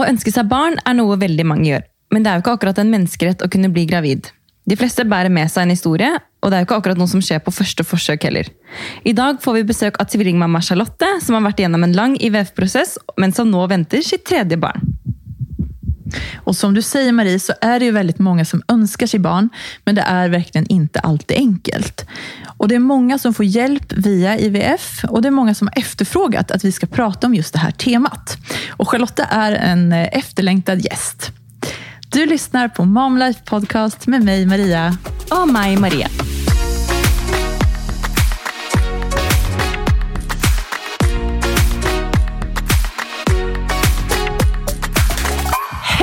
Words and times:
Å 0.00 0.06
ønske 0.08 0.32
seg 0.32 0.48
barn 0.48 0.78
er 0.88 0.94
noe 0.96 1.18
veldig 1.20 1.44
mange 1.44 1.66
gjør, 1.68 1.82
men 2.14 2.24
det 2.24 2.30
er 2.30 2.38
jo 2.38 2.44
ikke 2.46 2.54
akkurat 2.56 2.78
en 2.80 2.92
menneskerett 2.92 3.42
å 3.44 3.48
kunne 3.52 3.68
bli 3.74 3.84
gravid. 3.90 4.30
De 4.70 4.76
fleste 4.78 5.04
bærer 5.08 5.32
med 5.32 5.50
seg 5.52 5.66
en 5.66 5.74
historie, 5.74 6.08
og 6.40 6.48
det 6.48 6.56
er 6.56 6.62
jo 6.62 6.68
ikke 6.68 6.78
akkurat 6.80 7.00
noe 7.00 7.10
som 7.10 7.20
skjer 7.24 7.42
på 7.44 7.52
første 7.52 7.84
forsøk 7.84 8.24
heller. 8.24 8.48
I 9.04 9.12
dag 9.16 9.42
får 9.44 9.58
vi 9.58 9.66
besøk 9.68 10.00
av 10.00 10.08
tvillingmamma 10.08 10.62
Charlotte, 10.64 11.10
som 11.20 11.36
har 11.36 11.44
vært 11.50 11.60
gjennom 11.60 11.84
en 11.84 11.96
lang 11.96 12.16
IVF-prosess, 12.16 12.96
men 13.20 13.36
som 13.36 13.50
nå 13.52 13.66
venter 13.72 14.04
sitt 14.06 14.24
tredje 14.28 14.56
barn. 14.60 14.88
Och 16.44 16.56
som 16.56 16.74
du 16.74 16.82
säger 16.82 17.12
Marie 17.12 17.38
så 17.40 17.52
är 17.60 17.78
det 17.78 17.84
ju 17.84 17.92
väldigt 17.92 18.18
många 18.18 18.44
som 18.44 18.62
önskar 18.68 19.06
sig 19.06 19.20
barn, 19.20 19.48
men 19.84 19.94
det 19.94 20.02
är 20.02 20.28
verkligen 20.28 20.66
inte 20.66 21.00
alltid 21.00 21.36
enkelt. 21.36 22.06
Och 22.56 22.68
det 22.68 22.74
är 22.74 22.78
många 22.78 23.18
som 23.18 23.34
får 23.34 23.44
hjälp 23.44 23.92
via 23.92 24.38
IVF 24.38 25.04
och 25.08 25.22
det 25.22 25.28
är 25.28 25.32
många 25.32 25.54
som 25.54 25.68
har 25.68 25.78
efterfrågat 25.78 26.50
att 26.50 26.64
vi 26.64 26.72
ska 26.72 26.86
prata 26.86 27.26
om 27.26 27.34
just 27.34 27.52
det 27.52 27.58
här 27.58 27.70
temat. 27.70 28.38
Och 28.70 28.90
Charlotte 28.90 29.26
är 29.30 29.52
en 29.52 29.92
eh, 29.92 30.08
efterlängtad 30.12 30.80
gäst. 30.80 31.32
Du 32.08 32.26
lyssnar 32.26 32.68
på 32.68 32.84
Mom 32.84 33.18
Life 33.18 33.40
Podcast 33.44 34.06
med 34.06 34.24
mig 34.24 34.46
Maria. 34.46 34.96
Og 35.30 35.48
meg, 35.48 35.78
Maria. 35.78 36.08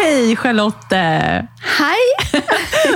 Hej 0.08 0.36
Charlotte! 0.36 1.48
Hei! 1.80 2.32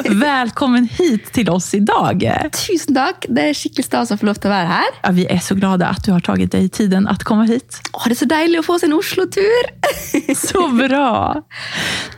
Välkommen 0.09 0.85
hit 0.85 1.33
till 1.33 1.49
oss 1.49 1.73
idag. 1.73 2.23
Tusen 2.67 2.95
takk. 2.95 3.25
Det 3.27 3.49
er 3.49 3.57
skikkelig 3.57 3.83
stas 3.83 4.13
å 4.15 4.17
få 4.21 4.29
lov 4.29 4.39
til 4.39 4.47
å 4.47 4.53
være 4.53 4.69
her. 4.69 4.93
Ja, 5.01 5.11
vi 5.17 5.25
är 5.25 5.41
så 5.43 5.55
glada 5.55 5.87
att 5.87 6.05
du 6.05 6.11
har 6.11 6.19
tagit 6.23 6.51
dig 6.51 6.69
tiden 6.69 7.07
att 7.07 7.23
komma 7.23 7.43
hit. 7.43 7.81
Åh, 7.91 8.05
det 8.05 8.15
er 8.15 8.21
så 8.21 8.29
deilig 8.31 8.61
å 8.61 8.63
få 8.63 8.77
seg 8.79 8.93
en 8.93 8.95
Oslo-tur! 8.95 9.67
Så 10.35 10.69
bra! 10.69 11.43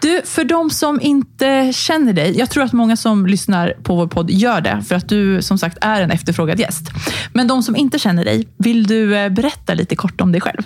Du, 0.02 0.22
för 0.26 0.44
de 0.44 0.70
som 0.70 1.02
inte 1.02 1.73
känner 1.73 2.14
dig, 2.14 2.38
jag 2.38 2.50
tror 2.50 2.64
att 2.64 2.73
många 2.73 2.98
som 2.98 3.26
lyssnar 3.26 3.73
på 3.84 3.95
vår 3.95 4.08
podd 4.08 4.32
gör 4.32 4.62
det, 4.62 4.84
för 4.88 4.95
att 4.95 5.10
du 5.10 5.42
som 5.42 5.58
sagt 5.58 5.78
är 5.82 6.02
en 6.02 6.12
efterfrågad 6.12 6.60
gäst. 6.60 6.92
Men 7.34 7.48
de 7.48 7.64
som 7.64 7.76
inte 7.76 8.00
känner 8.00 8.26
dig, 8.26 8.48
vill 8.58 8.88
du 8.88 9.17
eh, 9.17 9.30
berätta 9.30 9.73
lite 9.73 9.95
kort 9.95 10.22
om 10.22 10.32
dig 10.32 10.42
själv? 10.42 10.64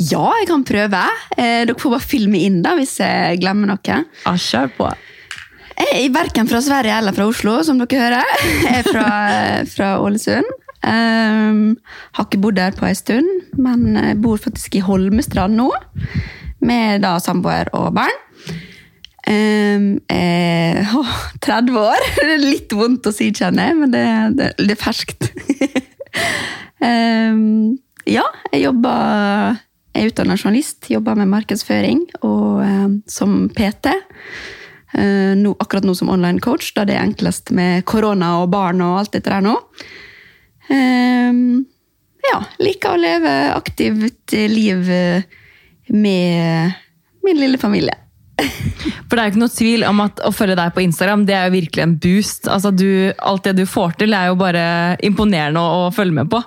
Ja, 0.00 0.24
jeg 0.40 0.48
kan 0.48 0.64
prøve. 0.66 1.00
Eh, 1.36 1.62
dere 1.68 1.78
får 1.78 1.96
bare 1.96 2.06
filme 2.06 2.40
inn 2.40 2.60
da, 2.64 2.74
hvis 2.78 2.96
jeg 3.02 3.40
glemmer 3.42 3.74
noe. 3.74 3.98
Ja, 4.24 4.34
kjør 4.38 4.72
på. 4.76 4.90
Jeg 5.82 6.06
er 6.06 6.14
verken 6.14 6.48
fra 6.50 6.60
Sverige 6.62 6.96
eller 7.00 7.14
fra 7.16 7.26
Oslo, 7.28 7.58
som 7.66 7.80
dere 7.80 8.00
hører. 8.00 8.34
Jeg 8.64 8.82
er 8.82 8.88
fra, 8.88 9.06
fra 9.74 9.94
Ålesund. 10.02 10.48
Um, 10.82 11.76
har 12.16 12.26
ikke 12.26 12.40
bodd 12.42 12.56
der 12.58 12.74
på 12.74 12.88
en 12.88 12.98
stund, 12.98 13.28
men 13.54 13.94
jeg 13.94 14.18
bor 14.22 14.40
faktisk 14.42 14.80
i 14.80 14.82
Holmestrand 14.82 15.54
nå. 15.58 15.68
Med 16.62 17.04
da 17.04 17.16
samboer 17.22 17.70
og 17.76 17.92
barn. 17.98 18.20
Um, 19.22 20.00
er 20.10 20.82
åh, 20.98 21.14
30 21.44 21.78
år. 21.78 22.08
Det 22.18 22.26
er 22.26 22.42
litt 22.42 22.74
vondt 22.74 23.06
å 23.06 23.14
si, 23.14 23.30
kjenner 23.34 23.70
jeg, 23.70 23.78
men 23.78 23.94
det, 23.94 24.06
det, 24.38 24.48
det 24.58 24.74
er 24.74 24.82
ferskt. 24.82 25.30
um, 26.82 27.76
ja, 28.08 28.26
jeg 28.50 28.64
jobber 28.66 29.60
Jeg 29.92 30.06
er 30.06 30.10
utdannet 30.12 30.40
journalist, 30.40 30.88
jobber 30.88 31.18
med 31.20 31.28
markedsføring 31.28 32.06
og 32.24 32.62
eh, 32.64 32.88
som 33.12 33.46
PT. 33.52 33.92
Eh, 34.92 35.32
nå, 35.36 35.54
akkurat 35.60 35.84
nå 35.84 35.94
som 35.96 36.10
online 36.12 36.40
coach, 36.40 36.72
da 36.76 36.86
det 36.88 36.96
er 36.96 37.06
enklest 37.06 37.52
med 37.56 37.84
korona 37.88 38.38
og 38.42 38.50
barn 38.52 38.80
og 38.84 39.02
alt 39.02 39.14
dette 39.16 39.32
der 39.32 39.44
nå. 39.44 39.54
Eh, 40.72 41.42
ja, 42.28 42.38
liker 42.62 42.94
å 42.94 43.00
leve 43.00 43.34
aktivt 43.52 44.36
liv 44.36 44.88
eh, 44.92 45.28
med 45.92 46.78
min 47.22 47.40
lille 47.40 47.60
familie. 47.60 47.96
For 49.08 49.16
det 49.16 49.22
er 49.22 49.26
jo 49.26 49.32
ikke 49.34 49.42
noe 49.42 49.56
tvil 49.56 49.84
om 49.88 50.04
at 50.04 50.22
å 50.24 50.32
følge 50.34 50.56
deg 50.58 50.72
på 50.76 50.84
Instagram, 50.84 51.26
det 51.28 51.36
er 51.36 51.48
jo 51.48 51.56
virkelig 51.58 51.84
en 51.84 51.98
boost. 52.00 52.48
Altså, 52.50 52.72
du, 52.72 53.12
alt 53.18 53.48
det 53.48 53.58
du 53.60 53.66
får 53.68 53.98
til, 54.02 54.16
er 54.16 54.30
jo 54.30 54.38
bare 54.40 54.64
imponerende 55.04 55.60
å, 55.60 55.86
å 55.86 55.92
følge 55.94 56.22
med 56.22 56.32
på. 56.32 56.40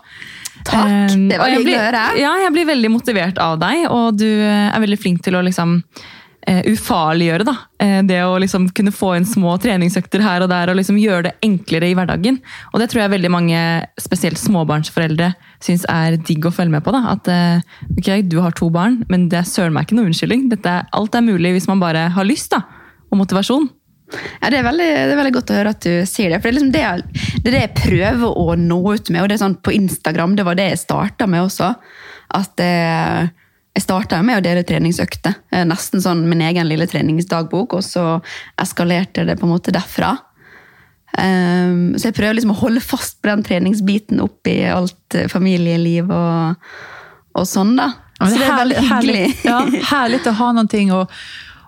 Takk, 0.66 1.06
Um, 1.16 1.30
det 1.30 1.40
var 1.40 1.54
hyggelig 1.54 1.78
å 1.78 1.86
høre. 1.86 2.04
Ja, 2.20 2.36
jeg 2.46 2.54
blir 2.56 2.70
veldig 2.70 2.92
motivert 2.94 3.40
av 3.42 3.58
deg, 3.62 3.88
og 3.92 4.20
du 4.20 4.28
er 4.28 4.82
veldig 4.82 5.00
flink 5.00 5.22
til 5.26 5.38
å 5.38 5.44
liksom 5.46 5.78
uh, 5.86 6.62
ufarliggjøre 6.72 7.46
da. 7.48 7.56
Uh, 7.82 8.02
det 8.08 8.20
å 8.26 8.36
liksom 8.42 8.68
kunne 8.76 8.94
få 8.96 9.14
inn 9.18 9.28
små 9.30 9.56
treningsøkter 9.62 10.24
her 10.26 10.46
og 10.46 10.52
der, 10.52 10.72
og 10.72 10.80
liksom 10.80 11.00
gjøre 11.02 11.30
det 11.30 11.36
enklere 11.46 11.92
i 11.92 11.96
hverdagen. 11.98 12.42
Og 12.74 12.82
det 12.82 12.90
tror 12.92 13.06
jeg 13.06 13.16
veldig 13.16 13.34
mange, 13.34 13.62
spesielt 14.02 14.42
småbarnsforeldre, 14.42 15.32
syns 15.64 15.86
er 15.92 16.18
digg 16.18 16.48
å 16.48 16.54
følge 16.56 16.78
med 16.78 16.86
på. 16.86 16.96
da. 16.96 17.16
At 17.16 17.30
uh, 17.32 17.80
ok, 18.00 18.12
du 18.26 18.40
har 18.44 18.58
to 18.58 18.72
barn, 18.74 19.04
men 19.12 19.30
det 19.32 19.42
er 19.42 19.50
søren 19.50 19.76
meg 19.76 19.88
ikke 19.88 20.00
noe 20.00 20.10
unnskyldning. 20.10 20.50
Dette, 20.54 20.82
alt 20.92 21.18
er 21.18 21.26
mulig 21.26 21.56
hvis 21.58 21.70
man 21.72 21.84
bare 21.84 22.10
har 22.16 22.28
lyst 22.28 22.56
da, 22.56 22.66
og 23.12 23.22
motivasjon. 23.22 23.70
Ja, 24.42 24.52
det, 24.52 24.60
er 24.60 24.68
veldig, 24.68 24.90
det 24.94 25.14
er 25.14 25.20
veldig 25.22 25.36
godt 25.38 25.54
å 25.54 25.58
høre 25.60 25.74
at 25.76 25.86
du 25.86 25.94
sier 26.10 26.34
det. 26.34 26.42
For 26.42 26.50
det 26.50 26.52
er, 26.52 26.58
liksom 26.60 26.74
det, 26.76 26.84
jeg, 26.84 27.40
det 27.40 27.50
er 27.50 27.56
det 27.56 27.64
jeg 27.64 27.74
prøver 27.80 28.38
å 28.44 28.60
nå 28.60 28.82
ut 28.92 29.10
med. 29.12 29.22
Og 29.24 29.30
det 29.30 29.38
er 29.38 29.44
sånn 29.46 29.58
på 29.64 29.74
Instagram, 29.76 30.38
det 30.38 30.46
var 30.48 30.60
det 30.60 30.70
jeg 30.72 30.84
starta 30.86 31.28
med 31.30 31.48
også. 31.48 31.72
At 32.36 32.64
eh, 32.64 33.34
jeg 33.76 33.84
starta 33.84 34.22
med 34.24 34.40
å 34.40 34.46
dele 34.46 34.64
treningsøkter. 34.68 35.36
Eh, 35.52 35.66
Nesten 35.68 36.04
sånn 36.04 36.24
min 36.30 36.44
egen 36.46 36.70
lille 36.70 36.88
treningsdagbok, 36.88 37.76
og 37.76 37.84
så 37.84 38.06
eskalerte 38.62 39.28
det 39.28 39.38
på 39.40 39.48
en 39.48 39.56
måte 39.58 39.74
derfra. 39.76 40.16
Um, 41.16 41.94
så 41.96 42.10
jeg 42.10 42.16
prøver 42.18 42.36
liksom 42.36 42.52
å 42.52 42.60
holde 42.60 42.82
fast 42.84 43.22
på 43.24 43.30
den 43.30 43.44
treningsbiten 43.46 44.20
oppi 44.20 44.58
alt 44.68 45.16
eh, 45.16 45.30
familieliv 45.32 46.10
og, 46.12 46.66
og 47.40 47.46
sånn, 47.48 47.72
da. 47.80 47.94
Ja, 48.20 48.28
så 48.28 48.40
det 48.40 48.48
er 48.48 48.60
veldig 48.60 48.82
hyggelig. 48.82 49.22
Herlig, 49.22 49.46
ja, 49.48 49.86
herlig 49.92 50.20
å 50.28 50.36
ha 50.40 50.52
någonting 50.56 50.92
och, 50.96 51.12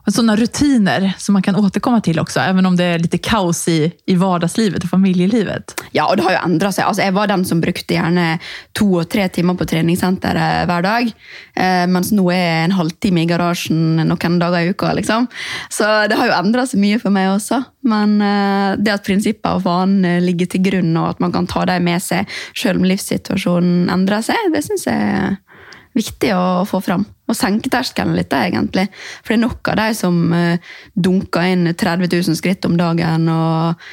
och 0.07 0.13
sådana 0.13 0.35
rutiner 0.35 1.13
som 1.17 1.33
man 1.33 1.41
kan 1.41 1.55
återkomma 1.55 2.01
till 2.01 2.19
också, 2.19 2.39
även 2.39 2.65
om 2.65 2.75
det 2.75 2.83
är 2.83 2.99
lite 2.99 3.17
kaos 3.17 3.67
i, 3.67 3.91
i 4.05 4.15
vardagslivet 4.15 4.83
och 4.83 4.89
familjelivet. 4.89 5.83
Ja, 5.91 6.07
og 6.09 6.17
det 6.17 6.23
har 6.23 6.31
jo 6.31 6.39
ändrat 6.45 6.75
seg. 6.75 6.85
Alltså, 6.85 7.01
jeg 7.03 7.13
var 7.13 7.27
den 7.27 7.45
som 7.45 7.61
brukte 7.61 8.37
to 8.71 8.85
og 9.01 9.09
tre 9.09 9.27
timer 9.27 9.57
på 9.59 9.65
träningscenter 9.65 10.37
hver 10.65 10.83
dag. 10.85 11.11
Eh, 11.55 11.87
mens 11.91 12.11
nå 12.15 12.29
er 12.31 12.39
jeg 12.39 12.67
en 12.67 12.75
halvtime 12.77 13.23
i 13.23 13.27
garasjen 13.27 14.07
noen 14.07 14.39
dager 14.39 14.63
i 14.63 14.69
uka. 14.71 14.93
liksom. 14.93 15.27
Så 15.69 15.83
det 16.07 16.15
har 16.15 16.27
jo 16.27 16.37
ändrat 16.37 16.71
seg 16.71 16.79
mye 16.79 16.99
for 16.99 17.11
meg 17.11 17.33
også. 17.33 17.63
Men 17.83 18.21
eh, 18.21 18.77
det 18.79 18.93
at 18.93 19.03
prinsipper 19.03 19.59
og 19.59 19.65
van 19.65 19.99
ligger 20.23 20.47
til 20.47 20.63
grunn, 20.63 20.95
og 20.95 21.09
at 21.09 21.19
man 21.19 21.35
kan 21.35 21.47
ta 21.47 21.65
dem 21.65 21.83
med 21.83 21.99
seg 22.03 22.27
selv 22.55 22.79
om 22.79 22.87
livssituasjonen 22.87 23.89
endrer 23.91 24.23
seg, 24.23 24.53
det 24.53 24.63
syns 24.63 24.87
er 24.87 25.35
viktig 25.97 26.31
å 26.35 26.65
få 26.69 26.81
fram. 26.83 27.05
Og 27.27 27.35
senke 27.35 27.69
terskelen 27.73 28.15
litt, 28.17 28.33
egentlig. 28.33 28.87
For 29.21 29.29
det 29.33 29.37
er 29.37 29.45
nok 29.45 29.61
av 29.73 29.77
de 29.81 29.89
som 29.97 30.15
eh, 30.35 30.59
dunker 30.93 31.43
inn 31.51 31.73
30 31.73 32.13
000 32.13 32.39
skritt 32.39 32.65
om 32.69 32.75
dagen 32.79 33.27
og 33.33 33.89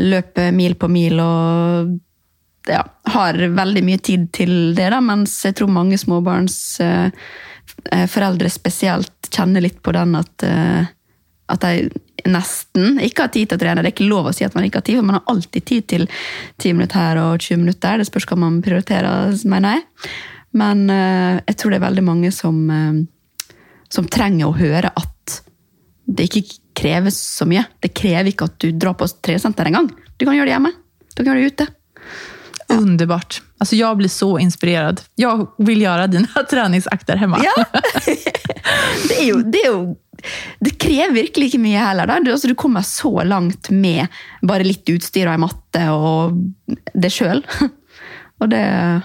løper 0.00 0.54
mil 0.56 0.74
på 0.80 0.88
mil 0.88 1.20
og 1.20 1.98
ja, 2.70 2.84
har 3.12 3.34
veldig 3.34 3.84
mye 3.84 3.98
tid 3.98 4.32
til 4.34 4.74
det, 4.76 4.90
da, 4.94 5.00
mens 5.04 5.44
jeg 5.46 5.54
tror 5.58 5.68
mange 5.72 5.98
småbarnsforeldre 6.00 8.50
spesielt 8.52 9.28
kjenner 9.32 9.60
litt 9.64 9.82
på 9.82 9.92
den 9.96 10.14
at, 10.18 10.42
eh, 10.46 10.84
at 11.52 11.60
de 11.64 11.72
nesten 12.28 13.00
ikke 13.02 13.22
har 13.26 13.32
tid 13.34 13.46
til 13.50 13.58
å 13.58 13.62
trene. 13.62 13.82
Det 13.82 13.88
er 13.90 13.96
ikke 13.96 14.10
lov 14.10 14.24
å 14.30 14.36
si 14.36 14.44
at 14.46 14.54
man 14.56 14.64
ikke 14.66 14.78
har 14.80 14.86
tid, 14.86 14.98
for 15.00 15.08
man 15.08 15.18
har 15.18 15.30
alltid 15.32 15.62
tid 15.68 15.82
til 15.90 16.02
10 16.62 16.76
minutter 16.76 16.98
her 17.00 17.16
og 17.22 17.32
20 17.40 17.56
minutter. 17.64 17.88
der. 17.88 17.96
Det 17.98 18.06
spørs 18.06 18.28
hva 18.30 18.36
man 18.38 18.62
prioriterer, 18.62 19.12
mener 19.44 19.68
jeg. 19.76 19.82
Men 20.58 20.84
eh, 20.92 21.40
jeg 21.46 21.58
tror 21.58 21.72
det 21.72 21.80
er 21.80 21.86
veldig 21.86 22.04
mange 22.04 22.32
som, 22.34 22.58
eh, 22.70 23.54
som 23.92 24.08
trenger 24.12 24.50
å 24.50 24.56
høre 24.58 24.92
at 24.92 25.38
det 26.12 26.28
ikke 26.28 26.58
kreves 26.76 27.16
så 27.38 27.46
mye. 27.48 27.64
Det 27.80 27.92
krever 27.96 28.32
ikke 28.32 28.48
at 28.50 28.58
du 28.60 28.70
drar 28.72 28.96
på 28.98 29.08
treningssenter 29.08 29.70
engang. 29.70 29.88
Du 30.16 30.26
kan 30.26 30.36
gjøre 30.36 30.50
det 30.50 30.56
hjemme. 30.56 30.72
Du 31.12 31.22
kan 31.22 31.32
gjøre 31.32 31.44
det 31.44 31.54
ute. 31.54 31.68
Underbart. 32.72 33.40
Alltså 33.60 33.76
jeg 33.76 33.98
blir 33.98 34.10
så 34.10 34.30
inspirert. 34.42 35.04
Jeg 35.20 35.46
vil 35.62 35.84
gjøre 35.84 36.08
dine 36.12 36.44
treningsakter 36.52 37.20
hjemme. 37.20 37.42
Ja. 37.44 37.54
det, 39.08 39.18
er 39.18 39.26
jo, 39.28 39.42
det 39.44 39.60
er 39.62 39.68
jo 39.68 39.82
Det 40.62 40.76
krever 40.80 41.16
virkelig 41.16 41.50
ikke 41.50 41.62
mye 41.62 41.82
heller. 41.82 42.12
Du, 42.22 42.32
altså, 42.32 42.50
du 42.50 42.56
kommer 42.58 42.84
så 42.86 43.24
langt 43.26 43.70
med 43.70 44.06
bare 44.46 44.66
litt 44.66 44.88
utstyr 44.92 45.28
og 45.28 45.34
ei 45.34 45.42
matte 45.42 45.86
og 45.94 46.36
det 46.94 47.12
sjøl. 47.14 47.44
og 48.42 48.52
det 48.52 48.62
Ja. 48.62 49.00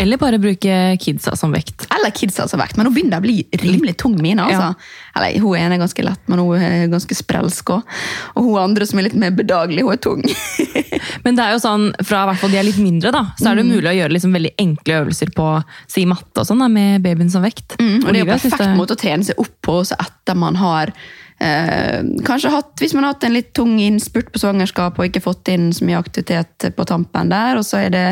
Eller 0.00 0.16
bare 0.20 0.38
bruke 0.40 0.76
kidsa 1.00 1.34
som 1.36 1.52
vekt. 1.52 1.86
Eller 1.92 2.12
kidsa 2.16 2.46
som 2.48 2.60
vekt. 2.60 2.76
Men 2.78 2.88
hun 2.88 2.94
begynner 2.94 3.20
å 3.20 3.24
bli 3.24 3.42
rimelig 3.60 3.96
tung, 4.00 4.16
mine. 4.22 4.44
altså. 4.44 4.74
Eller 5.16 5.40
Hun 5.40 5.56
ene 5.58 5.76
er 5.76 5.82
ganske 5.82 6.04
lett, 6.04 6.22
men 6.30 6.40
hun 6.40 6.62
er 6.62 6.86
ganske 6.92 7.16
sprelsk 7.16 7.72
òg. 7.74 7.94
Og 8.34 8.48
hun 8.48 8.60
andre 8.62 8.86
som 8.88 9.00
er 9.00 9.08
litt 9.08 9.18
mer 9.18 9.34
bedagelig, 9.36 9.84
hun 9.84 9.92
er 9.92 10.02
tung. 10.02 10.24
Men 11.24 11.36
det 11.36 11.44
er 11.44 11.54
jo 11.54 11.60
sånn, 11.62 11.86
fra 12.06 12.26
hvert 12.28 12.40
fall 12.40 12.52
de 12.52 12.58
er 12.60 12.66
litt 12.66 12.80
mindre, 12.80 13.10
da, 13.14 13.22
så 13.38 13.50
er 13.50 13.60
det 13.60 13.64
mulig 13.68 13.88
å 13.88 13.94
gjøre 13.96 14.14
liksom 14.14 14.34
veldig 14.36 14.52
enkle 14.62 14.98
øvelser 15.02 15.32
på 15.36 15.46
si 15.90 16.04
matte 16.08 16.42
og 16.42 16.48
sånn, 16.48 16.60
da, 16.62 16.68
med 16.72 17.04
babyen 17.04 17.32
som 17.32 17.44
vekt. 17.44 17.76
Mm, 17.80 17.96
og 18.02 18.08
det 18.10 18.20
er 18.20 18.22
jo 18.22 18.28
perfekt 18.30 18.76
måte 18.78 18.96
å 18.96 19.00
trene 19.00 19.26
seg 19.26 19.40
opp 19.40 19.52
på 19.64 19.78
også 19.82 19.98
etter 20.00 20.38
man 20.38 20.58
har 20.60 20.92
eh, 21.40 22.00
kanskje 22.26 22.52
hatt, 22.54 22.74
Hvis 22.80 22.94
man 22.94 23.04
har 23.06 23.14
hatt 23.14 23.24
en 23.26 23.36
litt 23.36 23.52
tung 23.56 23.78
innspurt 23.80 24.30
på 24.32 24.42
svangerskap 24.42 24.98
og 24.98 25.08
ikke 25.08 25.24
fått 25.24 25.50
inn 25.52 25.70
så 25.74 25.86
mye 25.88 26.00
aktivitet 26.00 26.70
på 26.76 26.86
tampen 26.88 27.32
der, 27.32 27.58
og 27.58 27.66
så 27.66 27.84
er 27.86 27.90
det 27.94 28.06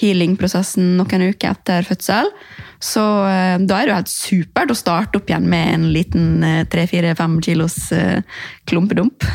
healing-prosessen 0.00 0.96
noen 0.98 1.28
uker 1.30 1.52
etter 1.52 1.86
fødsel, 1.86 2.32
så 2.78 3.04
eh, 3.26 3.56
da 3.58 3.80
er 3.80 3.86
det 3.86 3.92
jo 3.92 3.98
helt 3.98 4.12
supert 4.12 4.72
å 4.72 4.78
starte 4.78 5.18
opp 5.18 5.30
igjen 5.30 5.48
med 5.50 5.72
en 5.74 5.86
liten 5.94 6.44
eh, 6.46 6.64
tre-fire-fem 6.70 7.40
kilos 7.42 7.90
eh, 7.94 8.20
klumpedump. 8.70 9.26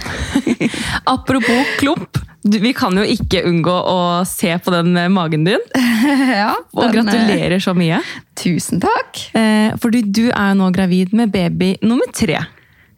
Apropos 1.15 1.75
klump. 1.79 2.21
Vi 2.43 2.73
kan 2.75 2.95
jo 2.99 3.05
ikke 3.07 3.45
unngå 3.47 3.73
å 3.87 3.99
se 4.27 4.51
på 4.59 4.71
den 4.73 4.97
magen 5.15 5.45
din. 5.47 5.61
ja, 6.43 6.51
den, 6.55 6.75
og 6.75 6.95
gratulerer 6.95 7.63
så 7.63 7.75
mye. 7.75 8.01
Tusen 8.39 8.83
takk. 8.83 9.21
Eh, 9.35 9.71
fordi 9.79 10.03
du 10.07 10.25
er 10.27 10.51
jo 10.51 10.59
nå 10.59 10.73
gravid 10.75 11.15
med 11.15 11.31
baby 11.31 11.75
nummer 11.83 12.11
tre. 12.15 12.41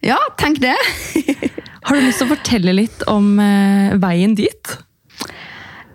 Ja, 0.03 0.17
tenk 0.37 0.59
det. 0.63 0.75
Har 1.85 1.95
du 1.95 2.01
lyst 2.01 2.21
til 2.21 2.27
å 2.27 2.33
fortelle 2.33 2.73
litt 2.73 3.05
om 3.11 3.35
eh, 3.39 3.93
veien 4.01 4.35
dit? 4.37 4.75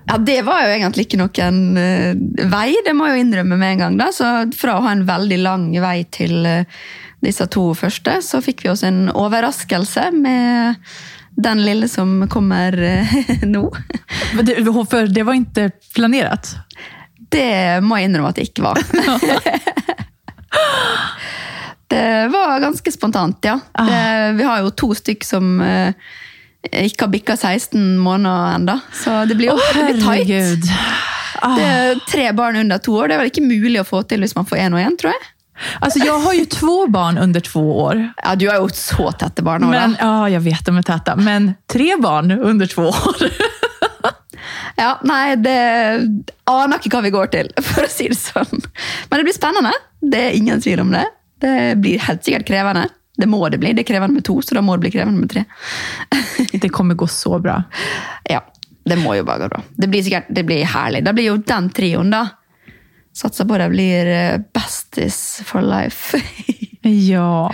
Ja, 0.07 0.19
Det 0.19 0.41
var 0.47 0.65
jo 0.65 0.73
egentlig 0.75 1.07
ikke 1.07 1.21
noen 1.21 1.61
eh, 1.79 2.15
vei, 2.51 2.75
det 2.87 2.95
må 2.97 3.09
jeg 3.09 3.19
jo 3.19 3.25
innrømme 3.27 3.59
med 3.59 3.77
en 3.77 3.85
gang. 3.85 3.99
da. 4.01 4.11
Så 4.15 4.27
Fra 4.59 4.79
å 4.79 4.85
ha 4.87 4.95
en 4.95 5.07
veldig 5.09 5.41
lang 5.43 5.69
vei 5.83 6.03
til 6.11 6.47
eh, 6.47 6.81
disse 7.23 7.47
to 7.53 7.71
første, 7.77 8.19
så 8.25 8.41
fikk 8.45 8.65
vi 8.65 8.73
oss 8.73 8.85
en 8.87 9.09
overraskelse 9.13 10.09
med 10.17 10.81
den 11.41 11.63
lille 11.65 11.89
som 11.89 12.27
kommer 12.33 12.75
eh, 12.75 13.15
nå. 13.55 13.67
Men 14.37 14.47
det, 14.49 14.61
for 14.67 15.11
det 15.11 15.27
var 15.27 15.39
ikke 15.39 15.71
planlagt? 15.95 16.57
Det 17.31 17.79
må 17.87 18.01
jeg 18.01 18.11
innrømme 18.11 18.33
at 18.33 18.41
det 18.41 18.49
ikke 18.51 18.67
var. 18.67 18.81
det 21.91 22.29
var 22.33 22.61
ganske 22.63 22.93
spontant, 22.93 23.39
ja. 23.45 23.59
Det, 23.75 24.33
vi 24.39 24.47
har 24.47 24.61
jo 24.63 24.71
to 24.71 24.93
stykk 24.95 25.27
som 25.27 25.57
eh, 25.65 25.95
ikke 26.85 27.07
har 27.07 27.13
bikka 27.15 27.37
16 27.37 27.99
måneder 27.99 28.55
ennå, 28.55 28.79
så 28.95 29.25
det 29.27 29.35
blir 29.41 29.51
jo 29.51 29.59
oh, 29.59 29.73
blir 29.75 29.99
tight. 29.99 30.07
herregud. 30.07 30.71
Det 31.41 31.67
er 31.67 32.01
tre 32.11 32.31
barn 32.37 32.57
under 32.61 32.79
to 32.79 32.95
år. 32.99 33.09
Det 33.09 33.17
er 33.17 33.23
vel 33.23 33.31
ikke 33.33 33.47
mulig 33.47 33.81
å 33.81 33.87
få 33.89 34.03
til 34.07 34.23
hvis 34.23 34.37
man 34.37 34.47
får 34.49 34.61
én 34.67 34.77
og 34.77 34.83
én, 34.83 34.97
tror 35.01 35.15
jeg. 35.15 35.31
Alltså 35.81 35.99
jag 35.99 36.19
har 36.19 36.35
ju 36.35 36.45
två 36.47 36.87
barn 36.87 37.19
under 37.19 37.41
två 37.41 37.81
år. 37.81 38.13
Ja, 38.23 38.35
Du 38.35 38.49
har 38.49 38.57
jo 38.57 38.69
så 38.69 39.13
tette 39.13 39.43
barn. 39.43 39.71
Men, 39.71 39.97
ja, 40.01 40.29
jag 40.29 40.41
vet 40.41 40.65
de 40.65 40.77
är 40.77 40.83
täta. 40.83 41.17
Men 41.17 41.55
tre 41.67 41.97
barn 41.97 42.31
under 42.31 42.67
två 42.67 42.83
år. 42.83 43.17
Ja, 44.77 44.95
nei, 45.05 45.37
det 45.37 45.57
aner 46.49 46.81
ikke 46.81 46.95
hva 46.95 47.03
vi 47.05 47.13
går 47.13 47.31
til, 47.35 47.51
for 47.69 47.85
å 47.85 47.91
si 47.93 48.07
det 48.09 48.17
sånn. 48.17 48.63
Men 49.11 49.21
det 49.21 49.27
blir 49.27 49.37
spennende. 49.37 49.73
Det 50.01 50.23
er 50.31 50.37
ingen 50.39 50.63
tvil 50.65 50.81
om 50.87 50.95
det. 50.95 51.05
Det 51.41 51.77
blir 51.81 51.99
helt 52.07 52.25
sikkert 52.25 52.47
krevende. 52.49 52.89
Det 53.21 53.27
må 53.27 53.49
det 53.49 53.59
bli. 53.61 53.73
Det 53.77 53.85
er 53.85 53.91
krevende 53.91 54.21
med 54.21 54.25
to, 54.25 54.39
så 54.43 54.57
da 54.57 54.63
må 54.65 54.77
det 54.77 54.87
bli 54.87 54.93
krevende 54.95 55.21
med 55.21 55.31
tre. 55.33 55.45
Det 56.53 56.71
kommer 56.73 56.95
gå 56.95 57.09
så 57.11 57.39
bra. 57.39 57.63
Ja, 58.31 58.45
det 58.85 58.97
må 59.01 59.15
jo 59.19 59.25
bare 59.27 59.45
gå 59.45 59.49
bra. 59.53 59.63
Det 59.77 59.89
blir 59.91 60.05
sikkert 60.07 60.31
det 60.31 60.45
blir 60.47 60.65
herlig. 60.65 61.03
Da 61.05 61.13
blir 61.17 61.27
jo 61.33 61.41
den 61.45 61.69
trioen, 61.75 62.13
da. 62.15 62.27
Satser 63.17 63.49
på 63.49 63.59
det 63.59 63.67
blir 63.73 64.09
eh, 64.15 64.41
besties 64.55 65.41
for 65.47 65.65
life. 65.65 66.21
Ja. 66.81 67.53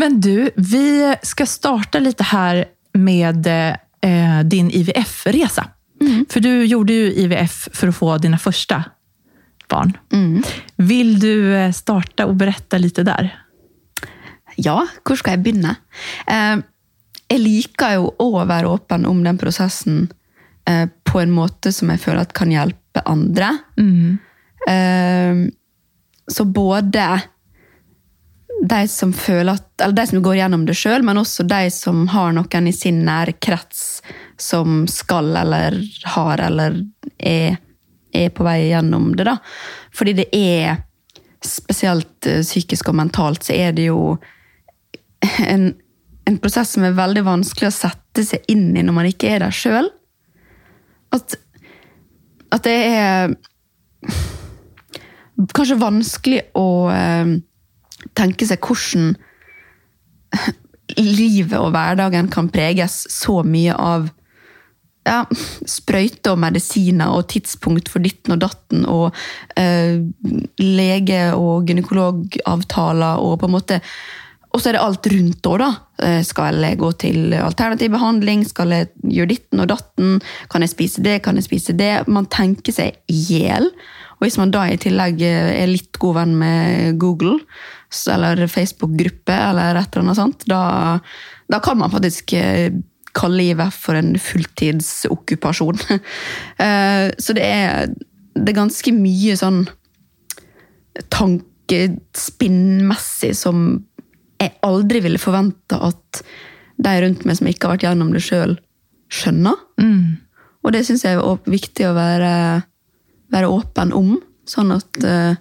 Men 0.00 0.14
du, 0.24 0.48
vi 0.56 1.12
skal 1.22 1.46
starte 1.46 2.00
litt 2.00 2.22
her 2.30 2.62
med 2.96 3.46
eh, 3.46 4.38
din 4.48 4.70
IVF-resa. 4.72 5.66
For 6.32 6.40
du 6.40 6.64
gjorde 6.64 6.96
jo 6.96 7.10
IVF 7.24 7.68
for 7.76 7.92
å 7.92 7.94
få 7.94 8.16
dina 8.24 8.38
första 8.40 8.80
barn. 9.72 9.94
Vill 10.76 11.16
du 11.22 11.34
starte 11.74 12.28
og 12.28 12.36
berette 12.40 12.80
litt 12.80 13.00
der? 13.02 13.30
Ja, 14.60 14.82
hvor 15.02 15.16
skal 15.16 15.38
jeg 15.38 15.44
begynne? 15.46 15.76
Eh, 16.28 16.60
jeg 17.32 17.40
liker 17.40 17.96
jo 17.96 18.10
å 18.20 18.44
være 18.44 18.68
åpen 18.68 19.06
om 19.08 19.22
den 19.24 19.40
prosessen 19.40 20.04
eh, 20.68 20.84
på 21.08 21.22
en 21.22 21.32
måte 21.32 21.72
som 21.72 21.92
jeg 21.92 22.02
føler 22.02 22.26
at 22.26 22.36
kan 22.36 22.52
hjelpe 22.52 23.04
andre. 23.08 23.54
Mm. 23.80 24.20
så 26.30 26.44
både 26.44 27.06
de 28.62 28.88
som 28.88 29.12
føler 29.12 29.56
at, 29.56 29.66
eller 29.80 29.96
de 29.96 30.06
som 30.06 30.22
går 30.22 30.36
gjennom 30.38 30.66
det 30.68 30.76
sjøl, 30.78 31.02
men 31.02 31.18
også 31.18 31.44
de 31.50 31.66
som 31.74 32.04
har 32.12 32.34
noen 32.36 32.68
i 32.68 32.74
sin 32.76 33.02
nære 33.06 33.34
krets 33.42 34.02
som 34.40 34.84
skal 34.90 35.32
eller 35.40 35.78
har 36.14 36.42
eller 36.46 36.78
er, 37.18 37.58
er 38.14 38.32
på 38.34 38.46
vei 38.46 38.68
gjennom 38.70 39.12
det. 39.16 39.26
da. 39.28 39.38
Fordi 39.94 40.16
det 40.22 40.28
er, 40.36 40.82
spesielt 41.42 42.26
eh, 42.30 42.42
psykisk 42.44 42.92
og 42.92 42.98
mentalt, 43.00 43.44
så 43.46 43.56
er 43.56 43.72
det 43.74 43.88
jo 43.88 44.16
en, 45.42 45.72
en 46.28 46.38
prosess 46.42 46.76
som 46.76 46.86
er 46.86 46.98
veldig 46.98 47.24
vanskelig 47.26 47.70
å 47.70 47.74
sette 47.74 48.24
seg 48.26 48.46
inn 48.52 48.70
i 48.76 48.84
når 48.84 48.94
man 48.94 49.08
ikke 49.10 49.32
er 49.32 49.44
der 49.44 49.56
sjøl. 49.56 49.90
At, 51.12 51.34
at 52.54 52.68
det 52.68 52.76
er 52.92 53.34
kanskje 55.56 55.80
vanskelig 55.82 56.40
å 56.58 56.68
eh, 56.94 57.36
tenke 58.18 58.46
seg 58.48 58.62
hvordan 58.62 59.14
livet 60.98 61.58
og 61.58 61.72
hverdagen 61.74 62.28
kan 62.32 62.50
preges 62.52 63.02
så 63.12 63.40
mye 63.46 63.74
av 63.76 64.10
ja, 65.06 65.22
sprøyter 65.68 66.34
og 66.34 66.42
medisiner 66.44 67.12
og 67.12 67.28
tidspunkt 67.32 67.90
for 67.90 68.04
ditten 68.04 68.36
og 68.36 68.42
datten 68.44 68.84
og 68.88 69.16
eh, 69.58 69.98
lege- 70.62 71.34
og 71.34 71.68
gynekologavtaler 71.68 73.22
og 73.22 73.38
på 73.40 73.50
en 73.50 73.56
måte 73.58 73.80
Og 74.52 74.60
så 74.60 74.68
er 74.68 74.76
det 74.76 74.80
alt 74.84 75.06
rundt 75.08 75.46
òg, 75.48 75.62
da. 75.62 75.68
Eh, 76.04 76.22
skal 76.28 76.58
jeg 76.60 76.76
gå 76.76 76.90
til 77.00 77.32
alternativ 77.32 77.88
behandling? 77.94 78.42
Skal 78.44 78.68
jeg 78.68 78.90
gjøre 79.00 79.30
ditten 79.30 79.62
og 79.64 79.70
datten? 79.70 80.18
Kan 80.52 80.60
jeg 80.60 80.74
spise 80.74 81.00
det? 81.00 81.22
Kan 81.24 81.40
jeg 81.40 81.46
spise 81.46 81.72
det? 81.72 82.04
Man 82.04 82.28
tenker 82.28 82.74
seg 82.76 82.98
i 83.08 83.16
hjel. 83.30 83.70
Og 84.18 84.26
hvis 84.26 84.36
man 84.36 84.52
da 84.52 84.66
i 84.68 84.76
tillegg 84.76 85.24
eh, 85.24 85.54
er 85.56 85.72
litt 85.72 85.96
god 85.96 86.18
venn 86.18 86.36
med 86.36 87.00
Google, 87.00 87.38
eller 88.12 88.44
Facebook-gruppe, 88.44 89.32
eller 89.32 89.80
et 89.80 89.88
eller 89.88 90.04
annet 90.04 90.20
sånt, 90.20 90.44
da, 90.52 91.00
da 91.48 91.64
kan 91.64 91.80
man 91.80 91.90
faktisk 91.90 92.36
eh, 92.36 92.68
kalle 93.16 93.36
livet 93.42 93.72
for 93.74 93.94
en 93.98 94.18
fulltidsokkupasjon. 94.18 95.78
Eh, 96.62 97.10
Så 97.18 97.32
det 97.36 97.44
er, 97.44 97.86
det 98.34 98.48
er 98.52 98.60
ganske 98.62 98.92
mye 98.94 99.36
sånn 99.36 99.66
tankespinnmessig 101.12 103.32
som 103.36 103.84
jeg 104.42 104.50
aldri 104.66 105.00
ville 105.04 105.20
forvente 105.22 105.76
at 105.78 106.22
de 106.82 106.92
rundt 107.04 107.24
meg 107.28 107.36
som 107.38 107.46
ikke 107.50 107.66
har 107.68 107.74
vært 107.76 107.86
gjennom 107.86 108.10
det 108.14 108.22
sjøl, 108.24 108.52
skjønner. 109.12 109.56
Og 110.62 110.68
det 110.74 110.84
syns 110.86 111.04
jeg 111.06 111.14
er 111.18 111.50
viktig 111.50 111.84
å 111.88 111.94
være, 111.96 112.32
være 113.34 113.50
åpen 113.50 113.88
om, 113.96 114.10
sånn 114.48 114.70
at, 114.74 115.04
eh, 115.04 115.34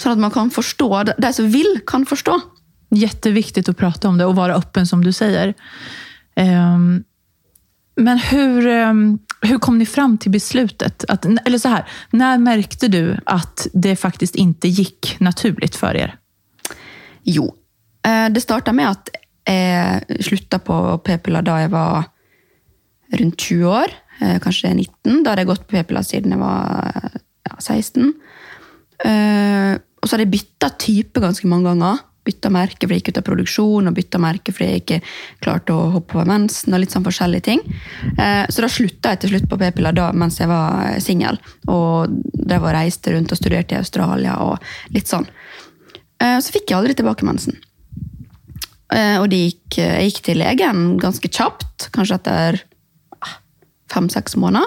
sånn 0.00 0.14
at 0.16 0.22
man 0.24 0.34
kan 0.34 0.50
forstå. 0.52 0.88
De 1.20 1.30
som 1.32 1.50
vil, 1.52 1.72
kan 1.86 2.04
forstå. 2.08 2.34
Kjempeviktig 2.94 3.68
å 3.68 3.74
prate 3.76 4.08
om 4.08 4.18
det 4.18 4.26
og 4.28 4.36
være 4.38 4.56
åpen, 4.60 4.86
som 4.86 5.02
du 5.04 5.12
säger. 5.12 5.54
Ehm, 6.36 7.04
Men 7.96 8.18
hur, 8.18 8.66
ehm, 8.66 9.18
hur 9.42 9.58
kom 9.58 9.78
ni 9.78 9.86
fram 9.86 10.18
till 10.18 10.30
beslutet? 10.30 11.04
Att, 11.08 11.24
eller 11.46 11.58
så 11.58 11.68
här, 11.68 11.84
när 12.10 12.38
märkte 12.38 12.88
du 12.88 13.16
att 13.26 13.66
det 13.72 13.96
faktiskt 13.96 14.34
inte 14.34 14.68
gick 14.68 15.16
naturligt 15.20 15.76
för 15.76 15.94
er? 15.96 16.16
Jo. 17.22 17.54
eh, 18.06 18.28
Det 18.32 18.40
starta 18.40 18.72
med 18.72 18.88
at 18.90 19.08
jeg 19.46 20.24
slutta 20.24 20.58
på 20.58 20.98
p-piller 21.04 21.42
da 21.42 21.60
jeg 21.60 21.70
var 21.70 22.04
rundt 23.12 23.40
20 23.40 23.64
år. 23.66 23.86
eh, 24.20 24.38
Kanskje 24.40 24.74
19. 24.74 25.22
Da 25.24 25.30
hadde 25.30 25.40
jeg 25.42 25.46
gått 25.46 25.66
på 25.68 25.76
p-piller 25.76 26.02
siden 26.02 26.30
jeg 26.30 26.40
var 26.40 27.10
ja, 27.50 27.56
16. 27.60 28.14
Eh, 29.04 29.78
Og 30.02 30.08
så 30.08 30.16
hadde 30.16 30.24
jeg 30.26 30.34
bytta 30.34 30.68
type 30.78 31.20
ganske 31.20 31.46
mange 31.46 31.64
ganger. 31.70 31.98
Bytta 32.24 32.48
merke 32.48 32.86
fordi 32.86 32.94
jeg 32.96 33.02
gikk 33.02 33.10
ut 33.12 33.18
av 33.20 33.24
produksjon, 33.26 33.88
og 33.90 33.94
bytta 33.98 34.18
merke 34.22 34.52
fordi 34.54 34.68
jeg 34.70 34.82
ikke 34.82 35.00
klarte 35.44 35.74
å 35.76 35.90
hoppe 35.92 36.16
over 36.16 36.30
mensen. 36.30 36.72
og 36.72 36.80
litt 36.80 36.94
sånn 36.94 37.04
forskjellige 37.04 37.42
ting. 37.50 37.60
Eh, 38.18 38.46
Så 38.48 38.60
da 38.64 38.68
slutta 38.68 39.10
jeg 39.12 39.20
til 39.20 39.30
slutt 39.34 39.48
på 39.50 39.58
p-piller 39.60 39.92
da 39.92 40.10
mens 40.12 40.38
jeg 40.40 40.48
var 40.48 40.98
singel. 41.00 41.38
Og 41.68 42.08
drev 42.32 42.62
og 42.64 42.72
reiste 42.72 43.12
rundt 43.12 43.32
og 43.32 43.38
studerte 43.38 43.74
i 43.76 43.78
Australia 43.82 44.38
og 44.40 44.58
litt 44.90 45.06
sånn. 45.06 45.26
Eh, 46.20 46.38
Så 46.40 46.52
fikk 46.52 46.70
jeg 46.70 46.78
aldri 46.78 46.94
tilbake 46.94 47.24
mensen. 47.24 47.58
Eh, 48.90 49.18
Og 49.20 49.28
gikk, 49.28 49.76
jeg 49.76 50.10
gikk 50.12 50.22
til 50.22 50.38
legen 50.38 50.98
ganske 50.98 51.28
kjapt, 51.28 51.90
kanskje 51.92 52.14
etter 52.20 52.62
ah, 53.20 53.36
fem-seks 53.90 54.36
måneder. 54.36 54.66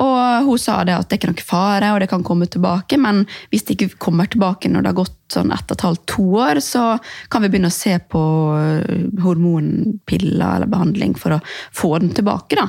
Og 0.00 0.46
hun 0.46 0.60
sa 0.60 0.78
det 0.86 0.94
at 0.96 1.08
det 1.08 1.16
er 1.16 1.20
ikke 1.20 1.32
noe 1.32 1.44
fare, 1.44 1.90
og 1.92 2.00
det 2.00 2.08
kan 2.10 2.24
komme 2.24 2.48
tilbake, 2.48 2.96
men 3.00 3.24
hvis 3.52 3.66
det 3.68 3.76
ikke 3.76 4.00
kommer 4.06 4.30
tilbake 4.30 4.70
når 4.70 4.84
det 4.84 4.92
har 4.92 5.00
gått 5.02 5.18
sånn 5.34 5.52
ett 5.54 5.66
og 5.68 5.76
et 5.76 5.84
halvt, 5.86 6.04
to 6.10 6.24
år, 6.40 6.60
så 6.64 6.84
kan 7.30 7.44
vi 7.44 7.50
begynne 7.52 7.70
å 7.70 7.74
se 7.74 7.98
på 8.10 8.22
eh, 8.56 9.04
hormonpiller 9.24 10.56
eller 10.56 10.70
behandling 10.70 11.14
for 11.20 11.36
å 11.36 11.42
få 11.76 11.92
den 12.00 12.14
tilbake, 12.16 12.58
da. 12.58 12.68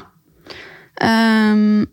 Um, 1.02 1.88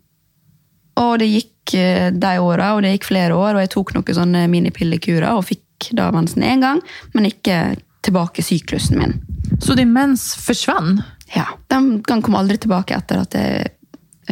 og 0.98 1.14
det 1.22 1.30
gikk 1.30 1.76
eh, 1.78 2.08
de 2.12 2.34
åra, 2.42 2.74
og 2.74 2.82
det 2.84 2.96
gikk 2.96 3.08
flere 3.12 3.38
år, 3.38 3.54
og 3.54 3.62
jeg 3.62 3.72
tok 3.76 3.94
noen 3.96 4.18
sånne 4.18 4.44
minipillekurer 4.50 5.30
og 5.30 5.46
fikk 5.48 5.92
da 5.96 6.10
mensen 6.12 6.42
én 6.42 6.64
gang, 6.64 6.82
men 7.14 7.30
ikke 7.30 7.78
tilbake 8.04 8.42
syklusen 8.42 8.98
min. 8.98 9.16
Så 9.62 9.78
din 9.78 9.94
mens 9.94 10.32
forsvant? 10.42 11.04
Ja, 11.34 11.46
Den, 11.68 12.02
kan 12.02 12.22
komme 12.24 12.40
aldri 12.40 12.56
tilbake 12.60 12.96
etter 12.96 13.22
at 13.22 13.34
jeg 13.36 13.68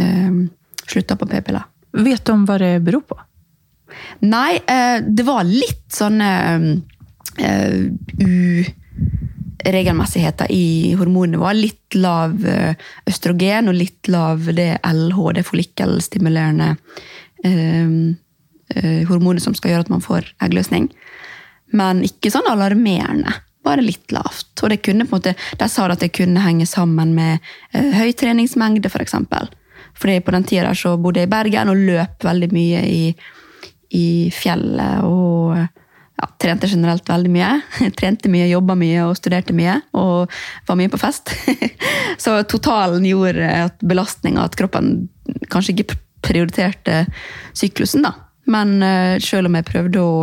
um, 0.00 0.46
slutta 0.90 1.16
på 1.16 1.28
p-piller. 1.30 1.64
Vet 1.96 2.24
du 2.26 2.32
om 2.32 2.44
hva 2.48 2.58
det 2.60 2.74
beror 2.84 3.04
på? 3.08 3.16
Nei, 4.26 4.58
eh, 4.66 5.00
det 5.00 5.24
var 5.26 5.44
litt 5.46 5.92
sånne 5.92 6.30
uh, 7.36 7.82
uregelmessigheter 9.64 10.50
i 10.52 10.94
hormonnivået. 10.98 11.56
Litt 11.60 11.96
lav 11.98 12.46
eh, 12.48 12.74
østrogen 13.08 13.68
og 13.70 13.76
litt 13.76 14.08
lav 14.12 14.48
det 14.56 14.78
LH, 14.84 15.18
det 15.38 15.46
follikkelstimulerende 15.48 16.76
hormonet 19.06 19.44
som 19.44 19.54
skal 19.54 19.70
gjøre 19.70 19.84
at 19.84 19.90
man 19.92 20.02
får 20.02 20.32
eggløsning. 20.42 20.88
Men 21.76 22.00
ikke 22.06 22.32
sånn 22.34 22.48
alarmerende. 22.50 23.30
Bare 23.62 23.84
litt 23.84 24.10
lavt. 24.14 24.50
Og 24.64 24.72
det 24.72 24.80
kunne 24.82 25.06
på 25.06 25.14
en 25.14 25.20
måte, 25.20 25.34
De 25.60 25.68
sa 25.70 25.86
at 25.86 26.02
det 26.02 26.16
kunne 26.16 26.42
henge 26.42 26.66
sammen 26.66 27.14
med 27.14 27.38
høy 27.70 28.10
treningsmengde, 28.18 28.90
f.eks. 28.90 29.14
Fordi 29.96 30.20
på 30.20 30.34
den 30.34 30.46
tida 30.48 30.74
så 30.76 30.96
bodde 31.00 31.22
jeg 31.22 31.30
i 31.30 31.32
Bergen 31.32 31.72
og 31.72 31.80
løp 31.88 32.26
veldig 32.26 32.50
mye 32.52 32.84
i, 32.90 33.02
i 33.96 34.06
fjellet. 34.34 35.06
Og 35.06 35.56
ja, 35.56 36.28
trente 36.40 36.70
generelt 36.70 37.08
veldig 37.08 37.32
mye. 37.32 37.50
Trente 37.98 38.32
mye, 38.32 38.50
jobba 38.50 38.76
mye 38.78 39.08
og 39.08 39.16
studerte 39.18 39.56
mye. 39.56 39.78
Og 39.96 40.36
var 40.68 40.80
mye 40.80 40.92
på 40.92 41.00
fest. 41.00 41.32
så 42.24 42.38
totalen 42.48 43.08
gjorde 43.08 43.50
at 43.66 43.82
belastninga, 43.84 44.44
at 44.44 44.58
kroppen 44.58 45.08
kanskje 45.52 45.76
ikke 45.76 46.00
prioriterte 46.26 47.04
syklusen, 47.56 48.06
da. 48.06 48.16
Men 48.50 48.78
uh, 48.82 49.18
selv 49.22 49.48
om 49.48 49.56
jeg 49.58 49.66
prøvde 49.66 50.02
å 50.02 50.16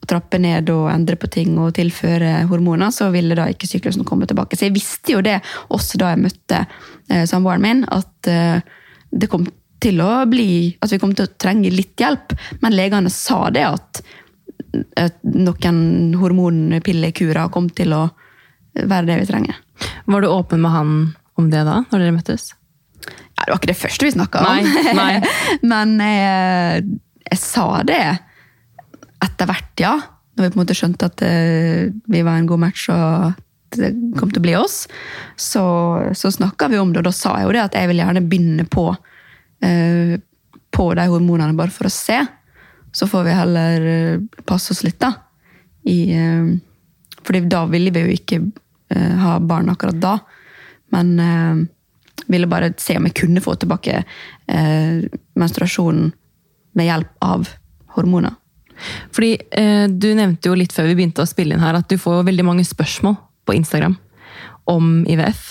å 0.00 0.08
trappe 0.08 0.40
ned 0.40 0.70
og 0.72 0.88
endre 0.92 1.16
på 1.20 1.28
ting 1.32 1.56
og 1.60 1.74
tilføre 1.76 2.46
hormoner, 2.50 2.92
så 2.94 3.10
ville 3.12 3.36
da 3.36 3.46
ikke 3.52 3.68
syklusen 3.68 4.06
komme 4.08 4.28
tilbake. 4.28 4.56
Så 4.56 4.68
jeg 4.68 4.76
visste 4.76 5.14
jo 5.16 5.22
det 5.24 5.38
også 5.68 6.00
da 6.00 6.14
jeg 6.14 6.22
møtte 6.24 6.62
eh, 6.62 7.26
samboeren 7.28 7.64
min, 7.64 7.82
at 7.84 8.30
eh, 8.30 8.62
det 9.10 9.30
kom 9.30 9.46
til 9.80 10.00
å 10.04 10.26
bli 10.28 10.76
At 10.84 10.92
vi 10.92 10.98
kom 11.00 11.14
til 11.16 11.24
å 11.24 11.34
trenge 11.40 11.70
litt 11.72 12.00
hjelp. 12.00 12.34
Men 12.60 12.76
legene 12.76 13.12
sa 13.12 13.46
det 13.54 13.64
at, 13.64 14.02
at 15.00 15.20
noen 15.24 16.14
hormonpillekurer 16.20 17.48
kom 17.54 17.70
til 17.72 17.96
å 17.96 18.04
være 18.76 19.08
det 19.08 19.18
vi 19.22 19.28
trenger. 19.30 19.60
Var 20.04 20.22
du 20.22 20.28
åpen 20.28 20.60
med 20.62 20.74
han 20.74 20.96
om 21.40 21.48
det 21.50 21.62
da, 21.66 21.80
når 21.88 22.04
dere 22.04 22.16
møttes? 22.18 22.50
Ja, 23.00 23.46
det 23.46 23.52
var 23.54 23.60
ikke 23.60 23.72
det 23.72 23.80
første 23.80 24.06
vi 24.06 24.14
snakka 24.14 24.42
om. 24.44 24.68
Nei, 24.68 24.94
nei. 24.96 25.12
Men 25.72 25.96
jeg, 26.04 26.84
jeg 27.24 27.40
sa 27.40 27.66
det 27.88 28.02
etter 29.24 29.48
hvert, 29.48 29.72
ja. 29.80 29.94
Når 30.36 30.44
vi 30.44 30.50
på 30.52 30.58
en 30.58 30.62
måte 30.62 30.76
skjønte 30.76 31.08
at 31.08 31.22
eh, 31.24 31.88
vi 32.12 32.20
var 32.26 32.38
en 32.38 32.48
god 32.48 32.62
match 32.68 32.86
og 32.92 33.40
det 33.76 33.90
kom 34.18 34.30
til 34.32 34.40
å 34.40 34.44
bli 34.44 34.56
oss, 34.58 34.82
så, 35.38 35.64
så 36.16 36.32
snakka 36.34 36.70
vi 36.72 36.80
om 36.80 36.92
det. 36.92 37.02
Og 37.02 37.08
da 37.08 37.14
sa 37.14 37.36
jeg 37.38 37.48
jo 37.48 37.54
det 37.54 37.64
at 37.68 37.78
jeg 37.78 37.90
vil 37.90 38.02
gjerne 38.02 38.24
begynne 38.26 38.66
på, 38.70 38.88
eh, 39.64 40.16
på 40.74 40.86
de 40.98 41.06
hormonene 41.10 41.58
bare 41.58 41.74
for 41.74 41.88
å 41.88 41.94
se. 41.94 42.18
Så 42.92 43.06
får 43.10 43.28
vi 43.28 43.36
heller 43.38 43.88
eh, 43.92 44.42
passe 44.48 44.74
oss 44.74 44.82
litt, 44.86 44.98
da. 45.02 45.14
I, 45.86 45.98
eh, 46.16 46.50
fordi 47.22 47.44
da 47.52 47.64
ville 47.70 47.94
vi 47.94 48.04
jo 48.06 48.16
ikke 48.16 48.40
eh, 48.42 49.14
ha 49.22 49.38
barn 49.38 49.70
akkurat 49.72 50.02
da. 50.02 50.16
Men 50.94 51.14
eh, 51.22 51.62
ville 52.30 52.50
bare 52.50 52.74
se 52.78 52.98
om 52.98 53.06
jeg 53.08 53.18
kunne 53.22 53.42
få 53.44 53.54
tilbake 53.60 54.02
eh, 54.02 55.06
menstruasjonen 55.38 56.10
med 56.78 56.86
hjelp 56.86 57.26
av 57.26 57.48
hormoner. 57.96 58.36
Fordi 59.12 59.34
eh, 59.36 59.86
Du 59.90 60.08
nevnte 60.16 60.48
jo 60.48 60.56
litt 60.56 60.72
før 60.72 60.86
vi 60.88 60.96
begynte 60.98 61.22
å 61.22 61.28
spille 61.28 61.52
inn 61.52 61.62
her 61.62 61.76
at 61.76 61.90
du 61.90 61.98
får 62.00 62.24
veldig 62.28 62.46
mange 62.46 62.64
spørsmål 62.64 63.18
på 63.50 63.58
Instagram 63.58 63.98
om 64.70 65.02
IVF. 65.10 65.50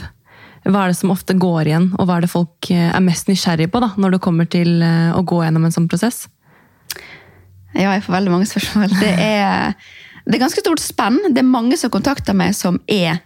Hva 0.70 0.84
er 0.86 0.91
det 0.91 1.00
som 1.00 1.12
ofte 1.12 1.36
går 1.39 1.70
igjen, 1.70 1.88
og 1.98 2.08
hva 2.08 2.18
er 2.20 2.25
det 2.25 2.32
folk 2.32 2.70
eh, 2.72 2.89
er 2.91 3.03
mest 3.03 3.29
nysgjerrig 3.29 3.70
på 3.72 3.82
da, 3.84 3.94
når 4.00 4.15
det 4.15 4.24
kommer 4.24 4.48
til 4.51 4.82
eh, 4.86 5.15
å 5.15 5.24
gå 5.27 5.41
gjennom 5.44 5.65
en 5.68 5.75
sånn 5.75 5.88
prosess? 5.91 6.27
Ja, 7.75 7.91
jeg 7.94 8.03
får 8.06 8.15
veldig 8.18 8.34
mange 8.34 8.50
spørsmål. 8.50 8.94
Det 9.00 9.12
er, 9.24 9.75
det 10.25 10.38
er 10.38 10.44
ganske 10.44 10.63
stort 10.63 10.84
spenn. 10.84 11.20
Det 11.29 11.44
er 11.44 11.48
mange 11.48 11.77
som 11.79 11.91
kontakter 11.94 12.38
meg 12.38 12.56
som 12.58 12.79
er 12.89 13.22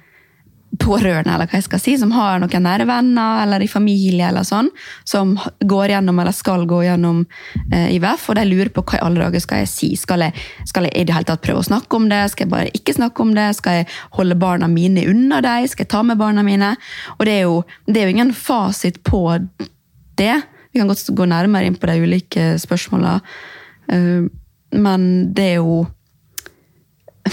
pårørende, 0.82 1.34
eller 1.34 1.50
hva 1.50 1.60
jeg 1.60 1.68
skal 1.68 1.82
si, 1.82 1.94
som 2.02 2.12
har 2.16 2.40
noen 2.42 2.66
nære 2.66 2.88
venner 2.90 3.44
eller 3.44 3.62
i 3.62 3.70
familie, 3.70 4.26
eller 4.30 4.46
sånn, 4.48 4.72
som 5.08 5.36
går 5.62 5.94
gjennom 5.94 6.22
eller 6.22 6.34
skal 6.34 6.66
gå 6.70 6.80
gjennom 6.88 7.22
eh, 7.70 7.94
IVF, 7.94 8.26
og 8.32 8.40
de 8.40 8.46
lurer 8.48 8.72
på 8.74 8.86
hva 8.88 8.98
i 8.98 9.04
alle 9.06 9.22
dager 9.22 9.44
skal 9.44 9.64
jeg 9.64 9.70
si. 9.70 9.92
Skal 10.00 10.26
jeg, 10.26 10.46
skal 10.70 10.88
jeg 10.88 10.96
i 10.98 11.06
det 11.08 11.16
hele 11.16 11.30
tatt 11.30 11.44
prøve 11.46 11.62
å 11.62 11.68
snakke 11.68 12.00
om 12.00 12.10
det? 12.10 12.24
Skal 12.34 12.48
jeg 12.48 12.54
bare 12.56 12.74
ikke 12.74 12.98
snakke 12.98 13.26
om 13.26 13.36
det? 13.38 13.48
Skal 13.60 13.82
jeg 13.82 13.90
holde 14.18 14.40
barna 14.40 14.70
mine 14.72 15.06
unna 15.12 15.44
dem? 15.46 15.70
Skal 15.70 15.86
jeg 15.86 15.94
ta 15.94 16.02
med 16.08 16.22
barna 16.22 16.46
mine? 16.46 16.74
Og 17.20 17.26
det 17.30 17.38
er 17.38 17.46
jo, 17.46 17.62
det 17.86 18.02
er 18.02 18.10
jo 18.10 18.18
ingen 18.18 18.34
fasit 18.38 19.04
på 19.06 19.24
det. 20.18 20.36
Vi 20.74 20.82
kan 20.82 20.90
godt 20.90 21.06
gå 21.14 21.30
nærmere 21.30 21.70
inn 21.70 21.78
på 21.78 21.90
de 21.90 22.02
ulike 22.02 22.54
spørsmåla, 22.62 23.20
uh, 23.94 24.24
men 24.74 25.10
det 25.38 25.52
er 25.52 25.60
jo 25.62 25.84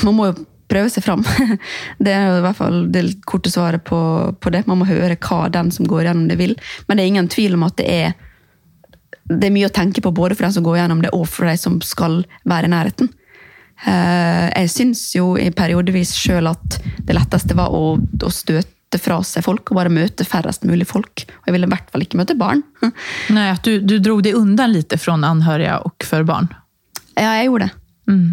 Man 0.04 0.14
må 0.14 0.28
jo 0.28 0.34
prøve 0.70 0.90
seg 0.92 1.04
fram. 1.04 1.24
Det 2.04 2.14
er 2.14 2.28
jo 2.28 2.40
i 2.40 2.44
hvert 2.46 2.58
fall 2.58 2.80
det 2.92 3.04
korte 3.28 3.52
svaret 3.52 3.84
på, 3.86 4.00
på, 4.40 4.52
det. 4.54 4.64
Man 4.70 4.80
må 4.80 4.88
høre 4.88 5.18
hva 5.18 5.44
den 5.52 5.70
som 5.74 5.88
går 5.90 6.08
gjennom 6.08 6.28
det, 6.30 6.38
vil. 6.40 6.56
Men 6.86 6.98
det 6.98 7.04
er 7.04 7.12
ingen 7.12 7.30
tvil 7.30 7.56
om 7.58 7.66
at 7.66 7.76
det 7.80 7.86
er, 7.90 8.12
det 9.30 9.48
er 9.48 9.54
mye 9.54 9.70
å 9.70 9.74
tenke 9.74 10.02
på 10.04 10.14
både 10.14 10.36
for 10.36 10.46
den 10.46 10.56
som 10.56 10.66
går 10.66 10.82
gjennom 10.82 11.02
det, 11.04 11.12
og 11.16 11.26
for 11.30 11.50
de 11.50 11.56
som 11.60 11.80
skal 11.84 12.22
være 12.48 12.70
i 12.70 12.74
nærheten. 12.74 13.10
Eh, 13.88 14.46
jeg 14.50 14.72
syns 14.72 15.06
jo 15.16 15.32
i 15.40 15.48
periodevis 15.56 16.12
sjøl 16.18 16.50
at 16.50 16.80
det 17.06 17.16
letteste 17.16 17.56
var 17.56 17.72
å, 17.72 17.96
å 17.96 18.32
støte 18.34 18.98
fra 19.00 19.20
seg 19.24 19.44
folk 19.46 19.70
og 19.70 19.78
bare 19.78 19.92
møte 19.94 20.26
færrest 20.26 20.66
mulig 20.68 20.88
folk. 20.90 21.24
Og 21.24 21.48
jeg 21.48 21.56
ville 21.56 21.68
i 21.68 21.72
hvert 21.72 21.90
fall 21.92 22.04
ikke 22.04 22.20
møte 22.20 22.36
barn. 22.38 22.64
Nei, 23.36 23.48
at 23.54 23.64
du, 23.66 23.78
du 23.80 23.98
dro 24.02 24.18
deg 24.24 24.38
undan 24.38 24.74
litt 24.74 24.94
fra 25.00 25.16
anhørige 25.16 25.80
og 25.86 26.06
for 26.06 26.26
barn? 26.28 26.50
Ja, 27.14 27.36
jeg 27.38 27.50
gjorde 27.50 27.68
det. 27.68 27.76
Mm. 28.10 28.30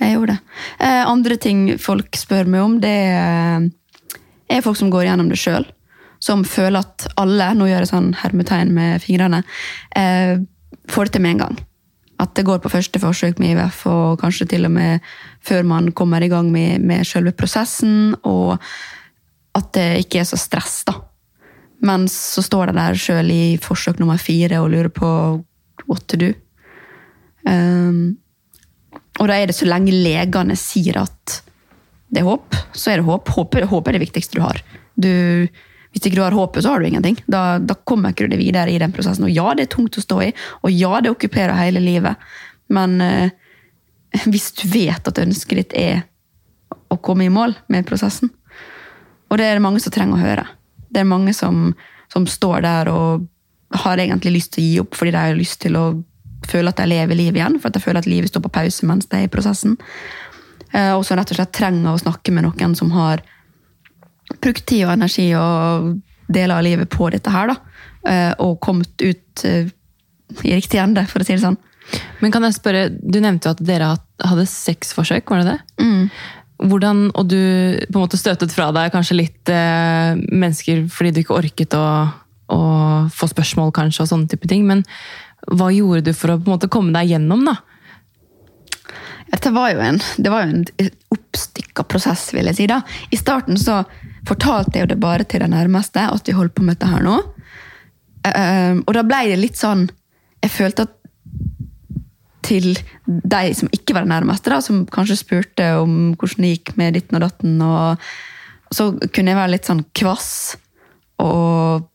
Jeg 0.00 0.16
gjorde 0.16 0.34
det. 0.34 0.56
Eh, 0.84 1.02
andre 1.08 1.36
ting 1.40 1.62
folk 1.80 2.18
spør 2.18 2.48
meg 2.50 2.64
om, 2.64 2.76
det 2.82 2.96
er, 3.16 4.64
folk 4.64 4.78
som 4.78 4.90
går 4.92 5.08
gjennom 5.08 5.30
det 5.32 5.40
sjøl. 5.40 5.64
Som 6.22 6.44
føler 6.48 6.84
at 6.84 7.06
alle, 7.20 7.52
nå 7.56 7.68
gjør 7.68 7.84
jeg 7.84 7.92
sånn 7.92 8.12
hermetegn 8.22 8.74
med 8.76 9.02
fingrene, 9.04 9.42
eh, 9.96 10.36
får 10.90 11.08
det 11.08 11.16
til 11.16 11.24
med 11.24 11.36
en 11.36 11.42
gang. 11.46 11.58
At 12.20 12.32
det 12.36 12.46
går 12.48 12.62
på 12.64 12.72
første 12.72 13.00
forsøk 13.00 13.40
med 13.40 13.56
IVF, 13.56 13.82
og 13.92 14.20
kanskje 14.22 14.48
til 14.48 14.68
og 14.68 14.72
med 14.72 15.04
før 15.44 15.66
man 15.68 15.90
kommer 15.92 16.24
i 16.24 16.30
gang 16.32 16.48
med, 16.52 16.80
med 16.80 17.04
selve 17.04 17.34
prosessen. 17.36 18.14
Og 18.24 18.56
at 19.56 19.72
det 19.76 19.88
ikke 20.04 20.22
er 20.22 20.28
så 20.28 20.38
stress, 20.40 20.82
da. 20.88 20.96
Men 21.84 22.06
så 22.08 22.40
står 22.44 22.70
det 22.70 22.78
der 22.78 22.96
sjøl 23.00 23.30
i 23.32 23.42
forsøk 23.60 24.00
nummer 24.00 24.20
fire 24.20 24.62
og 24.62 24.70
lurer 24.72 24.88
på 24.92 25.08
what 25.84 26.06
to 26.08 26.16
do. 26.20 26.32
Um, 27.46 28.16
og 29.16 29.28
da 29.30 29.36
er 29.36 29.48
det 29.48 29.56
så 29.56 29.68
lenge 29.68 29.94
legene 29.94 30.56
sier 30.60 30.98
at 31.00 31.40
det 32.12 32.22
er 32.22 32.28
håp, 32.28 32.54
så 32.76 32.92
er 32.92 33.00
det 33.00 33.06
håp. 33.08 33.30
Håp, 33.34 33.56
håp 33.70 33.88
er 33.88 33.96
det 33.96 34.04
viktigste 34.04 34.38
du 34.38 34.44
har. 34.44 34.60
Du, 34.94 35.10
hvis 35.90 36.04
ikke 36.04 36.18
du 36.18 36.22
har 36.22 36.36
håpet, 36.36 36.62
så 36.62 36.72
har 36.72 36.80
du 36.80 36.86
ingenting. 36.88 37.18
Da, 37.26 37.58
da 37.58 37.74
kommer 37.88 38.12
ikke 38.12 38.26
du 38.26 38.36
deg 38.36 38.42
videre 38.44 38.72
i 38.72 38.78
den 38.80 38.94
prosessen. 38.94 39.26
Og 39.26 39.32
ja, 39.34 39.48
det 39.56 39.66
er 39.66 39.72
tungt 39.74 39.98
å 39.98 40.04
stå 40.04 40.20
i, 40.28 40.30
og 40.62 40.72
ja, 40.72 41.00
det 41.02 41.12
okkuperer 41.14 41.58
hele 41.58 41.82
livet. 41.82 42.22
Men 42.72 43.00
eh, 43.02 43.34
hvis 44.30 44.52
du 44.60 44.66
vet 44.70 45.08
at 45.10 45.22
ønsket 45.22 45.62
ditt 45.62 45.76
er 45.80 46.04
å 46.92 46.98
komme 47.02 47.26
i 47.26 47.32
mål 47.32 47.56
med 47.72 47.86
prosessen 47.86 48.30
Og 49.26 49.38
det 49.38 49.46
er 49.46 49.56
det 49.58 49.62
mange 49.64 49.80
som 49.82 49.92
trenger 49.94 50.18
å 50.18 50.22
høre. 50.22 50.44
Det 50.88 51.02
er 51.02 51.08
mange 51.08 51.32
som, 51.34 51.72
som 52.12 52.26
står 52.30 52.62
der 52.62 52.90
og 52.92 53.26
har 53.74 53.98
egentlig 53.98 54.36
lyst 54.36 54.52
til 54.54 54.62
å 54.62 54.66
gi 54.66 54.76
opp 54.84 54.94
fordi 54.94 55.14
de 55.14 55.22
har 55.24 55.38
lyst 55.38 55.58
til 55.64 55.78
å 55.78 55.86
føler 56.48 56.72
at 56.72 56.80
de 56.80 56.88
lever 56.90 57.18
livet 57.18 57.40
igjen, 57.40 57.58
for 57.60 57.70
at 57.70 57.76
de 57.76 57.82
føler 57.82 58.02
at 58.02 58.10
livet 58.10 58.32
står 58.32 58.44
på 58.46 58.54
pause 58.58 58.88
mens 58.88 59.08
de 59.10 59.20
er 59.20 59.28
i 59.28 59.32
prosessen. 59.32 59.76
Eh, 60.72 60.92
og 60.92 61.04
som 61.06 61.18
rett 61.18 61.32
og 61.32 61.40
slett 61.40 61.54
trenger 61.56 61.92
å 61.92 62.02
snakke 62.02 62.34
med 62.34 62.46
noen 62.46 62.74
som 62.78 62.92
har 62.96 63.22
brukt 64.42 64.66
tid 64.66 64.86
og 64.86 64.96
energi 64.96 65.28
og 65.38 65.94
deler 66.26 66.58
av 66.58 66.66
livet 66.66 66.90
på 66.90 67.10
dette 67.14 67.32
her, 67.32 67.52
da. 67.52 67.56
Eh, 68.06 68.32
og 68.42 68.58
kommet 68.62 69.02
ut 69.02 69.46
eh, 69.46 69.70
i 70.42 70.56
riktig 70.56 70.80
ende, 70.82 71.06
for 71.10 71.22
å 71.22 71.26
si 71.26 71.36
det 71.36 71.44
sånn. 71.44 71.58
Men 72.20 72.32
kan 72.34 72.42
jeg 72.42 72.56
spørre, 72.56 72.88
Du 72.90 73.20
nevnte 73.22 73.46
jo 73.46 73.54
at 73.54 73.62
dere 73.62 73.92
hadde 74.24 74.48
seks 74.50 74.90
forsøk, 74.96 75.30
var 75.30 75.42
det 75.42 75.54
det? 75.54 75.84
Mm. 75.84 76.08
Hvordan, 76.66 77.10
Og 77.14 77.28
du 77.28 77.38
på 77.92 77.98
en 77.98 78.02
måte 78.02 78.18
støtet 78.18 78.54
fra 78.54 78.70
deg 78.74 78.92
kanskje 78.94 79.20
litt 79.20 79.52
eh, 79.52 80.16
mennesker 80.16 80.86
fordi 80.90 81.12
du 81.12 81.20
ikke 81.22 81.36
orket 81.36 81.76
å, 81.76 81.86
å, 82.50 82.60
få 83.12 83.28
spørsmål, 83.30 83.74
kanskje, 83.76 84.02
og 84.02 84.10
sånne 84.10 84.30
type 84.32 84.48
ting. 84.50 84.66
Men 84.66 84.82
hva 85.46 85.70
gjorde 85.74 86.08
du 86.08 86.16
for 86.16 86.32
å 86.32 86.38
på 86.40 86.48
en 86.48 86.56
måte 86.56 86.70
komme 86.72 86.94
deg 86.96 87.14
gjennom, 87.14 87.44
da? 87.46 87.56
Dette 89.26 89.50
var 89.54 89.72
jo 89.74 89.82
en, 89.82 89.98
det 90.22 90.30
var 90.30 90.44
jo 90.44 90.54
en 90.54 90.90
oppstykka 91.14 91.84
prosess, 91.90 92.28
vil 92.34 92.46
jeg 92.50 92.58
si. 92.58 92.66
da. 92.70 92.80
I 93.10 93.18
starten 93.18 93.58
så 93.58 93.80
fortalte 94.26 94.78
jeg 94.78 94.86
jo 94.86 94.92
det 94.94 95.00
bare 95.02 95.26
til 95.28 95.42
de 95.42 95.50
nærmeste, 95.50 96.02
at 96.02 96.28
vi 96.28 96.34
holdt 96.36 96.54
på 96.56 96.66
med 96.66 96.76
dette 96.76 96.90
her 96.90 97.04
nå. 97.06 97.18
Uh, 98.26 98.82
og 98.82 98.92
da 98.96 99.04
ble 99.06 99.20
det 99.30 99.36
litt 99.38 99.54
sånn 99.54 99.84
Jeg 100.42 100.50
følte 100.50 100.82
at 100.88 100.96
til 102.46 102.72
de 103.06 103.42
som 103.54 103.70
ikke 103.74 103.94
var 103.94 104.06
de 104.06 104.10
nærmeste, 104.10 104.50
da, 104.50 104.60
som 104.62 104.84
kanskje 104.90 105.18
spurte 105.18 105.66
om 105.80 106.14
hvordan 106.18 106.46
det 106.46 106.52
gikk 106.52 106.72
med 106.78 106.94
ditten 106.94 107.18
og 107.18 107.24
datten, 107.24 107.56
og 107.62 108.74
så 108.74 108.88
kunne 109.00 109.32
jeg 109.32 109.38
være 109.38 109.52
litt 109.54 109.68
sånn 109.68 109.82
kvass 109.96 110.30
og, 111.22 111.86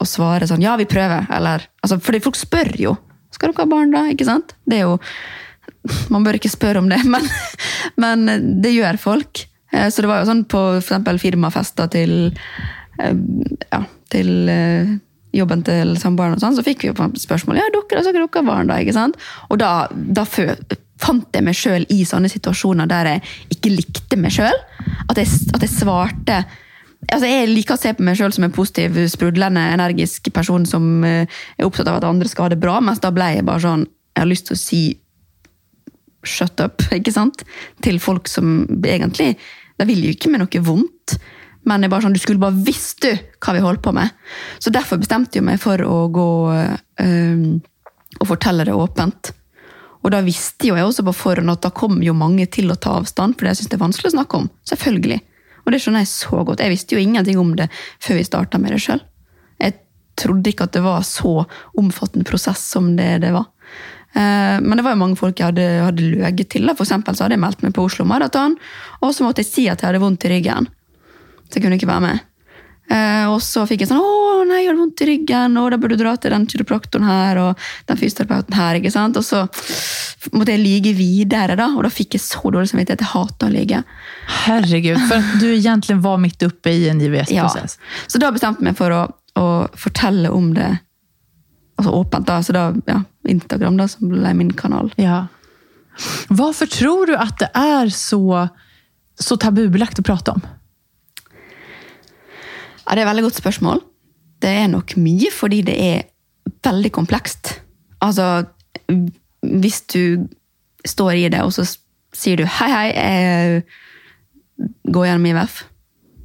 og 0.00 0.08
svare 0.08 0.48
sånn 0.48 0.64
Ja, 0.64 0.76
vi 0.80 0.88
prøver. 0.88 1.28
Eller 1.36 1.66
altså, 1.84 2.00
Fordi 2.02 2.22
folk 2.24 2.38
spør 2.38 2.72
jo. 2.80 2.96
Skal 3.34 3.52
dere 3.52 3.64
ha 3.64 3.70
barn, 3.70 3.92
da? 3.94 4.06
Ikke 4.10 4.26
sant? 4.28 4.56
Det 4.68 4.80
er 4.80 4.88
jo 4.88 4.96
Man 6.12 6.24
bør 6.26 6.38
ikke 6.40 6.52
spørre 6.52 6.82
om 6.82 6.88
det, 6.90 7.02
men, 7.14 7.28
men 8.00 8.26
det 8.64 8.74
gjør 8.74 8.98
folk. 9.00 9.44
Eh, 9.72 9.88
Så 9.88 10.02
det 10.02 10.10
var 10.10 10.22
jo 10.22 10.30
sånn 10.30 10.44
på 10.50 10.64
eksempel 10.80 11.20
firmafester 11.22 11.88
til 11.92 12.16
eh, 13.00 13.14
ja, 13.70 13.84
til 14.10 14.50
eh, 14.50 14.90
jobben 15.36 15.62
til 15.62 15.94
samboeren, 16.00 16.34
og 16.34 16.42
sånn, 16.42 16.56
så 16.58 16.64
fikk 16.66 16.82
vi 16.82 16.90
jo 16.90 17.08
spørsmål 17.22 17.60
ja, 17.60 17.68
dere, 17.70 18.02
så 18.02 18.10
dere 18.10 18.26
ha 18.26 18.42
barn 18.42 18.70
da, 18.70 18.80
ikke 18.82 18.96
sant? 18.96 19.14
Og 19.46 19.60
da, 19.62 19.86
da 19.94 20.24
fant 21.00 21.36
jeg 21.36 21.46
meg 21.46 21.56
sjøl 21.56 21.86
i 21.94 22.00
sånne 22.08 22.30
situasjoner 22.32 22.90
der 22.90 23.12
jeg 23.14 23.22
ikke 23.54 23.72
likte 23.76 24.18
meg 24.20 24.34
sjøl. 24.34 24.58
At, 25.06 25.20
at 25.20 25.62
jeg 25.62 25.70
svarte 25.70 26.42
altså 27.14 27.28
Jeg 27.30 27.50
liker 27.50 27.76
å 27.76 27.80
se 27.80 27.92
på 27.96 28.04
meg 28.06 28.18
sjøl 28.18 28.32
som 28.34 28.46
en 28.46 28.54
positiv, 28.54 28.96
sprudlende, 29.12 29.62
energisk 29.74 30.30
person 30.34 30.66
som 30.68 31.04
eh, 31.06 31.40
er 31.58 31.68
opptatt 31.68 31.90
av 31.90 32.00
at 32.00 32.08
andre 32.08 32.30
skal 32.30 32.48
ha 32.48 32.54
det 32.54 32.60
bra, 32.62 32.78
mens 32.84 33.02
da 33.02 33.12
ble 33.14 33.32
jeg 33.36 33.46
bare 33.48 33.64
sånn 33.64 33.86
Jeg 33.86 34.22
har 34.22 34.30
lyst 34.30 34.48
til 34.50 34.56
å 34.56 34.60
si 34.60 34.82
shut 36.26 36.60
up, 36.60 36.84
ikke 36.98 37.14
sant? 37.14 37.44
Til 37.84 38.00
folk 38.02 38.28
som 38.28 38.62
egentlig 38.84 39.34
De 39.80 39.88
vil 39.88 40.04
jo 40.04 40.14
ikke 40.14 40.32
med 40.32 40.44
noe 40.44 40.64
vondt. 40.64 41.16
Men 41.68 41.80
det 41.80 41.88
er 41.88 41.92
bare 41.92 42.04
sånn, 42.06 42.16
du 42.16 42.20
skulle 42.20 42.40
bare 42.40 42.56
visst 42.64 43.02
du 43.04 43.10
hva 43.12 43.52
vi 43.52 43.62
holdt 43.64 43.82
på 43.84 43.92
med. 43.96 44.12
Så 44.60 44.72
derfor 44.72 45.00
bestemte 45.00 45.38
jeg 45.38 45.44
meg 45.44 45.60
for 45.60 45.80
å 45.84 46.06
gå 46.12 46.28
øh, 46.52 47.42
og 48.18 48.28
fortelle 48.28 48.64
det 48.68 48.76
åpent. 48.76 49.32
Og 50.00 50.12
da 50.14 50.22
visste 50.24 50.70
jo 50.70 50.76
jeg 50.78 50.88
også 50.88 51.04
på 51.08 51.16
forhånd 51.16 51.52
at 51.52 51.64
da 51.66 51.72
kom 51.76 51.98
jo 52.04 52.14
mange 52.16 52.46
til 52.52 52.72
å 52.72 52.78
ta 52.80 52.94
avstand, 53.00 53.36
for 53.36 53.44
det 53.44 53.52
jeg 53.52 53.60
synes 53.60 53.72
det 53.72 53.76
er 53.76 53.84
vanskelig 53.84 54.10
å 54.10 54.14
snakke 54.16 54.40
om. 54.40 54.48
Selvfølgelig. 54.68 55.20
Og 55.70 55.76
det 55.76 55.78
skjønner 55.84 56.02
jeg 56.02 56.10
så 56.10 56.40
godt. 56.42 56.58
Jeg 56.64 56.72
visste 56.72 56.96
jo 56.96 57.00
ingenting 57.04 57.38
om 57.38 57.52
det 57.54 57.68
før 58.02 58.18
vi 58.18 58.26
starta 58.26 58.58
med 58.58 58.74
det 58.74 58.80
sjøl. 58.82 58.98
Jeg 59.62 59.76
trodde 60.18 60.50
ikke 60.50 60.66
at 60.66 60.74
det 60.74 60.82
var 60.82 61.04
så 61.06 61.44
omfattende 61.78 62.26
prosess 62.26 62.64
som 62.72 62.96
det 62.98 63.20
det 63.22 63.30
var. 63.36 63.46
Eh, 64.18 64.58
Men 64.58 64.74
det 64.74 64.82
var 64.82 64.96
jo 64.96 65.02
mange 65.04 65.20
folk 65.20 65.38
jeg 65.38 65.52
hadde, 65.52 65.68
hadde 65.86 66.08
løyet 66.10 66.50
til. 66.50 66.66
For 66.74 66.82
eksempel 66.82 67.14
så 67.14 67.28
hadde 67.28 67.38
jeg 67.38 67.44
meldt 67.46 67.62
meg 67.62 67.76
på 67.76 67.86
Oslo 67.86 68.04
Maraton, 68.04 68.58
og 68.98 69.14
så 69.14 69.22
måtte 69.22 69.44
jeg 69.44 69.52
si 69.52 69.68
at 69.70 69.78
jeg 69.78 69.92
hadde 69.92 70.02
vondt 70.02 70.26
i 70.26 70.32
ryggen. 70.34 70.66
Så 71.46 71.58
jeg 71.58 71.62
kunne 71.62 71.78
ikke 71.78 71.90
være 71.90 72.06
med. 72.08 72.26
Eh, 72.90 73.26
Og 73.30 73.38
så 73.40 73.62
fikk 73.68 73.84
jeg 73.84 73.88
sånn 73.88 74.00
'Å, 74.02 74.46
nei, 74.48 74.64
jeg 74.64 74.70
har 74.72 74.78
vondt 74.80 75.00
i 75.00 75.06
ryggen', 75.06 75.56
og 75.60 75.70
da 75.70 75.76
burde 75.78 75.96
du 75.96 76.02
dra 76.02 76.16
til 76.16 76.32
den 76.32 76.46
kiropraktoren 76.46 77.04
her 77.06 77.38
og 77.38 77.58
den 77.86 77.96
fysioterapeuten 77.96 78.54
her. 78.54 78.74
ikke 78.80 78.90
sant? 78.90 79.16
Og 79.16 79.22
så 79.22 79.44
måtte 80.34 80.50
jeg 80.56 80.64
lyge 80.64 80.94
videre, 80.96 81.54
da, 81.56 81.68
og 81.76 81.84
da 81.84 81.88
fikk 81.88 82.14
jeg 82.18 82.20
så 82.24 82.42
dårlig 82.50 82.68
samvittighet. 82.72 82.98
Jeg 83.04 83.12
hater 83.14 83.46
å 83.46 83.52
lyge. 83.54 83.84
Herregud, 84.26 84.98
for 85.06 85.14
at 85.22 85.38
du 85.40 85.46
egentlig 85.54 86.00
var 86.02 86.18
mitt 86.18 86.42
oppe 86.42 86.66
i 86.74 86.88
en 86.88 86.98
Ja. 87.00 87.06
IVS-process. 87.06 87.78
Så 88.08 88.18
da 88.18 88.30
bestemte 88.32 88.58
jeg 88.60 88.64
meg 88.72 88.76
for 88.76 88.90
å, 88.90 89.12
å 89.36 89.68
fortelle 89.76 90.28
om 90.34 90.52
det 90.54 90.80
altså 91.78 91.92
åpent. 91.94 92.26
da, 92.26 92.40
så 92.42 92.52
da, 92.52 92.72
ja, 92.88 93.04
Instagram, 93.26 93.76
da, 93.76 93.86
som 93.86 94.08
ble 94.10 94.34
min 94.34 94.50
kanal. 94.50 94.90
Ja. 94.98 95.28
Hvorfor 96.28 96.66
tror 96.66 97.06
du 97.06 97.14
at 97.16 97.38
det 97.38 97.50
er 97.54 97.86
så, 97.86 98.50
så 99.18 99.36
tabubelagt 99.38 99.98
å 100.00 100.02
prate 100.02 100.32
om? 100.34 100.42
Ja, 102.90 102.96
Det 102.96 103.02
er 103.02 103.06
et 103.06 103.10
veldig 103.12 103.22
godt 103.28 103.38
spørsmål. 103.38 103.80
Det 104.42 104.50
er 104.50 104.66
nok 104.66 104.96
mye 104.98 105.30
fordi 105.30 105.60
det 105.62 105.76
er 105.78 106.02
veldig 106.66 106.90
komplekst. 106.92 107.60
Altså, 108.02 108.44
hvis 109.42 109.80
du 109.94 110.26
står 110.84 111.10
i 111.10 111.28
det, 111.28 111.40
og 111.42 111.52
så 111.52 111.78
sier 112.12 112.36
du 112.36 112.44
'hei, 112.44 112.68
hei, 112.68 112.88
jeg 112.90 113.62
går 114.90 115.06
gjennom 115.06 115.26
IVF', 115.26 115.64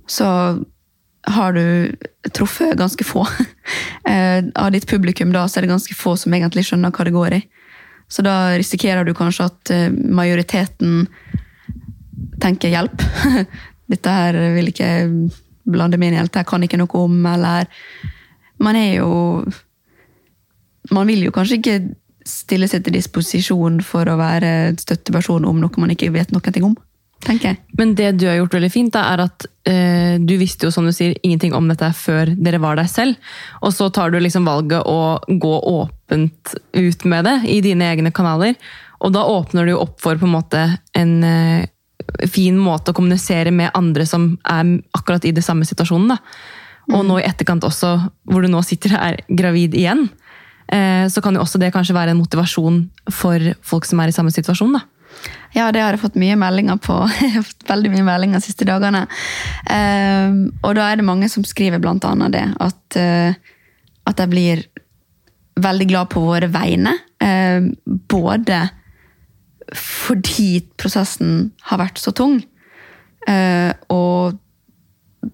så 0.07 0.63
har 1.27 1.53
du 1.53 1.91
truffet 2.33 2.77
ganske 2.77 3.03
få. 3.03 3.27
Eh, 4.07 4.43
Av 4.55 4.71
ditt 4.71 4.85
publikum 4.87 5.31
da, 5.33 5.47
så 5.47 5.57
er 5.57 5.61
det 5.61 5.71
ganske 5.71 5.95
få 5.95 6.15
som 6.15 6.33
egentlig 6.33 6.61
skjønner 6.65 6.91
hva 6.93 7.05
det 7.05 7.13
går 7.13 7.33
i. 7.33 7.47
Så 8.07 8.21
da 8.21 8.53
risikerer 8.53 9.03
du 9.03 9.13
kanskje 9.13 9.45
at 9.45 9.71
eh, 9.71 9.89
majoriteten 9.89 11.07
tenker 12.39 12.69
'hjelp'. 12.69 13.01
Dette 13.89 14.09
her 14.09 14.53
vil 14.53 14.67
ikke 14.67 15.31
blande 15.65 15.99
meg 15.99 16.11
inn 16.11 16.17
i 16.17 16.21
helt, 16.21 16.35
jeg 16.35 16.47
kan 16.49 16.63
ikke 16.65 16.79
noe 16.81 17.05
om, 17.05 17.21
eller 17.33 17.69
Man 18.61 18.77
er 18.79 19.01
jo 19.01 19.43
Man 20.91 21.07
vil 21.09 21.25
jo 21.25 21.35
kanskje 21.35 21.59
ikke 21.59 21.77
stille 22.25 22.67
seg 22.69 22.85
til 22.85 22.95
disposisjon 22.95 23.81
for 23.85 24.09
å 24.09 24.17
være 24.17 24.73
støtteperson 24.81 25.45
om 25.45 25.59
noe 25.61 25.81
man 25.81 25.93
ikke 25.93 26.09
vet 26.13 26.31
noe 26.33 26.53
om, 26.65 26.73
tenker 27.21 27.51
jeg. 27.51 27.59
Men 27.77 27.93
det 27.97 28.07
du 28.17 28.25
har 28.25 28.39
gjort 28.39 28.55
veldig 28.57 28.71
fint, 28.73 28.93
da, 28.95 29.03
er 29.13 29.21
at 29.27 29.45
eh, 29.69 30.15
du 30.17 30.33
visste 30.41 30.65
jo 30.65 30.73
som 30.73 30.87
du 30.87 30.93
sier, 30.95 31.13
ingenting 31.21 31.53
om 31.53 31.69
dette 31.69 31.91
før 31.93 32.33
dere 32.33 32.61
var 32.63 32.79
der 32.79 32.89
selv. 32.89 33.21
Og 33.61 33.75
så 33.77 33.91
tar 33.93 34.09
du 34.09 34.17
liksom 34.17 34.49
valget 34.49 34.89
å 34.89 35.21
gå 35.27 35.53
åpent 35.69 36.55
ut 36.73 37.05
med 37.05 37.29
det 37.29 37.37
i 37.53 37.59
dine 37.65 37.91
egne 37.93 38.13
kanaler. 38.15 38.57
Og 39.05 39.13
da 39.13 39.25
åpner 39.29 39.65
du 39.65 39.75
jo 39.75 39.83
opp 39.85 39.99
for 40.01 40.17
på 40.17 40.25
en 40.25 40.33
måte 40.33 40.65
en 40.97 41.15
eh, 41.29 41.69
fin 42.31 42.57
måte 42.61 42.91
å 42.91 42.97
kommunisere 42.97 43.51
med 43.51 43.73
andre 43.77 44.05
som 44.09 44.33
er 44.43 44.77
akkurat 44.95 45.25
i 45.25 45.33
det 45.35 45.43
samme 45.45 45.65
situasjonen. 45.67 46.15
da. 46.15 46.19
Og 46.93 47.05
nå 47.05 47.19
i 47.19 47.25
etterkant 47.25 47.65
også, 47.65 47.95
hvor 48.29 48.45
du 48.45 48.51
nå 48.51 48.61
sitter 48.65 48.93
og 48.93 49.05
er 49.07 49.21
gravid 49.29 49.73
igjen, 49.77 50.05
eh, 50.69 51.07
så 51.09 51.21
kan 51.21 51.33
jo 51.33 51.41
også 51.41 51.61
det 51.61 51.73
kanskje 51.73 51.95
være 51.97 52.13
en 52.13 52.21
motivasjon 52.21 52.83
for 53.11 53.53
folk 53.65 53.87
som 53.89 53.99
er 53.99 54.11
i 54.11 54.15
samme 54.15 54.33
situasjon. 54.33 54.77
da. 54.77 54.85
Ja, 55.55 55.71
det 55.71 55.81
har 55.81 55.95
jeg 55.95 56.03
fått 56.03 56.19
mye 56.19 56.35
meldinger 56.37 56.77
på. 56.83 56.97
Jeg 57.21 57.37
har 57.37 57.45
fått 57.47 57.67
veldig 57.69 57.91
mye 57.93 58.05
meldinger 58.07 58.41
de 58.41 58.45
siste 58.49 58.67
dagene. 58.67 59.05
Ehm, 59.71 60.49
og 60.61 60.75
da 60.77 60.89
er 60.89 60.99
det 60.99 61.07
mange 61.07 61.29
som 61.31 61.45
skriver 61.47 61.81
blant 61.81 62.05
annet 62.05 62.35
det, 62.35 62.45
at, 62.61 62.97
eh, 62.99 63.37
at 64.05 64.19
jeg 64.19 64.29
blir 64.29 64.65
veldig 65.55 65.87
glad 65.87 66.11
på 66.11 66.21
våre 66.25 66.49
vegne. 66.51 66.97
Ehm, 67.23 67.71
både 68.11 68.65
fordi 69.73 70.61
prosessen 70.77 71.51
har 71.71 71.79
vært 71.81 71.97
så 71.97 72.11
tung, 72.13 72.37
eh, 73.27 73.71
og 73.89 74.37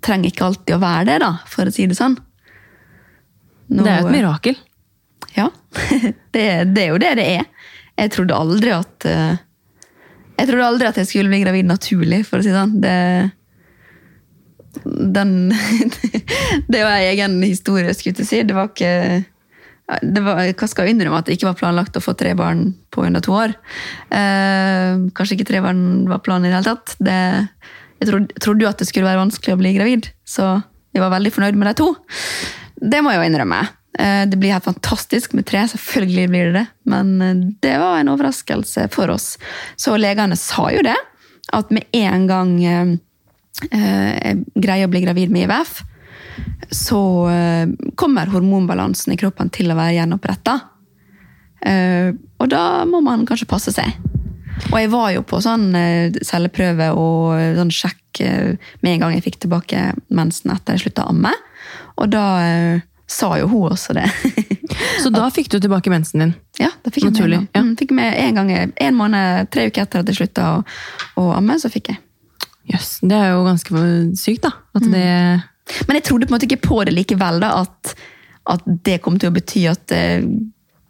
trenger 0.01 0.31
ikke 0.31 0.45
alltid 0.47 0.75
å 0.77 0.81
være 0.81 1.05
det, 1.09 1.17
da, 1.25 1.31
for 1.51 1.67
å 1.67 1.73
si 1.75 1.85
det 1.91 1.97
sånn. 1.99 2.15
Nå- 3.71 3.83
Det 3.83 3.91
er 3.91 3.99
jo 4.01 4.07
et 4.07 4.15
mirakel. 4.15 4.55
ja, 5.35 5.49
det, 6.33 6.45
det 6.75 6.83
er 6.85 6.89
jo 6.93 6.97
det 7.03 7.15
det 7.19 7.27
er. 7.41 7.45
Jeg 7.99 8.11
trodde 8.15 8.33
aldri 8.39 8.71
at 8.73 9.05
eh, 9.05 9.35
Jeg 10.39 10.47
trodde 10.49 10.65
aldri 10.65 10.87
at 10.87 10.97
jeg 10.97 11.07
skulle 11.11 11.29
bli 11.29 11.41
gravid 11.43 11.67
naturlig, 11.69 12.23
for 12.25 12.39
å 12.39 12.43
si 12.43 12.49
det 12.49 12.55
sånn. 12.57 12.79
Det, 12.81 13.31
den 15.13 15.33
Det 16.71 16.83
var 16.83 16.95
en 16.97 17.09
egen 17.11 17.35
historie, 17.43 17.93
skulle 17.93 18.23
jeg 18.23 18.27
si. 18.29 18.41
Det 18.47 18.55
var 18.55 18.71
ikke 18.71 18.93
var, 19.99 20.41
Hva 20.57 20.67
skal 20.69 20.87
jeg 20.87 20.95
innrømme 20.95 21.19
at 21.19 21.27
det 21.27 21.37
ikke 21.37 21.49
var 21.49 21.59
planlagt 21.59 21.97
å 21.99 22.03
få 22.03 22.15
tre 22.17 22.33
barn 22.37 22.71
på 22.93 23.03
under 23.07 23.23
to 23.23 23.35
år. 23.35 23.53
Eh, 24.13 25.03
kanskje 25.17 25.37
ikke 25.37 25.49
tre 25.51 25.61
barn 25.65 26.07
var 26.09 26.23
planen 26.25 26.47
i 26.47 26.51
det 26.53 26.59
hele 26.59 26.71
tatt. 26.75 26.95
Det, 26.99 27.19
jeg 28.01 28.09
trodde, 28.09 28.39
trodde 28.41 28.65
jo 28.65 28.71
at 28.71 28.81
det 28.81 28.87
skulle 28.89 29.09
være 29.09 29.23
vanskelig 29.23 29.55
å 29.55 29.61
bli 29.61 29.75
gravid, 29.75 30.09
så 30.27 30.55
jeg 30.91 31.03
var 31.03 31.13
veldig 31.13 31.31
fornøyd 31.35 31.59
med 31.59 31.71
de 31.71 31.75
to. 31.79 31.91
Det 32.81 33.03
må 33.03 33.13
jeg 33.13 33.21
jo 33.21 33.27
innrømme. 33.29 33.61
Eh, 33.99 34.23
Det 34.31 34.39
blir 34.39 34.55
helt 34.55 34.67
fantastisk 34.67 35.35
med 35.37 35.45
tre, 35.45 35.67
selvfølgelig 35.67 36.27
blir 36.31 36.49
det 36.49 36.57
det. 36.61 36.65
Men 36.85 37.13
eh, 37.21 37.45
det 37.63 37.77
var 37.79 37.99
en 37.99 38.11
overraskelse 38.15 38.87
for 38.95 39.11
oss. 39.13 39.37
Så 39.75 39.95
legene 39.99 40.39
sa 40.39 40.69
jo 40.73 40.83
det, 40.87 40.97
at 41.51 41.71
med 41.71 41.87
en 41.97 42.27
gang 42.27 42.51
eh, 42.63 42.91
eh, 43.71 44.11
jeg 44.17 44.43
greier 44.55 44.87
å 44.87 44.91
bli 44.91 45.03
gravid 45.05 45.33
med 45.33 45.49
IVF, 45.49 45.81
så 46.71 47.01
eh, 47.31 47.71
kommer 47.99 48.31
hormonbalansen 48.31 49.13
i 49.13 49.17
kroppen 49.19 49.49
til 49.53 49.71
å 49.71 49.77
være 49.79 49.97
gjenoppretta. 49.99 50.59
Eh, 51.65 52.11
Og 52.41 52.49
da 52.49 52.85
må 52.89 53.01
man 53.05 53.25
kanskje 53.29 53.49
passe 53.49 53.73
seg. 53.75 53.97
Og 54.71 54.77
jeg 54.79 54.89
var 54.93 55.09
jo 55.15 55.23
på 55.25 55.39
sånn 55.43 55.69
eh, 55.77 56.13
celleprøve 56.25 56.91
og 56.97 57.35
sånn 57.57 57.73
sjekk 57.73 57.97
med 58.83 58.89
en 58.91 58.99
gang 59.01 59.13
jeg 59.15 59.23
fikk 59.23 59.37
tilbake 59.45 59.93
mensen 60.11 60.51
etter 60.53 60.75
jeg 60.75 60.83
slutta 60.87 61.05
å 61.07 61.13
amme. 61.13 61.31
Og 62.01 62.09
da 62.11 62.23
sa 63.11 63.29
jo 63.39 63.47
hun 63.51 63.71
også 63.71 63.95
det. 63.95 64.05
Så 65.03 65.09
da 65.13 65.29
fikk 65.33 65.49
du 65.51 65.57
tilbake 65.59 65.89
mensen 65.91 66.19
din. 66.23 66.33
ja, 66.59 66.69
da 66.83 66.91
fikk 66.91 67.05
jeg 67.07 67.13
Naturlig, 67.15 67.39
med 67.41 67.55
en. 67.57 67.69
Mm, 67.69 67.77
fikk 67.79 67.91
med 67.95 68.17
en 68.19 68.37
gang, 68.39 68.51
en 68.75 68.95
måned, 68.99 69.49
tre 69.51 69.65
uker 69.71 69.83
etter 69.85 70.03
at 70.03 70.11
jeg 70.11 70.19
slutta 70.19 70.47
å, 70.57 70.61
å 71.19 71.25
amme, 71.37 71.57
så 71.59 71.71
fikk 71.71 71.91
jeg. 71.93 72.01
Jøss, 72.71 72.91
det 73.01 73.17
er 73.17 73.31
jo 73.33 73.41
ganske 73.47 73.83
sykt, 74.19 74.45
da. 74.45 74.51
At 74.77 74.85
det 74.91 75.07
Men 75.87 75.99
jeg 75.99 76.07
trodde 76.07 76.27
på 76.27 76.33
en 76.33 76.37
måte 76.37 76.49
ikke 76.49 76.63
på 76.65 76.81
det 76.87 76.95
likevel, 76.95 77.39
da, 77.43 77.53
at, 77.63 77.93
at 78.55 78.65
det 78.85 78.99
kom 79.05 79.19
til 79.21 79.31
å 79.31 79.35
bety 79.35 79.65
at 79.71 79.85
det 79.91 80.03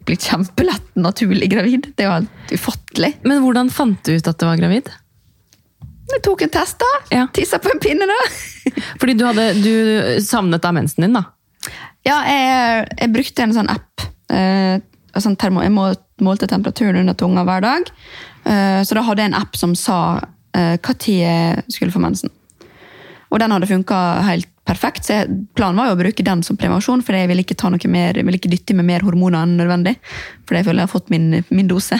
blir 0.06 0.18
kjempelett 0.18 0.96
naturlig 0.98 1.50
gravid. 1.52 1.92
Det 1.96 2.08
var 2.08 2.22
helt 2.22 2.54
ufattelig. 2.56 3.12
Men 3.22 3.42
hvordan 3.44 3.70
fant 3.70 4.00
du 4.06 4.16
ut 4.16 4.28
at 4.28 4.40
du 4.40 4.46
var 4.48 4.58
gravid? 4.58 4.90
Jeg 6.12 6.22
tok 6.26 6.42
en 6.44 6.52
test, 6.52 6.80
da. 6.82 6.90
Ja. 7.14 7.26
Tissa 7.34 7.60
på 7.62 7.70
en 7.72 7.80
pinne, 7.82 8.08
da. 8.08 8.18
Fordi 9.00 9.14
du, 9.16 9.24
hadde, 9.28 9.46
du 9.62 10.22
savnet 10.24 10.64
da 10.64 10.72
mensen 10.74 11.06
din, 11.06 11.16
da. 11.16 11.24
Ja, 12.02 12.18
jeg, 12.26 12.88
jeg 12.98 13.12
brukte 13.14 13.46
en 13.46 13.54
sånn 13.54 13.70
app. 13.70 14.04
Eh, 14.32 14.82
sånn 15.22 15.38
termo, 15.38 15.62
jeg 15.62 15.72
målte 15.72 16.48
temperaturen 16.50 17.04
under 17.04 17.16
tunga 17.18 17.46
hver 17.46 17.64
dag. 17.64 17.90
Eh, 18.44 18.80
så 18.82 18.98
da 18.98 19.04
hadde 19.06 19.24
jeg 19.24 19.32
en 19.32 19.38
app 19.38 19.58
som 19.58 19.76
sa 19.78 19.98
eh, 20.56 20.74
tid 20.92 21.22
jeg 21.22 21.64
skulle 21.70 21.94
få 21.94 22.02
mensen. 22.02 22.32
Og 23.32 23.40
den 23.40 23.54
hadde 23.54 23.70
funka 23.70 24.00
helt 24.26 24.51
perfekt, 24.68 25.06
så 25.08 25.22
planen 25.56 25.80
var 25.80 25.90
jo 25.90 25.96
å 25.96 26.00
bruke 26.00 26.24
den 26.26 26.44
som 26.46 26.58
prevensjon, 26.60 27.02
for 27.04 27.16
jeg 27.16 27.30
ville 27.30 27.44
ikke, 27.44 27.58
ta 27.58 27.70
noe 27.72 27.90
mer, 27.90 28.18
jeg 28.18 28.26
ville 28.26 28.38
ikke 28.38 28.52
dytte 28.52 28.76
med 28.78 28.88
mer 28.88 29.04
hormoner 29.06 29.42
enn 29.42 29.56
nødvendig. 29.58 29.96
For 30.46 30.58
jeg 30.58 30.68
føler 30.68 30.82
jeg 30.82 30.88
har 30.88 30.94
fått 30.94 31.12
min, 31.12 31.42
min 31.50 31.70
dose. 31.70 31.98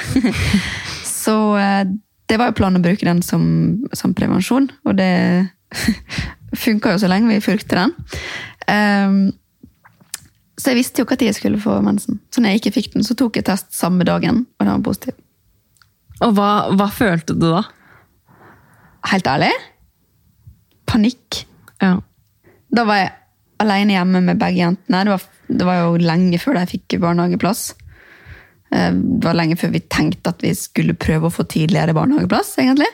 så 1.25 1.37
eh, 1.59 1.83
det 2.31 2.39
var 2.41 2.51
jo 2.51 2.59
planen 2.61 2.81
å 2.81 2.85
bruke 2.85 3.09
den 3.09 3.23
som, 3.27 3.45
som 3.97 4.15
prevensjon, 4.17 4.71
og 4.87 4.97
det 5.01 5.13
funka 6.65 6.95
jo 6.95 7.03
så 7.03 7.11
lenge 7.11 7.33
vi 7.33 7.43
fulgte 7.45 7.81
den. 7.81 7.95
Um, 8.69 9.21
så 10.61 10.71
jeg 10.71 10.83
visste 10.83 11.03
jo 11.03 11.09
når 11.09 11.27
jeg 11.27 11.41
skulle 11.41 11.61
få 11.61 11.81
mensen. 11.83 12.21
Så 12.31 12.41
når 12.41 12.55
jeg 12.55 12.63
ikke 12.63 12.75
fikk 12.77 12.93
den, 12.95 13.05
så 13.07 13.17
tok 13.19 13.41
jeg 13.41 13.49
test 13.49 13.73
samme 13.75 14.07
dagen, 14.07 14.45
og 14.61 14.67
den 14.67 14.75
var 14.77 14.87
positiv. 14.87 15.19
Og 16.23 16.37
hva, 16.37 16.51
hva 16.79 16.87
følte 16.93 17.35
du 17.35 17.49
da? 17.51 17.65
Helt 19.11 19.27
ærlig 19.27 19.51
panikk. 20.93 21.43
Ja. 21.83 21.97
Da 22.73 22.85
var 22.89 23.03
jeg 23.03 23.13
alene 23.63 23.95
hjemme 23.99 24.23
med 24.25 24.41
begge 24.41 24.63
jentene. 24.65 25.05
Det 25.07 25.13
var, 25.15 25.27
det 25.61 25.69
var 25.69 25.79
jo 25.83 26.01
lenge 26.03 26.41
før 26.43 26.59
de 26.59 26.65
fikk 26.73 26.99
barnehageplass. 27.03 27.67
Eh, 28.73 28.91
Det 28.93 29.23
var 29.27 29.37
lenge 29.39 29.59
før 29.61 29.75
vi 29.77 29.85
tenkte 29.93 30.33
at 30.33 30.43
vi 30.43 30.55
skulle 30.57 30.97
prøve 30.99 31.29
å 31.29 31.35
få 31.35 31.45
tidligere 31.45 31.95
barnehageplass, 31.97 32.57
egentlig. 32.63 32.89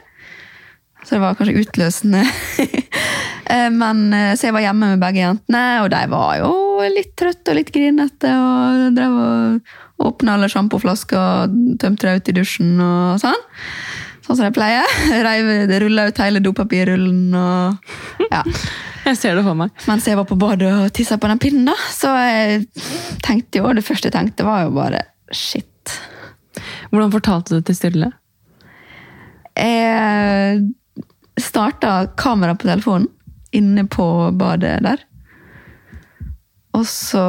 Så 1.06 1.14
det 1.14 1.22
var 1.22 1.38
kanskje 1.38 1.62
utløsende. 1.64 2.24
Eh, 3.48 3.70
Men, 3.72 4.12
eh, 4.12 4.34
så 4.36 4.50
jeg 4.50 4.52
var 4.52 4.60
hjemme 4.60 4.90
med 4.90 5.00
begge 5.00 5.22
jentene, 5.22 5.60
og 5.80 5.86
de 5.88 6.00
var 6.12 6.34
jo 6.36 6.50
litt 6.92 7.14
trøtte 7.16 7.54
og 7.54 7.56
litt 7.56 7.70
grinete. 7.72 8.28
Og 8.28 8.90
drev 8.92 9.14
og 9.16 10.04
åpna 10.04 10.34
alle 10.34 10.50
sjampoflasker 10.52 11.16
og 11.48 11.54
tømte 11.80 12.10
dem 12.10 12.20
ut 12.20 12.28
i 12.28 12.34
dusjen 12.36 12.74
og 12.84 13.22
sånn. 13.22 13.40
Sånn 14.28 14.36
som 14.36 14.44
jeg 14.44 14.56
pleier. 14.58 14.84
Reiv, 15.24 15.46
rulla 15.80 16.10
ut 16.10 16.18
hele 16.20 16.42
dopapirrullen 16.44 17.32
og 17.32 18.26
ja. 18.28 18.42
Jeg 19.08 19.16
ser 19.16 19.38
det 19.38 19.44
for 19.46 19.56
meg. 19.56 19.72
Mens 19.88 20.04
jeg 20.04 20.18
var 20.18 20.26
på 20.28 20.36
badet 20.36 20.68
og 20.68 20.90
tissa 20.92 21.16
på 21.16 21.30
den 21.30 21.40
pinnen, 21.40 21.70
da. 21.70 21.76
Så 21.96 22.10
jeg 22.12 22.66
tenkte 23.24 23.62
jo, 23.62 23.70
det 23.72 23.86
første 23.86 24.10
jeg 24.10 24.16
tenkte, 24.18 24.44
var 24.44 24.66
jo 24.66 24.74
bare 24.76 25.00
shit. 25.32 25.94
Hvordan 26.90 27.14
fortalte 27.14 27.54
du 27.54 27.62
det 27.62 27.70
til 27.70 27.78
Sturle? 27.78 28.10
Jeg 29.56 30.60
starta 31.40 31.94
kamera 32.20 32.52
på 32.58 32.68
telefonen 32.68 33.08
inne 33.56 33.86
på 33.88 34.04
badet 34.36 34.76
der. 34.84 35.08
Og 36.76 36.84
så 36.84 37.24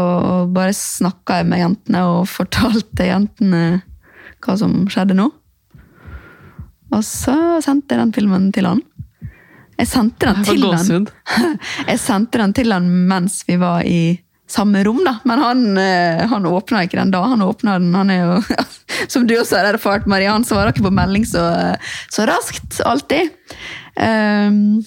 bare 0.52 0.76
snakka 0.76 1.40
jeg 1.40 1.48
med 1.48 1.64
jentene 1.64 2.04
og 2.12 2.28
fortalte 2.28 3.08
jentene 3.08 3.64
hva 4.44 4.60
som 4.60 4.82
skjedde 4.92 5.16
nå. 5.16 5.32
Og 6.96 7.04
så 7.06 7.36
sendte 7.64 7.96
jeg 7.96 8.04
den 8.04 8.16
filmen 8.16 8.50
til 8.56 8.70
han. 8.70 8.82
Jeg 9.80 9.88
sendte 9.88 10.28
den 10.28 10.44
til 10.44 10.66
han. 10.68 11.06
Jeg 11.92 12.00
sendte 12.04 12.42
den 12.42 12.56
til 12.58 12.74
han 12.76 12.90
mens 13.08 13.46
vi 13.48 13.56
var 13.62 13.86
i 13.88 14.20
samme 14.50 14.82
rom, 14.84 15.00
da. 15.06 15.16
Men 15.30 15.40
han, 15.40 15.78
eh, 15.78 16.28
han 16.28 16.46
åpna 16.50 16.84
ikke 16.84 17.00
den 17.00 17.14
da. 17.14 17.22
Han 17.32 17.46
åpna 17.46 17.78
den, 17.80 17.94
han 17.96 18.10
er 18.10 18.24
jo 18.26 18.66
Som 19.14 19.28
du 19.28 19.36
også 19.38 19.60
har 19.60 19.74
erfart, 19.74 20.08
Mariann, 20.10 20.44
svarer 20.44 20.74
ikke 20.74 20.88
på 20.90 20.94
melding 20.94 21.26
så, 21.30 21.44
så 22.12 22.26
raskt. 22.28 22.82
Alltid. 22.86 23.30
Um, 23.96 24.82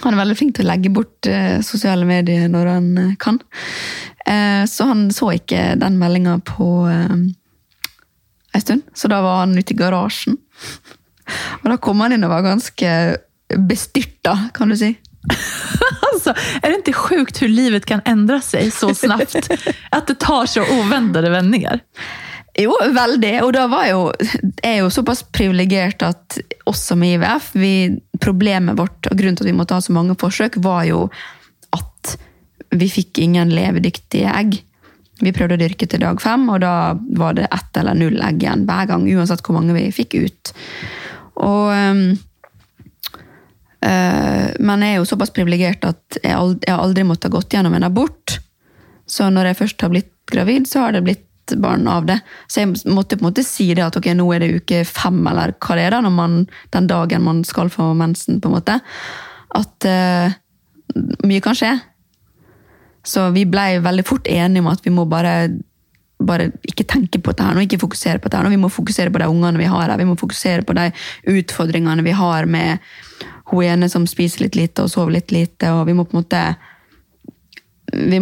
han 0.00 0.14
er 0.14 0.20
veldig 0.22 0.36
flink 0.38 0.54
til 0.56 0.66
å 0.66 0.70
legge 0.70 0.92
bort 0.94 1.28
eh, 1.28 1.58
sosiale 1.64 2.06
medier 2.08 2.46
når 2.52 2.70
han 2.70 2.88
eh, 3.00 3.14
kan. 3.20 3.40
Uh, 4.22 4.62
så 4.70 4.86
han 4.92 5.08
så 5.12 5.32
ikke 5.36 5.72
den 5.80 5.98
meldinga 6.00 6.38
på 6.46 6.70
uh, 6.86 7.16
en 8.52 8.62
stund. 8.62 8.86
Så 8.94 9.10
da 9.12 9.20
var 9.24 9.42
han 9.42 9.58
ute 9.58 9.74
i 9.74 9.80
garasjen. 9.80 10.38
Og 11.62 11.70
da 11.70 11.78
kom 11.82 12.02
han 12.04 12.14
inn 12.16 12.26
og 12.26 12.32
var 12.34 12.46
ganske 12.46 12.92
bestyrta, 13.68 14.36
kan 14.54 14.72
du 14.72 14.76
si. 14.76 14.94
Alltså, 16.12 16.30
är 16.62 16.68
det 16.68 16.74
inte 16.74 16.92
sjukt 16.92 17.42
hur 17.42 17.48
livet 17.48 17.86
kan 17.86 18.00
ändra 18.04 18.40
sig 18.40 18.70
så 18.70 18.94
snabbt? 18.94 19.50
Att 19.90 20.06
det 20.06 20.14
tar 20.14 20.46
så 20.46 20.62
oväntade 20.62 21.30
vändningar. 21.30 21.80
Jo, 22.58 22.74
veldig. 22.92 23.38
Og 23.44 23.52
da 23.56 23.64
var 23.70 23.86
jo, 23.88 24.00
jeg 24.20 24.74
er 24.74 24.82
jo 24.82 24.90
såpass 24.92 25.22
privilegert 25.32 26.02
at 26.04 26.36
oss 26.68 26.82
som 26.90 27.02
IVF, 27.04 27.54
vi, 27.56 27.96
problemet 28.20 28.76
vårt 28.76 29.08
og 29.08 29.16
grunnen 29.16 29.38
til 29.38 29.46
at 29.46 29.50
vi 29.52 29.56
måtte 29.56 29.78
ha 29.78 29.84
så 29.84 29.94
mange 29.96 30.18
forsøk, 30.20 30.58
var 30.60 30.84
jo 30.84 31.06
at 31.72 32.16
vi 32.76 32.90
fikk 32.92 33.22
ingen 33.24 33.54
levedyktige 33.56 34.34
egg. 34.36 34.58
Vi 35.22 35.32
prøvde 35.32 35.56
å 35.56 35.62
dyrke 35.62 35.88
til 35.88 36.02
dag 36.04 36.20
fem, 36.20 36.44
og 36.52 36.60
da 36.64 36.92
var 37.16 37.38
det 37.38 37.48
ett 37.48 37.80
eller 37.80 37.96
null 37.96 38.20
egg 38.20 38.44
igjen 38.44 38.66
hver 38.68 38.90
gang, 38.90 39.08
uansett 39.08 39.40
hvor 39.46 39.56
mange 39.56 39.76
vi 39.76 39.88
fikk 39.94 40.18
ut. 40.20 40.52
Og 41.42 41.72
eh, 41.74 41.98
Men 43.82 44.84
jeg 44.84 44.94
er 44.94 45.00
jo 45.00 45.10
såpass 45.10 45.32
privilegert 45.34 45.82
at 45.88 46.18
jeg 46.22 46.36
aldri, 46.36 46.62
jeg 46.68 46.74
har 46.74 46.84
aldri 46.84 47.04
måttet 47.08 47.34
gått 47.34 47.52
gjennom 47.54 47.74
en 47.74 47.88
abort. 47.88 48.38
Så 49.10 49.26
når 49.30 49.50
jeg 49.50 49.60
først 49.64 49.82
har 49.82 49.90
blitt 49.92 50.12
gravid, 50.30 50.68
så 50.70 50.84
har 50.84 50.94
det 50.94 51.02
blitt 51.06 51.28
barn 51.58 51.88
av 51.90 52.06
det. 52.06 52.18
Så 52.46 52.62
jeg 52.62 52.68
måtte 52.94 53.18
på 53.18 53.24
en 53.24 53.30
måte 53.30 53.44
si 53.46 53.66
det 53.74 53.84
at 53.84 53.96
ok, 53.98 54.12
nå 54.16 54.26
er 54.34 54.44
det 54.44 54.62
uke 54.62 54.84
fem, 54.88 55.18
eller 55.28 55.54
hva 55.58 55.76
det 55.78 55.86
er 55.88 55.96
da, 55.96 56.02
man, 56.06 56.44
den 56.74 56.86
dagen 56.90 57.26
man 57.26 57.42
skal 57.48 57.70
få 57.72 57.92
mensen, 57.98 58.40
på 58.40 58.48
en 58.48 58.56
måte. 58.56 58.78
At 59.58 59.88
eh, 59.88 60.38
mye 61.26 61.42
kan 61.44 61.58
skje. 61.58 61.74
Så 63.02 63.28
vi 63.34 63.44
ble 63.50 63.82
veldig 63.82 64.06
fort 64.06 64.30
enige 64.30 64.62
om 64.62 64.70
at 64.70 64.84
vi 64.84 64.94
må 64.94 65.06
bare, 65.10 65.50
bare 66.26 66.50
ikke 66.68 66.86
tenke 66.88 67.20
på 67.20 67.32
dette 67.32 67.46
her 67.46 67.56
nå, 67.56 67.64
ikke 67.66 67.80
fokusere 67.82 68.20
på 68.20 68.28
dette 68.28 68.40
her 68.40 68.46
nå. 68.46 68.52
Vi 68.54 68.60
må 68.62 68.70
fokusere 68.72 69.12
på 69.12 69.22
de 69.22 69.30
ungene 69.30 69.60
vi 69.60 69.70
har 69.70 69.88
her, 69.88 69.96
vi 70.00 70.08
må 70.08 70.16
fokusere 70.20 70.66
på 70.66 70.76
de 70.78 70.90
utfordringene 71.32 72.04
vi 72.06 72.14
har 72.16 72.48
med 72.50 72.92
hun 73.52 73.64
ene 73.64 73.88
som 73.92 74.06
spiser 74.08 74.46
litt 74.46 74.56
lite 74.56 74.84
og 74.84 74.92
sover 74.92 75.18
litt 75.18 75.32
lite, 75.34 75.72
og 75.74 75.86
vi 75.88 75.96
må 75.96 76.06
på 76.06 76.16
en 76.16 76.22
måte 76.22 76.44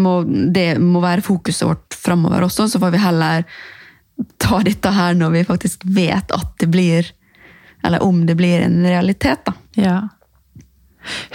må, 0.00 0.14
det 0.26 0.80
må 0.82 1.02
være 1.02 1.22
fokuset 1.22 1.68
vårt 1.68 1.94
framover 1.94 2.42
også, 2.48 2.66
så 2.68 2.80
får 2.82 2.94
vi 2.94 3.02
heller 3.04 3.44
ta 4.42 4.58
dette 4.66 4.90
her 4.92 5.14
når 5.14 5.36
vi 5.36 5.46
faktisk 5.48 5.84
vet 5.86 6.32
at 6.34 6.54
det 6.60 6.68
blir 6.72 7.16
Eller 7.82 8.02
om 8.02 8.26
det 8.26 8.34
blir 8.36 8.60
en 8.60 8.82
realitet, 8.84 9.40
da. 9.46 9.52
Ja. 9.72 10.08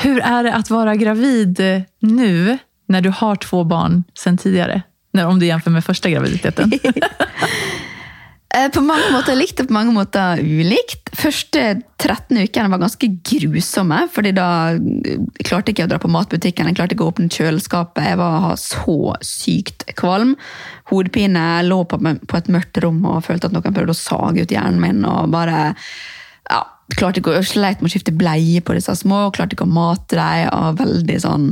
Hur 0.04 0.20
er 0.22 0.44
det 0.46 0.52
å 0.54 0.76
være 0.76 0.94
gravid 1.02 1.62
nå, 2.06 2.58
när 2.88 3.02
du 3.02 3.10
har 3.10 3.36
två 3.36 3.64
barn 3.64 4.04
siden 4.14 4.38
tidigare? 4.38 4.84
Om 5.24 5.40
du 5.40 5.46
jämför 5.46 5.72
med 5.72 5.86
första 5.86 6.10
graviditeten. 6.10 6.72
Eh, 8.56 8.70
På 8.72 8.82
mange 8.82 9.10
måter 9.12 9.36
likt 9.36 9.60
og 9.60 9.68
på 9.68 9.76
mange 9.76 9.92
måter 9.92 10.40
ulikt. 10.40 11.10
Første 11.18 11.82
13 12.00 12.38
ukene 12.46 12.72
var 12.72 12.80
ganske 12.80 13.10
grusomme, 13.28 13.98
fordi 14.14 14.32
da 14.38 14.48
klarte 14.76 15.44
klarte 15.44 15.74
ikke 15.74 15.84
jeg 15.84 15.90
å 15.90 15.92
dra 15.92 16.00
på 16.04 16.12
matbutikken, 16.14 16.70
jeg 16.70 16.78
klarte 16.78 16.96
ikke 16.96 17.08
å 17.08 17.12
åpne 17.12 17.32
kjøleskapet, 17.34 18.06
jeg 18.12 18.20
var 18.22 18.54
så 18.62 18.98
sykt 19.26 19.88
kvalm. 20.00 20.36
Hodepine, 20.92 21.44
lå 21.68 21.82
på 21.90 22.00
et 22.38 22.52
mørkt 22.54 22.80
rom 22.84 23.02
og 23.10 23.26
følte 23.28 23.50
at 23.50 23.56
noen 23.56 23.76
prøvde 23.76 23.96
å 23.96 24.00
sage 24.00 24.46
ut 24.46 24.56
hjernen 24.56 24.80
min, 24.84 25.04
og 25.10 25.34
bare 25.34 25.74
ja, 26.48 26.62
klarte 26.96 27.20
ikke 27.24 27.36
å, 27.40 27.44
sleit 27.44 27.82
med 27.82 27.90
å 27.90 27.96
skifte 27.96 28.16
bleie 28.16 28.64
på 28.64 28.78
disse 28.78 28.96
små, 29.02 29.26
klarte 29.36 29.58
ikke 29.58 29.68
å 29.68 29.76
mate 29.82 30.20
dem, 30.20 30.48
og 30.54 30.80
veldig 30.84 31.20
sånn 31.26 31.50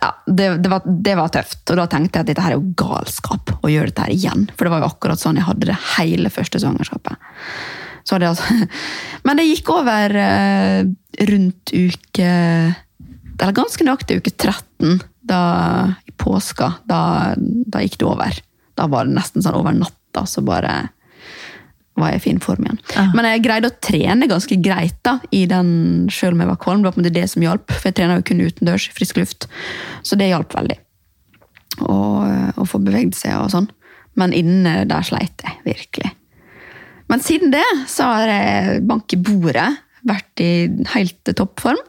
ja, 0.00 0.10
det, 0.26 0.48
det, 0.58 0.68
var, 0.68 0.82
det 0.84 1.14
var 1.18 1.32
tøft. 1.32 1.62
Og 1.70 1.78
da 1.78 1.86
tenkte 1.90 2.18
jeg 2.18 2.26
at 2.26 2.30
dette 2.32 2.44
her 2.44 2.54
er 2.54 2.58
jo 2.58 2.74
galskap 2.78 3.54
å 3.60 3.70
gjøre 3.70 3.92
dette 3.92 4.06
her 4.06 4.14
igjen. 4.14 4.46
For 4.54 4.66
det 4.66 4.74
var 4.74 4.84
jo 4.84 4.90
akkurat 4.90 5.22
sånn 5.22 5.40
jeg 5.40 5.48
hadde 5.48 5.70
det 5.70 5.78
hele 5.94 6.32
første 6.32 6.60
svangerskapet. 6.62 7.30
Så 8.04 8.18
det 8.20 8.28
altså, 8.28 8.66
men 9.26 9.40
det 9.40 9.48
gikk 9.48 9.70
over 9.72 10.16
eh, 10.20 10.80
rundt 11.30 11.72
uke 11.72 12.26
Eller 13.34 13.54
ganske 13.56 13.86
nøyaktig 13.86 14.18
uke 14.20 14.32
13, 14.34 14.98
da, 15.24 15.40
i 16.06 16.12
påska. 16.20 16.74
Da, 16.88 17.00
da 17.36 17.80
gikk 17.82 17.98
det 18.02 18.08
over. 18.08 18.42
Da 18.78 18.88
var 18.90 19.08
det 19.08 19.16
nesten 19.16 19.42
sånn 19.42 19.56
over 19.58 19.74
natta, 19.74 20.26
så 20.28 20.44
bare 20.44 20.74
var 22.00 22.10
jeg 22.10 22.20
i 22.20 22.24
fin 22.24 22.40
form 22.42 22.66
igjen. 22.66 22.80
Ah. 22.98 23.12
Men 23.14 23.28
jeg 23.28 23.44
greide 23.44 23.70
å 23.70 23.76
trene 23.84 24.30
ganske 24.30 24.58
greit 24.62 24.96
da, 25.06 25.18
i 25.30 25.44
den, 25.50 25.68
selv 26.12 26.34
om 26.34 26.42
jeg 26.42 26.50
var 26.50 26.62
kvalm. 26.62 26.82
Det 26.82 26.90
var 26.90 26.96
på 26.96 27.00
en 27.00 27.06
måte 27.06 27.14
det 27.14 27.28
som 27.30 27.44
hjalp, 27.44 27.70
for 27.70 27.90
jeg 27.90 27.98
trener 28.00 28.18
jo 28.18 28.26
kun 28.30 28.42
utendørs, 28.42 28.88
i 28.90 28.96
frisk 28.96 29.20
luft. 29.20 29.48
Så 30.02 30.18
det 30.18 30.32
hjalp 30.32 30.56
veldig. 30.56 30.80
Å 31.84 31.98
å 32.60 32.66
få 32.68 32.80
bevegd 32.82 33.16
seg 33.18 33.36
og 33.38 33.50
sånn. 33.54 33.70
Men 34.18 34.34
inne 34.36 34.82
der 34.88 35.06
sleit 35.06 35.42
jeg 35.44 35.58
virkelig. 35.66 36.12
Men 37.10 37.22
siden 37.22 37.52
det 37.52 37.66
så 37.90 38.08
har 38.14 38.30
jeg 38.30 38.84
bank 38.88 39.12
i 39.12 39.20
bordet 39.20 39.68
vært 40.06 40.42
i 40.44 40.52
helt 40.94 41.34
toppform. 41.36 41.80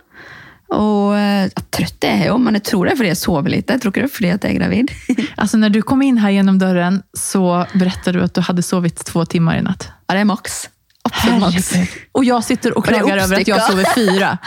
Og 0.73 1.13
eh, 1.13 1.45
ja, 1.45 1.63
trøtt 1.77 2.07
er 2.07 2.21
jeg 2.23 2.29
jo, 2.31 2.37
men 2.41 2.57
jeg 2.57 2.65
tror 2.71 2.87
det 2.87 2.93
er 2.93 2.99
fordi 2.99 3.11
jeg 3.11 3.19
sover 3.21 3.53
lite. 3.53 3.75
Jeg 3.75 3.83
tror 3.83 3.93
ikke 3.93 4.03
det 4.03 4.09
er 4.09 4.15
fordi 4.15 4.31
at 4.33 4.47
jeg 4.47 4.55
er 4.55 4.59
gravid. 4.59 4.93
altså, 5.41 5.59
når 5.61 5.75
du 5.75 5.81
kom 5.85 6.01
inn 6.05 6.17
her 6.21 6.33
gjennom 6.33 6.57
døren, 6.61 7.01
så 7.17 7.43
fortalte 7.73 8.15
du 8.15 8.23
at 8.25 8.35
du 8.35 8.41
hadde 8.47 8.65
sovet 8.65 9.05
to 9.05 9.25
timer 9.29 9.61
i 9.61 9.65
natt. 9.65 9.89
Ja, 10.07 10.17
det 10.17 10.23
er 10.23 10.31
maks. 10.31 10.63
Absolutt 11.05 11.43
maks. 11.43 11.69
Og 12.17 12.25
jeg 12.25 12.47
sitter 12.47 12.77
og 12.77 12.87
klager 12.87 13.05
over 13.05 13.13
at 13.13 13.19
klagar 13.19 13.23
över 13.25 13.41
att 13.41 13.47
jag 13.47 13.57
uppstyckat. 13.57 13.71
sover 13.71 13.93
fire. 13.93 14.37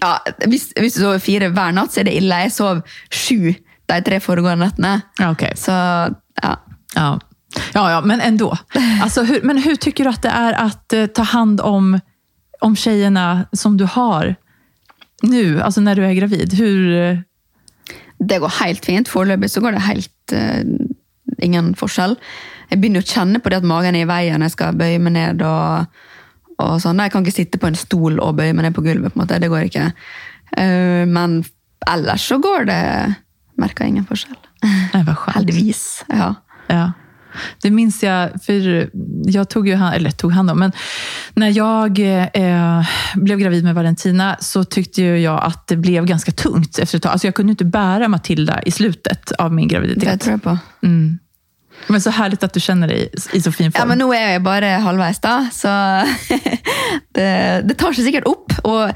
Ja, 0.00 0.18
hvis, 0.46 0.68
hvis 0.78 0.94
du 0.94 1.00
sover 1.00 1.18
fire 1.18 1.48
hver 1.50 1.72
natt, 1.74 1.90
så 1.90 2.00
er 2.00 2.06
det 2.06 2.12
ille. 2.20 2.36
Jeg 2.44 2.52
sov 2.54 2.84
sju 3.10 3.50
de 3.90 3.96
tre 4.06 4.20
foregående 4.22 4.68
nettene. 4.68 4.92
Okay. 5.16 5.32
Okej. 5.32 5.56
Så 5.58 5.72
ja. 6.42 6.52
Ja. 6.94 7.08
Ja, 7.74 7.90
ja, 7.90 8.00
men 8.00 8.20
ändå. 8.20 8.56
Alltså, 9.02 9.22
hur, 9.22 9.42
men 9.42 9.58
hur 9.58 9.76
tycker 9.76 10.04
du 10.04 10.10
att 10.10 10.22
det 10.22 10.28
är 10.28 10.52
att 10.52 10.92
eh, 10.92 11.06
ta 11.06 11.22
hand 11.22 11.60
om, 11.60 12.00
om 12.60 12.76
tjejerna 12.76 13.46
som 13.52 13.76
du 13.76 13.84
har 13.84 14.36
nu, 15.22 15.62
alltså 15.62 15.80
när 15.80 15.94
du 15.94 16.04
är 16.04 16.12
gravid? 16.12 16.54
Hur... 16.54 17.22
Det 18.18 18.38
går 18.38 18.48
helt 18.48 18.84
fint. 18.84 19.08
Foreløpig 19.08 19.50
så 19.50 19.60
går 19.60 19.72
det 19.72 19.80
helt 19.84 20.32
uh, 20.32 20.64
ingen 21.38 21.74
forskjell. 21.76 22.14
Jeg 22.70 22.80
begynner 22.80 23.04
å 23.04 23.08
kjenne 23.08 23.42
på 23.44 23.52
det 23.52 23.58
at 23.60 23.68
magen 23.68 23.94
er 23.94 24.06
i 24.06 24.08
veien 24.08 24.40
når 24.40 24.48
jeg 24.48 24.54
skal 24.54 24.78
bøye 24.80 25.02
meg 25.04 25.12
ned. 25.18 25.44
og, 25.44 25.84
og 26.56 26.78
sånn. 26.80 27.02
Jeg 27.04 27.12
kan 27.12 27.26
ikke 27.26 27.36
sitte 27.36 27.60
på 27.60 27.68
en 27.68 27.76
stol 27.76 28.16
og 28.24 28.38
bøye 28.38 28.56
meg 28.56 28.64
ned 28.64 28.76
på 28.76 28.84
gulvet. 28.86 29.12
på 29.12 29.20
en 29.20 29.24
måte. 29.26 29.40
Det 29.42 29.52
går 29.52 29.68
ikke. 29.68 29.90
Uh, 30.56 31.04
men 31.04 31.42
ellers 31.92 32.24
så 32.24 32.40
går 32.40 32.68
det 32.72 32.82
Merker 33.60 33.88
ingen 33.88 34.04
forskjell. 34.08 34.36
Heldigvis. 35.32 35.84
Ja. 36.12 36.34
Ja. 36.68 36.90
Det 37.62 37.70
minns 37.70 38.02
jag, 38.02 38.30
för 38.42 38.88
jag 39.24 39.48
tog 39.48 39.68
ju 39.68 39.74
hand, 39.74 39.94
eller 39.94 40.10
tog 40.10 40.32
hand 40.32 40.50
om, 40.50 40.58
men 40.58 40.72
när 41.34 41.56
jag 41.56 41.98
eh, 41.98 42.86
blev 43.14 43.38
gravid 43.38 43.64
med 43.64 43.74
Valentina 43.74 44.36
så 44.40 44.64
tyckte 44.64 45.02
ju 45.02 45.18
jag 45.18 45.44
att 45.44 45.66
det 45.66 45.76
blev 45.76 46.06
ganska 46.06 46.32
tungt 46.32 46.78
efter 46.78 46.96
ett 46.96 47.02
tag. 47.02 47.12
Alltså 47.12 47.26
jag 47.26 47.34
kunde 47.34 47.50
inte 47.50 47.64
bära 47.64 48.08
Matilda 48.08 48.62
i 48.62 48.70
slutet 48.70 49.32
av 49.32 49.52
min 49.52 49.68
graviditet. 49.68 50.10
Det 50.10 50.18
tror 50.18 50.32
jeg 50.32 50.42
på. 50.42 50.58
Mm. 50.82 51.18
Men 51.86 52.00
så 52.00 52.10
herlig 52.10 52.42
at 52.42 52.54
du 52.54 52.60
kjenner 52.62 52.90
deg 52.90 53.12
i 53.36 53.40
så 53.40 53.52
fin 53.52 53.70
form. 53.70 53.78
Ja, 53.78 53.86
men 53.88 54.00
nå 54.00 54.08
er 54.16 54.36
jeg 54.36 54.42
bare 54.46 54.72
halvveis, 54.82 55.20
da, 55.22 55.36
så 55.54 55.70
det, 57.16 57.30
det 57.68 57.76
tar 57.78 57.94
seg 57.94 58.08
sikkert 58.08 58.28
opp. 58.30 58.56
Og 58.64 58.90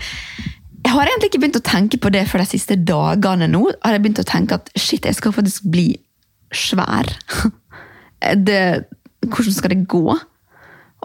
jeg 0.81 0.95
har 0.95 1.11
egentlig 1.11 1.31
ikke 1.31 1.43
begynt 1.45 1.61
å 1.61 1.67
tenke 1.67 2.01
på 2.03 2.13
det 2.15 2.25
for 2.31 2.43
de 2.43 2.49
siste 2.49 2.79
dagene 2.89 3.51
nå. 3.53 3.67
Har 3.85 3.97
jeg 3.97 4.05
begynt 4.05 4.23
å 4.25 4.27
tenke 4.27 4.59
at 4.59 4.73
shit, 4.75 5.07
jeg 5.07 5.19
skal 5.19 5.37
faktisk 5.37 5.69
bli 5.71 5.93
svær. 6.57 7.13
Det, 8.21 8.61
hvordan 9.27 9.57
skal 9.57 9.75
det 9.75 9.85
gå? 9.91 10.05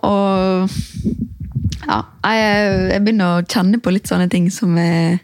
Og 0.05 0.75
ja, 1.85 1.99
jeg, 2.25 2.73
jeg 2.91 3.03
begynner 3.05 3.37
å 3.37 3.45
kjenne 3.45 3.79
på 3.81 3.93
litt 3.93 4.09
sånne 4.09 4.27
ting 4.31 4.49
som 4.53 4.75
jeg 4.79 5.21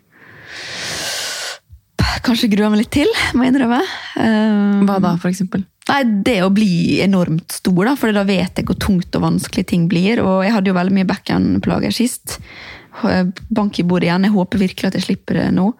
kanskje 2.25 2.51
gruer 2.51 2.71
meg 2.71 2.83
litt 2.83 2.93
til, 2.93 3.09
må 3.35 3.45
jeg 3.45 3.53
innrømme. 3.55 3.81
Um, 4.19 4.83
Hva 4.87 4.99
da, 5.03 5.15
for 5.21 5.31
eksempel? 5.31 5.65
Nei, 5.89 6.01
det 6.27 6.37
å 6.45 6.51
bli 6.53 7.01
enormt 7.03 7.57
stor, 7.57 7.81
da, 7.87 7.95
for 7.99 8.13
da 8.15 8.23
vet 8.27 8.59
jeg 8.59 8.67
hvor 8.67 8.77
tungt 8.79 9.17
og 9.17 9.25
vanskelig 9.25 9.65
ting 9.71 9.87
blir. 9.91 10.21
Og 10.23 10.43
jeg 10.45 10.53
hadde 10.55 10.71
jo 10.71 10.77
veldig 10.77 10.95
mye 10.99 11.09
backend-plager 11.09 11.95
sist. 11.95 12.37
Bank 13.01 13.79
i 13.81 13.87
bordet 13.87 14.09
igjen. 14.09 14.27
Jeg 14.27 14.35
håper 14.35 14.61
virkelig 14.61 14.91
at 14.91 14.99
jeg 14.99 15.07
slipper 15.07 15.41
det 15.41 15.47
nå. 15.57 15.71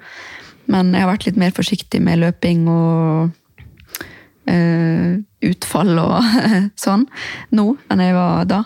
Men 0.71 0.95
jeg 0.95 1.05
har 1.05 1.11
vært 1.11 1.27
litt 1.29 1.39
mer 1.39 1.53
forsiktig 1.55 2.01
med 2.03 2.21
løping 2.23 2.65
og 2.71 3.31
utfall 5.41 5.99
og 6.01 6.17
sånn 6.85 7.05
nå 7.55 7.65
enn 7.91 8.03
jeg 8.03 8.15
var 8.17 8.49
da. 8.49 8.63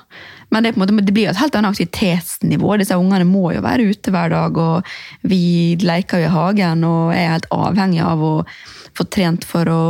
Men 0.53 0.63
det, 0.63 0.75
måte, 0.79 0.95
det 1.01 1.11
blir 1.11 1.27
jo 1.27 1.33
et 1.33 1.41
helt 1.41 1.55
annet 1.57 1.73
aktivitetsnivå. 1.73 2.75
Disse 2.79 2.95
ungene 2.99 3.25
må 3.27 3.49
jo 3.51 3.63
være 3.65 3.89
ute 3.89 4.13
hver 4.13 4.31
dag, 4.31 4.55
og 4.55 5.27
vi 5.27 5.75
leker 5.81 6.21
jo 6.21 6.29
i 6.29 6.31
hagen 6.31 6.85
og 6.87 7.11
er 7.15 7.33
helt 7.33 7.49
avhengig 7.51 8.03
av 8.05 8.23
å 8.23 8.33
få 8.95 9.07
trent 9.11 9.43
for 9.47 9.67
å 9.67 9.81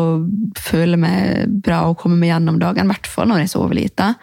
føle 0.57 0.97
meg 0.97 1.51
bra 1.65 1.83
og 1.89 1.99
komme 2.01 2.17
meg 2.17 2.31
gjennom 2.31 2.57
dagen. 2.61 2.87
I 2.87 2.95
hvert 2.95 3.11
fall 3.11 3.29
når 3.29 3.43
jeg 3.43 3.53
sover 3.53 3.77
lite. 3.77 4.13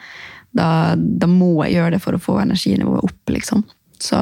Da, 0.53 0.69
da 0.97 1.29
må 1.31 1.55
jeg 1.63 1.77
gjøre 1.79 1.95
det 1.95 2.03
for 2.03 2.17
å 2.17 2.23
få 2.23 2.41
energinivået 2.43 3.07
opp, 3.07 3.23
liksom. 3.37 3.63
Så 4.03 4.19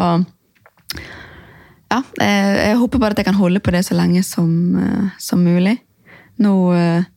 ja, 1.91 2.03
jeg, 2.21 2.59
jeg 2.61 2.77
håper 2.83 3.01
bare 3.01 3.17
at 3.17 3.23
jeg 3.23 3.31
kan 3.31 3.41
holde 3.41 3.63
på 3.65 3.73
det 3.75 3.83
så 3.87 3.97
lenge 3.97 4.23
som, 4.27 4.53
eh, 4.77 5.09
som 5.23 5.41
mulig. 5.43 5.79
Nå 6.45 6.53
eh, 6.77 7.09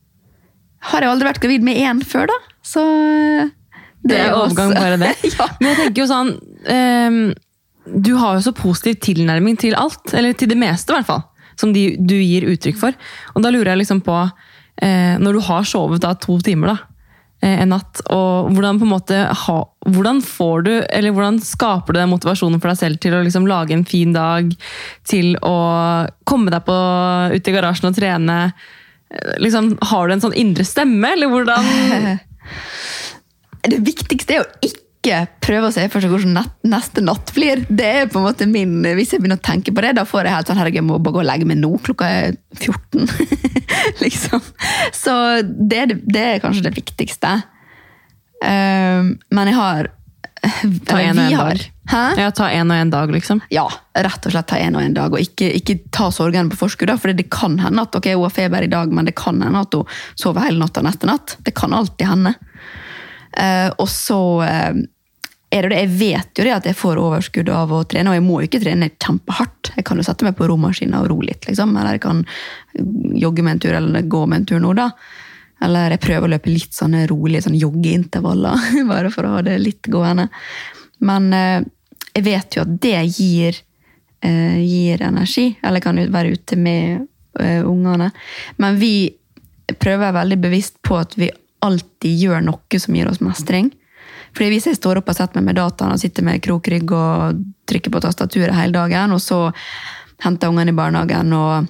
har 0.90 1.04
jeg 1.04 1.14
aldri 1.14 1.30
vært 1.30 1.42
gravid 1.44 1.66
med 1.66 1.80
én 1.80 2.02
før, 2.06 2.30
da, 2.32 2.40
så 2.66 2.84
eh, 2.84 3.52
Det 4.04 4.20
er 4.20 4.36
overgang 4.36 4.74
bare 4.76 5.00
det. 5.02 5.14
ja. 5.32 5.50
Men 5.60 5.72
jeg 5.72 5.80
tenker 5.80 6.04
jo 6.04 6.08
sånn 6.12 6.32
um, 6.38 7.20
Du 8.04 8.14
har 8.20 8.38
jo 8.38 8.46
så 8.48 8.56
positiv 8.58 9.00
tilnærming 9.04 9.60
til 9.60 9.78
alt, 9.80 10.16
eller 10.16 10.36
til 10.38 10.52
det 10.52 10.60
meste 10.60 10.94
i 10.94 10.98
hvert 10.98 11.10
fall, 11.10 11.24
som 11.60 11.76
de, 11.76 11.94
du 12.00 12.18
gir 12.20 12.48
uttrykk 12.52 12.80
for. 12.80 12.98
Og 13.36 13.46
da 13.46 13.54
lurer 13.54 13.74
jeg 13.74 13.84
liksom 13.84 14.02
på, 14.06 14.18
eh, 14.82 15.16
når 15.22 15.38
du 15.38 15.46
har 15.48 15.70
sovet 15.70 16.04
da 16.04 16.14
to 16.20 16.38
timer 16.44 16.74
da, 16.74 16.78
eh, 17.44 17.58
en 17.64 17.74
natt, 17.76 18.04
og 18.16 18.52
hvordan 18.56 18.80
på 18.82 18.88
en 18.88 18.94
måte 18.94 19.20
ha, 19.44 19.58
hvordan 19.88 20.24
får 20.26 20.68
du, 20.68 20.72
eller 20.88 21.16
hvordan 21.16 21.42
skaper 21.44 21.96
du 21.96 22.02
den 22.02 22.12
motivasjonen 22.12 22.64
for 22.64 22.72
deg 22.72 22.80
selv 22.82 23.04
til 23.04 23.16
å 23.16 23.24
liksom 23.28 23.48
lage 23.52 23.76
en 23.76 23.88
fin 23.88 24.16
dag, 24.16 24.56
til 25.08 25.36
å 25.44 25.58
komme 26.28 26.56
deg 26.56 26.64
på, 26.68 26.80
ut 27.36 27.52
i 27.52 27.56
garasjen 27.60 27.92
og 27.92 28.00
trene, 28.00 28.40
liksom, 29.42 29.74
har 29.92 30.08
du 30.08 30.16
en 30.16 30.24
sånn 30.24 30.38
indre 30.38 30.66
stemme, 30.68 31.14
eller 31.16 31.32
hvordan? 31.32 31.68
Det 33.64 33.80
viktigste 33.80 34.36
er 34.36 34.44
å 34.44 34.68
ikke 34.68 35.22
prøve 35.44 35.70
å 35.70 35.74
se 35.76 35.86
for 35.92 36.04
seg 36.04 36.12
hvordan 36.12 36.36
neste 36.68 37.04
natt 37.04 37.32
blir. 37.36 37.62
Det 37.68 37.88
er 37.88 38.10
på 38.12 38.20
en 38.20 38.26
måte 38.28 38.48
min, 38.48 38.82
Hvis 38.84 39.14
jeg 39.14 39.24
begynner 39.24 39.40
å 39.40 39.46
tenke 39.46 39.72
på 39.76 39.84
det, 39.84 39.94
da 39.96 40.04
får 40.08 40.28
jeg 40.28 40.36
helt 40.36 40.52
sånn 40.52 40.60
herregud, 40.60 40.82
jeg 40.82 40.88
må 40.88 41.00
bare 41.00 41.16
gå 41.16 41.22
og 41.24 41.28
legge 41.30 41.48
meg 41.48 41.60
nå. 41.62 41.72
Klokka 41.84 42.10
er 42.12 42.36
14. 42.60 43.08
liksom. 44.04 44.44
Så 44.96 45.16
det, 45.44 45.86
det, 46.04 46.24
er 46.24 46.44
kanskje 46.44 46.68
det 46.68 46.76
viktigste. 46.76 47.38
Um, 48.44 49.16
men 49.32 49.52
jeg 49.52 49.60
har 49.60 49.94
Ta 50.88 51.00
en 51.00 51.20
en 51.20 51.38
har-. 51.40 51.68
Hæ? 51.92 52.04
Ja, 52.18 52.30
ta 52.32 52.48
en 52.50 52.72
og 52.72 52.78
en 52.78 52.94
dag, 52.94 53.12
liksom. 53.12 53.42
Ja, 53.52 53.66
rett 53.98 54.26
og 54.26 54.32
slett 54.32 54.48
ta 54.48 54.58
en 54.58 54.78
og 54.80 54.86
en 54.86 54.96
dag, 54.96 55.12
og 55.12 55.20
ikke, 55.20 55.50
ikke 55.60 55.78
ta 55.92 56.08
sorgene 56.16 56.54
på 56.54 56.62
forskudd. 56.62 56.94
For 57.02 57.12
det 57.12 57.28
kan 57.34 57.58
hende 57.60 57.84
at 57.84 57.96
ok, 58.00 58.14
hun 58.16 58.24
har 58.24 58.36
feber 58.36 58.64
i 58.64 58.72
dag, 58.72 58.94
men 58.94 59.10
det 59.10 59.18
kan 59.20 59.42
hende 59.44 59.66
at 59.66 59.76
hun 59.76 59.90
sover 60.16 60.48
hele 60.48 60.62
natta 60.64 60.84
neste 60.86 61.10
natt. 61.10 61.38
Det 61.44 61.56
kan 61.58 61.76
alltid 61.76 62.08
hende. 62.08 62.34
Eh, 63.38 63.70
og 63.82 63.90
så 63.92 64.22
eh, 64.46 64.84
er 65.54 65.66
det 65.66 65.74
det, 65.74 65.82
jeg 65.82 65.92
vet 66.00 66.40
jo 66.40 66.46
det 66.48 66.54
at 66.56 66.70
jeg 66.70 66.78
får 66.78 67.02
overskudd 67.02 67.52
av 67.54 67.74
å 67.76 67.84
trene, 67.90 68.14
og 68.14 68.18
jeg 68.18 68.26
må 68.26 68.40
jo 68.40 68.48
ikke 68.48 68.64
trene 68.64 68.90
kjempehardt. 68.96 69.74
Jeg 69.76 69.86
kan 69.86 70.00
jo 70.00 70.06
sette 70.08 70.26
meg 70.26 70.38
på 70.40 70.48
romaskinen 70.50 70.96
og 71.02 71.12
ro 71.12 71.20
litt, 71.26 71.50
liksom. 71.50 71.76
Eller 71.78 71.98
jeg 71.98 72.06
kan 72.08 72.24
jogge 73.26 73.44
med 73.44 73.58
en 73.58 73.66
tur, 73.66 73.76
eller 73.78 74.08
gå 74.08 74.24
med 74.26 74.42
en 74.42 74.48
tur 74.54 74.64
nå, 74.64 74.72
da. 74.80 74.88
Eller 75.64 75.94
jeg 75.94 76.04
prøver 76.04 76.28
å 76.28 76.32
løpe 76.34 76.52
litt 76.52 76.74
sånne 76.76 77.06
rolige 77.12 77.44
sånn 77.46 77.60
joggeintervaller, 77.60 78.72
bare 78.94 79.12
for 79.14 79.28
å 79.28 79.36
ha 79.36 79.44
det 79.46 79.60
litt 79.62 79.92
gående. 79.92 80.30
Men 81.04 81.30
eh, 81.36 81.62
jeg 82.14 82.26
vet 82.28 82.58
jo 82.58 82.64
at 82.64 82.74
det 82.82 82.98
gir, 83.18 83.60
eh, 84.24 84.60
gir 84.62 85.04
energi, 85.04 85.50
eller 85.64 85.84
kan 85.84 86.00
være 86.14 86.36
ute 86.38 86.58
med 86.60 87.08
eh, 87.40 87.62
ungene. 87.66 88.12
Men 88.62 88.80
vi 88.82 89.14
prøver 89.80 90.16
veldig 90.16 90.40
bevisst 90.44 90.82
på 90.86 90.98
at 91.00 91.16
vi 91.18 91.32
alltid 91.64 92.20
gjør 92.26 92.44
noe 92.44 92.80
som 92.80 92.96
gir 92.96 93.10
oss 93.10 93.24
mestring. 93.24 93.72
Fordi 94.34 94.50
Hvis 94.50 94.68
jeg 94.68 94.80
står 94.80 95.00
opp 95.00 95.12
og 95.12 95.18
setter 95.18 95.40
meg 95.40 95.52
med 95.52 95.60
dataen 95.62 95.94
og 95.94 96.02
sitter 96.02 96.26
med 96.26 96.42
krokrygg 96.44 96.92
og 96.92 97.42
trykker 97.70 97.94
på 97.94 98.02
tastaturet 98.02 98.56
hele 98.58 98.74
dagen, 98.74 99.14
og 99.14 99.22
så 99.22 99.52
henter 100.26 100.50
ungene 100.50 100.74
i 100.74 100.78
barnehagen 100.78 101.34
og 101.38 101.70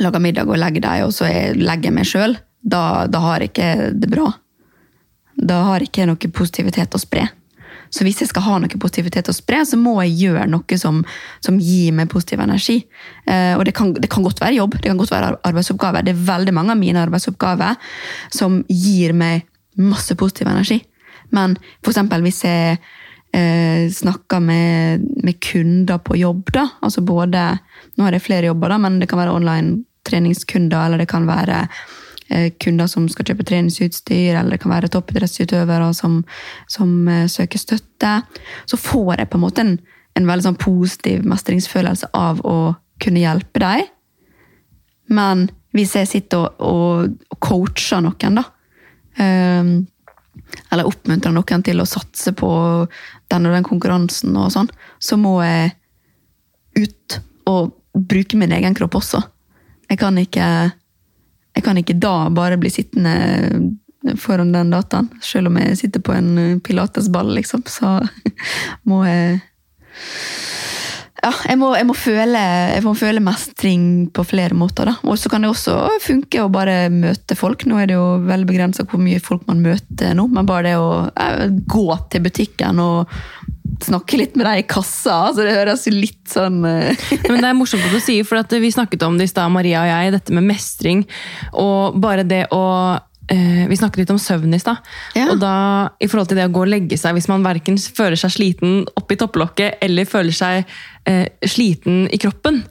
lager 0.00 0.22
middag 0.22 0.48
og 0.48 0.58
legger 0.60 0.86
dem, 0.86 1.04
og 1.08 1.12
så 1.12 1.28
jeg 1.28 1.58
legger 1.60 1.90
jeg 1.90 1.96
meg 1.98 2.08
sjøl, 2.08 2.36
da, 2.60 3.06
da 3.10 3.20
har 3.24 3.44
jeg 3.44 3.52
ikke 3.52 3.70
det 4.00 4.10
bra. 4.12 4.30
Da 5.40 5.62
har 5.68 5.80
jeg 5.80 5.90
ikke 5.90 6.08
noe 6.08 6.32
positivitet 6.34 6.96
å 6.96 7.00
spre. 7.00 7.26
Så 7.90 8.06
hvis 8.06 8.20
jeg 8.22 8.30
skal 8.30 8.44
ha 8.46 8.58
noe 8.62 8.80
positivitet 8.80 9.28
å 9.30 9.34
spre, 9.34 9.64
så 9.66 9.78
må 9.80 9.96
jeg 10.04 10.16
gjøre 10.24 10.46
noe 10.50 10.78
som, 10.78 11.02
som 11.42 11.58
gir 11.58 11.94
meg 11.96 12.10
positiv 12.12 12.42
energi. 12.44 12.78
Eh, 13.26 13.56
og 13.58 13.64
det 13.66 13.74
kan, 13.76 13.92
det 13.98 14.10
kan 14.12 14.26
godt 14.26 14.42
være 14.42 14.58
jobb, 14.60 14.78
det 14.78 14.92
kan 14.92 15.00
godt 15.00 15.14
være 15.14 15.32
arbeidsoppgaver. 15.50 16.06
Det 16.06 16.14
er 16.14 16.24
veldig 16.30 16.54
mange 16.56 16.76
av 16.76 16.80
mine 16.80 17.02
arbeidsoppgaver 17.02 17.92
som 18.34 18.62
gir 18.70 19.14
meg 19.16 19.46
masse 19.80 20.14
positiv 20.18 20.50
energi. 20.50 20.80
Men 21.34 21.56
eksempel 21.86 22.24
hvis 22.26 22.42
jeg 22.46 22.78
eh, 23.34 23.84
snakker 23.90 24.42
med, 24.42 25.06
med 25.24 25.40
kunder 25.42 26.02
på 26.02 26.18
jobb, 26.20 26.50
da, 26.54 26.66
altså 26.82 27.04
både 27.06 27.46
Nå 27.98 28.06
har 28.06 28.14
jeg 28.16 28.24
flere 28.24 28.48
jobber, 28.48 28.72
da, 28.72 28.78
men 28.80 29.00
det 29.00 29.10
kan 29.10 29.18
være 29.20 29.34
online 29.34 29.82
treningskunder, 30.06 30.86
eller 30.86 31.02
det 31.02 31.10
kan 31.10 31.26
være 31.28 31.64
kunder 32.62 32.86
som 32.90 33.08
skal 33.10 33.30
kjøpe 33.30 33.46
treningsutstyr, 33.48 34.36
eller 34.38 34.54
det 34.54 34.62
kan 34.62 34.74
være 34.74 34.90
toppidrettsutøvere 34.92 35.92
som, 35.96 36.20
som 36.70 37.08
eh, 37.10 37.26
søker 37.30 37.58
støtte, 37.58 38.12
så 38.70 38.78
får 38.80 39.16
jeg 39.18 39.30
på 39.30 39.40
en 39.40 39.44
måte 39.44 39.64
en, 39.64 39.72
en 40.18 40.28
veldig 40.28 40.48
sånn 40.48 40.60
positiv 40.60 41.26
mestringsfølelse 41.28 42.12
av 42.16 42.42
å 42.46 42.58
kunne 43.02 43.24
hjelpe 43.24 43.62
dem. 43.62 43.88
Men 45.10 45.48
hvis 45.76 45.96
jeg 45.98 46.10
sitter 46.10 46.46
og, 46.46 46.60
og, 47.30 47.38
coacher 47.42 48.02
noen, 48.04 48.38
da, 48.38 48.44
ehm, 49.22 49.74
eller 50.70 50.88
oppmuntrer 50.88 51.34
noen 51.34 51.64
til 51.66 51.82
å 51.82 51.88
satse 51.88 52.34
på 52.36 52.50
den 53.30 53.48
og 53.48 53.54
den 53.56 53.66
konkurransen, 53.66 54.36
og 54.38 54.50
sånn, 54.54 54.70
så 55.02 55.18
må 55.18 55.38
jeg 55.42 55.74
ut 56.78 57.20
og 57.50 57.74
bruke 57.94 58.38
min 58.38 58.52
egen 58.54 58.76
kropp 58.76 58.98
også. 59.00 59.22
Jeg 59.90 59.98
kan 59.98 60.18
ikke, 60.18 60.70
jeg 61.54 61.64
kan 61.66 61.78
ikke 61.80 61.98
da 61.98 62.30
bare 62.34 62.58
bli 62.60 62.70
sittende 62.72 63.14
foran 64.20 64.52
den 64.54 64.70
dataen, 64.72 65.10
selv 65.20 65.50
om 65.50 65.58
jeg 65.60 65.78
sitter 65.80 66.00
på 66.00 66.14
en 66.16 66.60
pilatesball, 66.64 67.34
liksom. 67.36 67.64
Så 67.68 67.98
må 68.88 69.02
jeg 69.04 69.40
ja, 71.20 71.30
jeg 71.50 71.58
må, 71.60 71.70
jeg, 71.76 71.86
må 71.88 71.94
føle, 71.96 72.40
jeg 72.74 72.84
må 72.86 72.94
føle 72.96 73.22
mestring 73.24 73.84
på 74.14 74.24
flere 74.24 74.56
måter. 74.56 74.88
Og 75.04 75.18
så 75.20 75.28
kan 75.32 75.44
det 75.44 75.50
også 75.52 75.76
funke 76.00 76.40
å 76.40 76.50
bare 76.52 76.88
møte 76.92 77.36
folk. 77.36 77.66
Nå 77.68 77.80
er 77.80 77.90
det 77.90 77.98
jo 77.98 78.06
veldig 78.24 78.48
begrensa 78.48 78.86
hvor 78.88 79.02
mye 79.02 79.20
folk 79.22 79.44
man 79.50 79.60
møter 79.64 80.16
nå, 80.16 80.26
men 80.32 80.48
bare 80.48 80.70
det 80.70 80.76
å 80.80 80.90
ja, 81.10 81.48
gå 81.48 81.86
til 82.12 82.24
butikken 82.24 82.80
og 82.84 83.12
snakke 83.84 84.18
litt 84.20 84.34
med 84.36 84.46
deg 84.48 84.62
i 84.62 84.66
kassa. 84.68 85.18
så 85.34 85.44
Det 85.44 85.54
høres 85.54 85.86
jo 85.88 85.94
litt 85.94 86.24
sånn 86.30 86.64
eh, 86.68 87.04
Men 87.28 87.40
det 87.40 87.50
er 87.50 87.58
morsomt 87.58 87.84
at 87.86 87.94
du 87.94 88.00
sier, 88.02 88.26
for 88.28 88.40
vi 88.60 88.72
snakket 88.72 89.04
om 89.06 89.20
det 89.20 89.28
i 89.28 89.32
stad, 89.32 89.52
Maria 89.52 89.84
og 89.84 89.92
jeg, 89.92 90.16
dette 90.16 90.36
med 90.36 90.48
mestring. 90.48 91.04
Og 91.60 92.00
bare 92.00 92.26
det 92.28 92.46
å 92.56 92.64
eh, 92.96 93.06
Vi 93.30 93.76
snakket 93.78 94.02
litt 94.02 94.10
om 94.10 94.18
søvn 94.18 94.54
i 94.56 94.58
stad. 94.58 94.80
Ja. 95.14 95.28
Og 95.30 95.38
da, 95.42 95.54
i 96.02 96.08
forhold 96.10 96.28
til 96.32 96.40
det 96.40 96.48
å 96.48 96.52
gå 96.54 96.64
og 96.64 96.72
legge 96.72 96.98
seg, 96.98 97.14
hvis 97.14 97.28
man 97.30 97.44
verken 97.46 97.78
føler 97.78 98.18
seg 98.18 98.32
sliten 98.34 98.80
oppi 98.98 99.14
topplokket 99.20 99.78
eller 99.86 100.08
føler 100.10 100.34
seg 100.34 100.64
eh, 101.06 101.26
sliten 101.46 102.08
i 102.10 102.18
kroppen, 102.18 102.64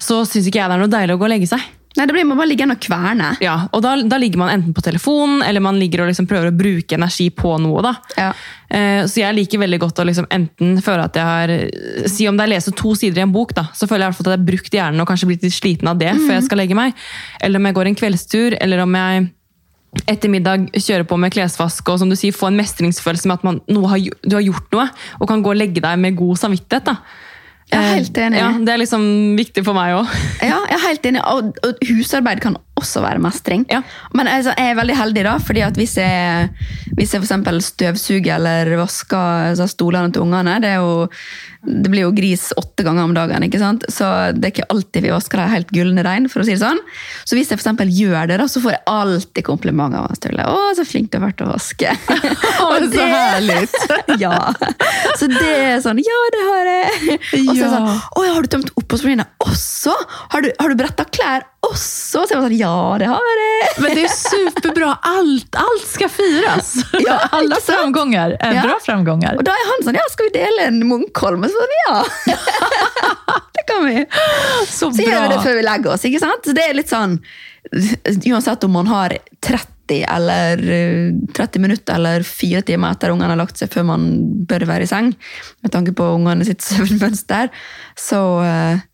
så 0.00 0.24
syns 0.26 0.48
ikke 0.50 0.58
jeg 0.62 0.70
det 0.72 0.78
er 0.78 0.82
noe 0.82 0.90
deilig 0.90 1.14
å 1.14 1.20
gå 1.20 1.28
og 1.28 1.34
legge 1.36 1.50
seg. 1.50 1.62
Nei, 1.98 2.04
det 2.06 2.14
blir 2.14 2.22
man 2.24 2.38
bare 2.38 2.46
liggende 2.46 2.76
og 2.76 2.82
kverne. 2.84 3.32
Ja, 3.42 3.54
og 3.74 3.80
da, 3.82 3.96
da 4.06 4.18
ligger 4.22 4.38
man 4.38 4.52
enten 4.52 4.74
på 4.76 4.82
telefonen, 4.86 5.40
eller 5.42 5.62
man 5.64 5.78
ligger 5.78 6.04
og 6.04 6.10
liksom 6.12 6.28
prøver 6.30 6.52
å 6.52 6.54
bruke 6.54 6.94
energi 6.94 7.26
på 7.34 7.56
noe. 7.58 7.82
da. 7.82 7.92
Ja. 8.14 8.28
Eh, 8.70 9.00
Så 9.10 9.24
jeg 9.24 9.34
liker 9.34 9.58
veldig 9.58 9.80
godt 9.82 9.98
å 9.98 10.06
liksom 10.06 10.28
enten 10.30 10.78
føle 10.86 11.08
at 11.08 11.18
jeg 11.18 11.26
har 11.26 11.54
Si 12.06 12.28
om 12.30 12.38
det 12.38 12.46
er 12.46 12.52
lest 12.54 12.70
to 12.78 12.94
sider 12.94 13.18
i 13.18 13.24
en 13.26 13.34
bok, 13.34 13.56
da, 13.58 13.66
så 13.74 13.88
føler 13.90 14.06
jeg 14.06 14.06
i 14.06 14.10
hvert 14.12 14.20
fall 14.20 14.30
at 14.30 14.36
jeg 14.36 14.42
har 14.42 14.50
brukt 14.52 14.78
hjernen 14.78 15.02
og 15.02 15.10
kanskje 15.10 15.30
blitt 15.32 15.42
litt 15.48 15.56
sliten 15.58 15.90
av 15.90 15.98
det 15.98 16.14
før 16.14 16.36
jeg 16.36 16.46
skal 16.46 16.62
legge 16.62 16.78
meg. 16.78 16.94
Eller 17.42 17.58
om 17.58 17.66
jeg 17.66 17.78
går 17.80 17.90
en 17.90 17.98
kveldstur, 18.04 18.56
eller 18.62 18.86
om 18.86 18.94
jeg 19.02 19.28
etter 20.06 20.30
middag 20.30 20.68
kjører 20.76 21.06
på 21.08 21.16
med 21.18 21.32
klesvask 21.34 21.88
og 21.90 21.98
som 22.02 22.10
du 22.10 22.16
sier, 22.18 22.34
få 22.36 22.50
en 22.50 22.58
mestringsfølelse 22.60 23.26
med 23.30 23.40
at 23.40 23.46
man, 23.48 23.58
noe 23.74 23.90
har, 23.90 23.98
du 24.22 24.36
har 24.36 24.44
gjort 24.46 24.70
noe, 24.76 24.86
og 25.18 25.28
kan 25.30 25.42
gå 25.42 25.50
og 25.50 25.58
legge 25.58 25.82
deg 25.82 25.98
med 25.98 26.16
god 26.18 26.38
samvittighet. 26.44 26.86
da. 26.92 26.96
Jeg 27.70 27.78
er 27.78 27.94
helt 28.00 28.18
enig. 28.18 28.38
Eh, 28.38 28.42
Ja, 28.42 28.50
Det 28.58 28.72
er 28.72 28.78
liksom 28.82 29.02
viktig 29.38 29.64
for 29.66 29.74
meg 29.78 29.94
òg. 29.94 30.14
Ja, 30.42 30.58
jeg 30.70 30.76
er 30.78 30.86
helt 30.88 31.06
enig. 31.06 31.20
Og, 31.26 31.52
og 31.66 31.84
husarbeid 31.90 32.40
kan 32.42 32.56
også 32.80 33.04
være 33.04 33.22
mestring. 33.22 33.66
Ja. 33.70 33.82
Men 34.16 34.30
altså, 34.30 34.54
jeg 34.56 34.72
er 34.72 34.80
veldig 34.80 34.96
heldig, 34.98 35.26
da, 35.28 35.36
fordi 35.44 35.64
at 35.66 35.78
hvis 35.78 35.96
jeg, 36.00 36.50
hvis 36.96 37.14
jeg 37.14 37.22
eksempel 37.22 37.60
støvsuger 37.64 38.34
eller 38.38 38.74
vasker 38.80 39.52
altså, 39.52 39.68
stolene 39.70 40.12
til 40.14 40.24
ungene 40.24 40.58
det, 40.62 40.74
jo, 40.80 41.06
det 41.60 41.92
blir 41.92 42.06
jo 42.06 42.14
gris 42.16 42.48
åtte 42.56 42.84
ganger 42.86 43.04
om 43.04 43.14
dagen, 43.16 43.44
ikke 43.46 43.60
sant? 43.60 43.84
så 43.92 44.06
det 44.32 44.48
er 44.48 44.54
ikke 44.54 44.68
alltid 44.72 45.04
vi 45.04 45.12
vasker 45.12 45.42
dem 45.42 45.52
helt 45.52 45.72
gulne 45.74 46.04
rein. 46.06 46.28
for 46.30 46.42
å 46.42 46.46
si 46.46 46.54
det 46.54 46.62
sånn. 46.62 46.80
Så 47.28 47.36
hvis 47.36 47.50
jeg 47.50 47.60
eksempel 47.60 47.90
gjør 47.92 48.30
det, 48.30 48.38
da, 48.40 48.46
så 48.50 48.62
får 48.64 48.74
jeg 48.74 48.82
alltid 48.90 49.46
komplimenter 49.46 50.00
av 50.00 50.16
Sturle. 50.18 50.46
'Å, 50.46 50.72
så 50.78 50.86
flink 50.88 51.10
du 51.12 51.18
har 51.18 51.26
vært 51.28 51.44
å 51.44 51.50
vaske'. 51.50 51.94
Og 52.70 52.88
så 52.94 53.06
herlig. 53.06 53.60
ja. 54.24 54.34
Så 55.20 55.28
det 55.30 55.52
er 55.52 55.80
sånn 55.84 56.00
Ja, 56.02 56.18
det 56.34 56.42
har 56.46 56.70
jeg! 56.70 57.18
Og 57.20 57.52
så 57.54 57.54
er 57.54 57.62
det 57.62 57.70
sånn 57.74 57.88
Å, 57.90 58.24
har 58.24 58.44
du 58.44 58.50
tømt 58.52 58.72
oppvaskmaskinen 58.80 59.26
også? 59.44 59.94
Har 60.32 60.44
du, 60.44 60.50
har 60.60 60.72
du 60.72 60.78
bretta 60.78 61.06
klær 61.10 61.46
Så 61.76 62.22
jeg 62.28 62.36
var 62.38 62.46
sånn, 62.48 62.56
ja, 62.58 62.96
det 62.98 63.06
har 63.10 63.30
jeg. 63.40 63.68
Men 63.84 63.94
det 63.96 64.04
är 64.04 64.14
superbra. 64.14 64.90
Allt, 65.02 65.56
allt 65.60 65.86
ska 65.86 66.08
firas. 66.08 66.74
Ja, 67.06 67.18
Alla 67.32 67.56
sant? 67.60 67.78
framgångar 67.78 68.36
är 68.40 68.54
Ja. 68.54 68.62
bra 68.62 68.78
framgångar. 68.82 69.36
Og 69.38 69.44
da 69.44 69.52
er 69.52 69.66
han 69.70 69.84
sånn, 69.86 69.94
ja, 70.00 70.06
skal 70.10 70.28
vi 70.30 70.38
dele 70.38 70.66
en 70.70 70.80
Munkholm? 70.88 71.44
Og 71.44 71.50
sånn, 71.54 71.74
ja. 71.86 72.04
det 73.56 73.66
kan 73.68 73.84
vi. 73.86 74.06
Så 74.68 74.90
Så 74.92 75.02
gjør 75.02 75.22
vi 75.28 75.34
det 75.34 75.42
før 75.44 75.58
vi 75.60 75.66
legger 75.66 75.92
oss, 75.94 76.04
ikke 76.08 76.22
sant? 76.22 76.44
Så 76.46 76.56
det 76.56 76.64
er 76.70 76.74
litt 76.78 76.90
sånn, 76.92 77.18
uansett 78.32 78.64
om 78.64 78.72
man 78.72 78.86
har 78.90 79.16
30 79.44 80.04
eller 80.06 80.60
eh, 80.70 81.12
30 81.34 81.58
minutter 81.64 81.94
eller 81.98 82.22
fire 82.26 82.62
timer 82.62 82.94
etter 82.94 83.10
ungene 83.10 83.32
har 83.32 83.40
lagt 83.40 83.58
seg 83.58 83.72
før 83.72 83.88
man 83.88 84.04
bør 84.46 84.62
være 84.68 84.86
i 84.86 84.90
seng, 84.90 85.10
med 85.64 85.72
tanke 85.74 85.92
på 85.98 86.06
ungene 86.14 86.46
sitt 86.46 86.62
søvnmønster, 86.62 87.50
så 87.98 88.20
eh, 88.46 88.84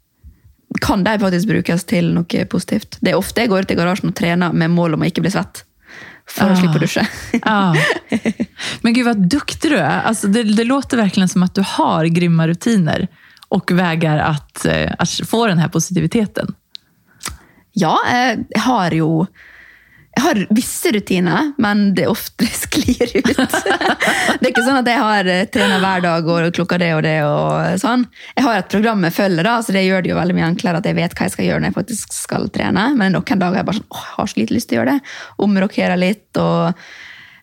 kan 0.81 1.05
de 1.05 1.19
faktisk 1.19 1.49
brukes 1.49 1.85
til 1.85 2.13
noe 2.15 2.45
positivt. 2.51 2.99
Det 3.01 3.13
er 3.13 3.17
ofte 3.21 3.41
jeg 3.45 3.49
går 3.53 3.67
ut 3.67 3.71
i 3.71 3.79
garasjen 3.79 4.11
og 4.11 4.17
trener 4.19 4.53
med 4.53 4.71
mål 4.75 4.95
om 4.97 5.05
å 5.05 5.09
ikke 5.09 5.23
bli 5.25 5.31
svett. 5.35 5.63
For 6.27 6.51
å 6.51 6.57
Ah. 6.57 6.59
slippe 6.59 6.81
å 6.81 6.83
dusje. 6.83 7.05
ah. 7.47 7.75
Men 8.83 8.95
gud 8.97 9.05
vad 9.07 9.21
duktig 9.31 9.71
du 9.71 9.77
er! 9.79 10.03
Alltså 10.05 10.27
det, 10.29 10.43
det 10.43 10.65
låter 10.65 10.97
verkligen 10.99 11.29
som 11.29 11.43
at 11.47 11.55
du 11.55 11.63
har 11.63 12.05
grymma 12.11 12.49
rutiner 12.49 13.07
og 13.55 13.71
veier 13.71 14.19
att, 14.19 14.65
eh, 14.67 14.91
få 15.27 15.47
denne 15.47 15.69
positiviteten. 15.69 16.55
Ja, 17.79 17.95
jeg 18.11 18.47
har 18.65 18.91
jo 18.91 19.27
jeg 20.17 20.25
har 20.25 20.39
visse 20.57 20.91
rutiner, 20.95 21.51
men 21.61 21.91
det 21.95 22.07
ofte 22.09 22.47
sklir 22.49 23.11
ut. 23.19 23.27
det 24.41 24.41
er 24.41 24.49
ikke 24.49 24.65
sånn 24.65 24.79
at 24.81 24.89
jeg 24.89 25.01
har 25.03 25.29
eh, 25.29 25.43
trener 25.53 25.83
hver 25.83 26.05
dag 26.07 26.31
og 26.33 26.57
klokka 26.57 26.79
det 26.81 26.89
og 26.97 27.03
det. 27.05 27.19
og 27.29 27.83
sånn. 27.83 28.07
Jeg 28.33 28.47
har 28.47 28.63
et 28.63 28.71
program 28.73 29.05
jeg 29.05 29.17
følger, 29.19 29.45
da, 29.45 29.59
så 29.61 29.77
det 29.77 29.85
gjør 29.85 30.07
det 30.07 30.15
jo 30.15 30.17
veldig 30.17 30.39
mye 30.39 30.49
enklere 30.49 30.81
at 30.81 30.89
jeg 30.89 30.97
vet 30.97 31.19
hva 31.19 31.29
jeg 31.29 31.37
skal 31.37 31.49
gjøre 31.51 31.61
når 31.61 31.69
jeg 31.69 31.77
faktisk 31.77 32.17
skal 32.17 32.49
trene. 32.55 32.87
Men 32.97 33.13
noen 33.13 33.45
dager 33.45 33.59
er 33.59 33.61
jeg 33.61 33.69
bare 33.69 33.81
sånn, 33.83 33.91
åh, 33.93 34.09
jeg 34.09 34.17
har 34.17 34.33
så 34.33 34.41
lite 34.41 34.57
lyst 34.57 34.73
til 34.73 34.79
å 34.79 34.81
gjøre 34.81 34.97
det. 34.97 35.15
Omrokkerer 35.51 36.01
litt. 36.01 36.27
og 36.41 36.65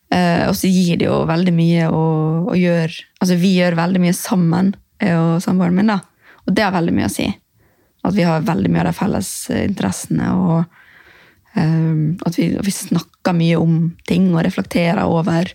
eh, 0.09 0.43
og 0.49 0.57
så 0.57 0.73
gir 0.73 0.97
det 0.97 1.11
jo 1.11 1.23
veldig 1.29 1.57
mye 1.61 1.87
å, 1.93 2.05
å 2.49 2.57
gjøre 2.57 3.01
Altså, 3.21 3.37
vi 3.39 3.55
gjør 3.59 3.77
veldig 3.79 4.01
mye 4.03 4.17
sammen, 4.17 4.73
jeg 4.99 5.15
og 5.15 5.37
samboeren 5.45 5.77
min, 5.77 5.93
da. 5.93 6.01
Og 6.43 6.57
det 6.57 6.65
har 6.65 6.73
veldig 6.73 6.97
mye 6.97 7.05
å 7.07 7.13
si. 7.21 7.29
At 8.03 8.17
vi 8.17 8.25
har 8.27 8.43
veldig 8.43 8.73
mye 8.73 8.81
av 8.81 8.89
de 8.89 8.97
felles 8.97 9.35
eh, 9.53 9.67
interessene. 9.69 10.33
og 10.33 10.81
At 11.53 12.37
vi, 12.39 12.47
vi 12.65 12.71
snakker 12.73 13.35
mye 13.37 13.59
om 13.61 13.75
ting 14.09 14.31
og 14.33 14.41
reflekterer 14.45 15.03
over 15.05 15.51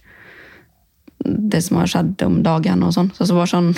det 1.25 1.63
som 1.63 1.81
har 1.81 1.91
skjedd 1.91 2.23
om 2.23 2.41
dagen. 2.43 2.83
og 2.87 2.95
sånn. 2.95 3.11
Så, 3.17 3.27
så 3.29 3.37
var 3.39 3.51
sånn, 3.51 3.73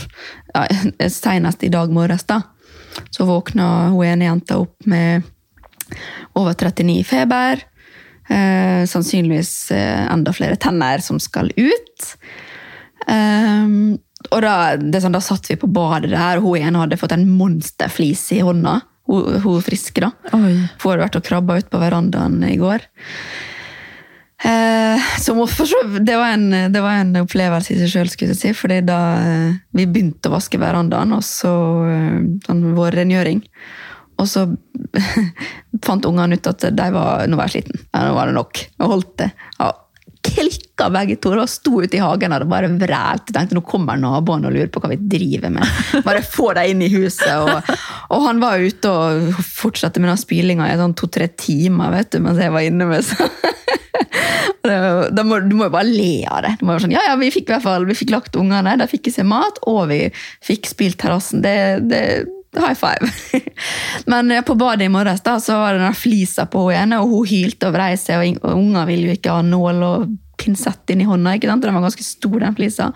ja, 0.55 0.67
Senest 1.09 1.65
i 1.65 1.73
dag 1.73 1.93
morges 1.95 2.27
da, 2.29 2.43
så 3.11 3.27
våkna 3.29 3.91
hun 3.95 4.05
ene 4.07 4.29
jenta 4.29 4.61
opp 4.61 4.77
med 4.91 5.27
over 6.39 6.55
39 6.55 7.01
i 7.01 7.07
feber. 7.07 7.65
Eh, 8.31 8.85
sannsynligvis 8.87 9.71
eh, 9.75 10.07
enda 10.13 10.33
flere 10.33 10.59
tenner 10.61 11.03
som 11.03 11.19
skal 11.23 11.51
ut. 11.57 12.13
Eh, 13.09 13.67
og 14.31 14.43
da, 14.45 14.55
det 14.77 15.01
sånn, 15.03 15.17
da 15.17 15.23
satt 15.25 15.49
vi 15.51 15.59
på 15.59 15.71
badet 15.73 16.13
der, 16.13 16.39
og 16.39 16.53
hun 16.53 16.61
ene 16.61 16.85
hadde 16.85 17.01
fått 17.01 17.17
en 17.17 17.27
monsterflis 17.33 18.29
i 18.37 18.43
hånda. 18.47 18.79
Hun, 19.11 19.41
hun 19.43 19.63
friske, 19.67 20.03
da. 20.05 20.13
Oi. 20.37 20.55
For 20.79 20.93
hun 20.93 20.95
hadde 20.95 21.07
vært 21.09 21.19
og 21.19 21.27
krabba 21.27 21.59
ut 21.59 21.71
på 21.73 21.81
verandaen 21.83 22.45
i 22.47 22.57
går. 22.61 22.87
Eh, 24.41 25.09
som 25.21 25.37
for 25.51 25.69
så, 25.69 25.83
det, 25.99 26.17
var 26.17 26.33
en, 26.33 26.73
det 26.73 26.81
var 26.81 27.03
en 27.03 27.13
opplevelse 27.21 27.75
i 27.75 27.81
seg 27.83 27.93
sjøl, 27.93 28.09
skulle 28.09 28.33
jeg 28.33 28.41
si. 28.41 28.53
fordi 28.57 28.79
da 28.89 29.01
eh, 29.21 29.59
vi 29.77 29.85
begynte 29.85 30.31
å 30.31 30.37
vaske 30.39 30.61
verandaen, 30.61 31.13
og 31.13 31.25
så 31.27 31.53
eh, 31.91 32.23
sånn 32.47 32.63
vårrengjøring, 32.79 33.43
og 34.21 34.29
så 34.29 34.47
fant 35.87 36.09
ungene 36.09 36.39
ut 36.41 36.49
at 36.49 36.71
de 36.73 36.89
var, 36.95 37.27
nå 37.29 37.37
var 37.37 37.51
jeg 37.51 37.59
sliten. 37.59 37.85
Ja, 37.91 38.07
nå 38.09 38.17
var 38.17 38.31
det 38.31 38.37
nok. 38.39 38.65
Og 38.81 38.95
holdt 38.95 39.15
det. 39.21 39.31
Ja, 39.59 39.71
klikka 40.35 40.89
begge 40.95 41.19
to 41.23 41.33
og 41.37 41.51
sto 41.51 41.81
ute 41.83 41.99
i 41.99 42.03
hagen 42.03 42.35
og 42.37 42.49
bare 42.51 42.71
vrælte. 42.73 43.35
Tenkte 43.35 43.59
nå 43.59 43.65
kommer 43.67 44.01
naboene 44.01 44.49
og 44.49 44.57
lurer 44.57 44.71
på 44.73 44.83
hva 44.83 44.93
vi 44.93 45.01
driver 45.01 45.53
med. 45.55 45.77
Bare 46.07 46.25
få 46.25 46.53
dem 46.59 46.75
inn 46.75 46.87
i 46.87 46.93
huset. 46.93 47.29
Og, 47.41 47.73
og 48.15 48.27
han 48.27 48.43
var 48.43 48.63
ute 48.63 48.91
og 48.91 49.43
fortsatte 49.45 50.03
med 50.03 50.13
den 50.13 50.21
spylinga 50.21 50.71
i 50.71 50.79
sånn 50.81 50.97
to-tre 50.99 51.31
timer 51.41 51.95
vet 51.95 52.13
du, 52.15 52.21
mens 52.25 52.41
jeg 52.41 52.55
var 52.55 52.67
inne 52.67 52.91
med 52.91 53.07
så. 53.07 53.29
Da 54.61 55.25
må, 55.25 55.39
du 55.41 55.55
må 55.57 55.67
jo 55.67 55.73
bare 55.73 55.89
le 55.89 56.27
av 56.29 56.43
det. 56.45 56.51
Du 56.61 56.67
må 56.69 56.77
jo 56.77 56.83
sånn, 56.85 56.93
ja, 56.95 57.01
ja, 57.09 57.15
Vi 57.19 57.31
fikk 57.33 57.49
i 57.49 57.55
hvert 57.55 57.65
fall, 57.65 57.87
vi 57.89 57.97
fikk 57.97 58.13
lagt 58.13 58.37
ungene, 58.39 58.77
de 58.79 58.87
fikk 58.91 59.09
i 59.09 59.15
seg 59.15 59.27
mat, 59.29 59.57
og 59.71 59.87
vi 59.91 60.03
fikk 60.45 60.69
spilt 60.69 61.01
terrassen. 61.01 61.41
Det, 61.45 61.55
det, 61.89 62.03
high 62.57 62.75
five. 62.75 63.11
Men 64.11 64.31
eh, 64.35 64.43
på 64.43 64.55
badet 64.59 64.87
i 64.89 64.93
morges 64.93 65.21
da, 65.27 65.37
så 65.41 65.59
var 65.61 65.75
det 65.77 65.85
den 65.85 65.95
flisa 65.95 66.47
på 66.51 66.65
henne, 66.73 66.99
og 67.03 67.13
hun 67.13 67.27
hylte 67.31 67.69
og 67.71 67.77
vrei 67.77 67.93
seg, 68.01 68.41
og 68.43 68.57
unger 68.57 68.89
ville 68.91 69.11
jo 69.13 69.19
ikke 69.19 69.37
ha 69.39 69.45
nål 69.47 69.83
og 69.87 70.11
pinsett 70.41 70.91
inn 70.91 71.03
i 71.05 71.09
hånda. 71.09 71.35
ikke 71.37 71.51
sant? 71.51 71.63
Den 71.63 71.77
var 71.77 71.85
ganske 71.85 72.05
stor, 72.07 72.39
den 72.41 72.55
flisa. 72.57 72.91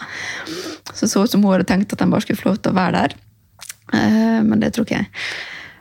Så 0.94 1.08
så 1.10 1.24
ut 1.26 1.30
som 1.30 1.42
hun 1.44 1.52
hadde 1.52 1.68
tenkt 1.68 1.92
at 1.92 2.00
den 2.00 2.10
bare 2.14 2.24
skulle 2.24 2.40
få 2.40 2.48
lov 2.54 2.62
til 2.64 2.72
å 2.72 2.78
være 2.78 3.02
der. 3.02 3.16
Eh, 3.92 4.38
Men 4.42 4.60
det 4.62 4.72
tror 4.74 4.88
ikke 4.88 5.02
jeg. 5.02 5.10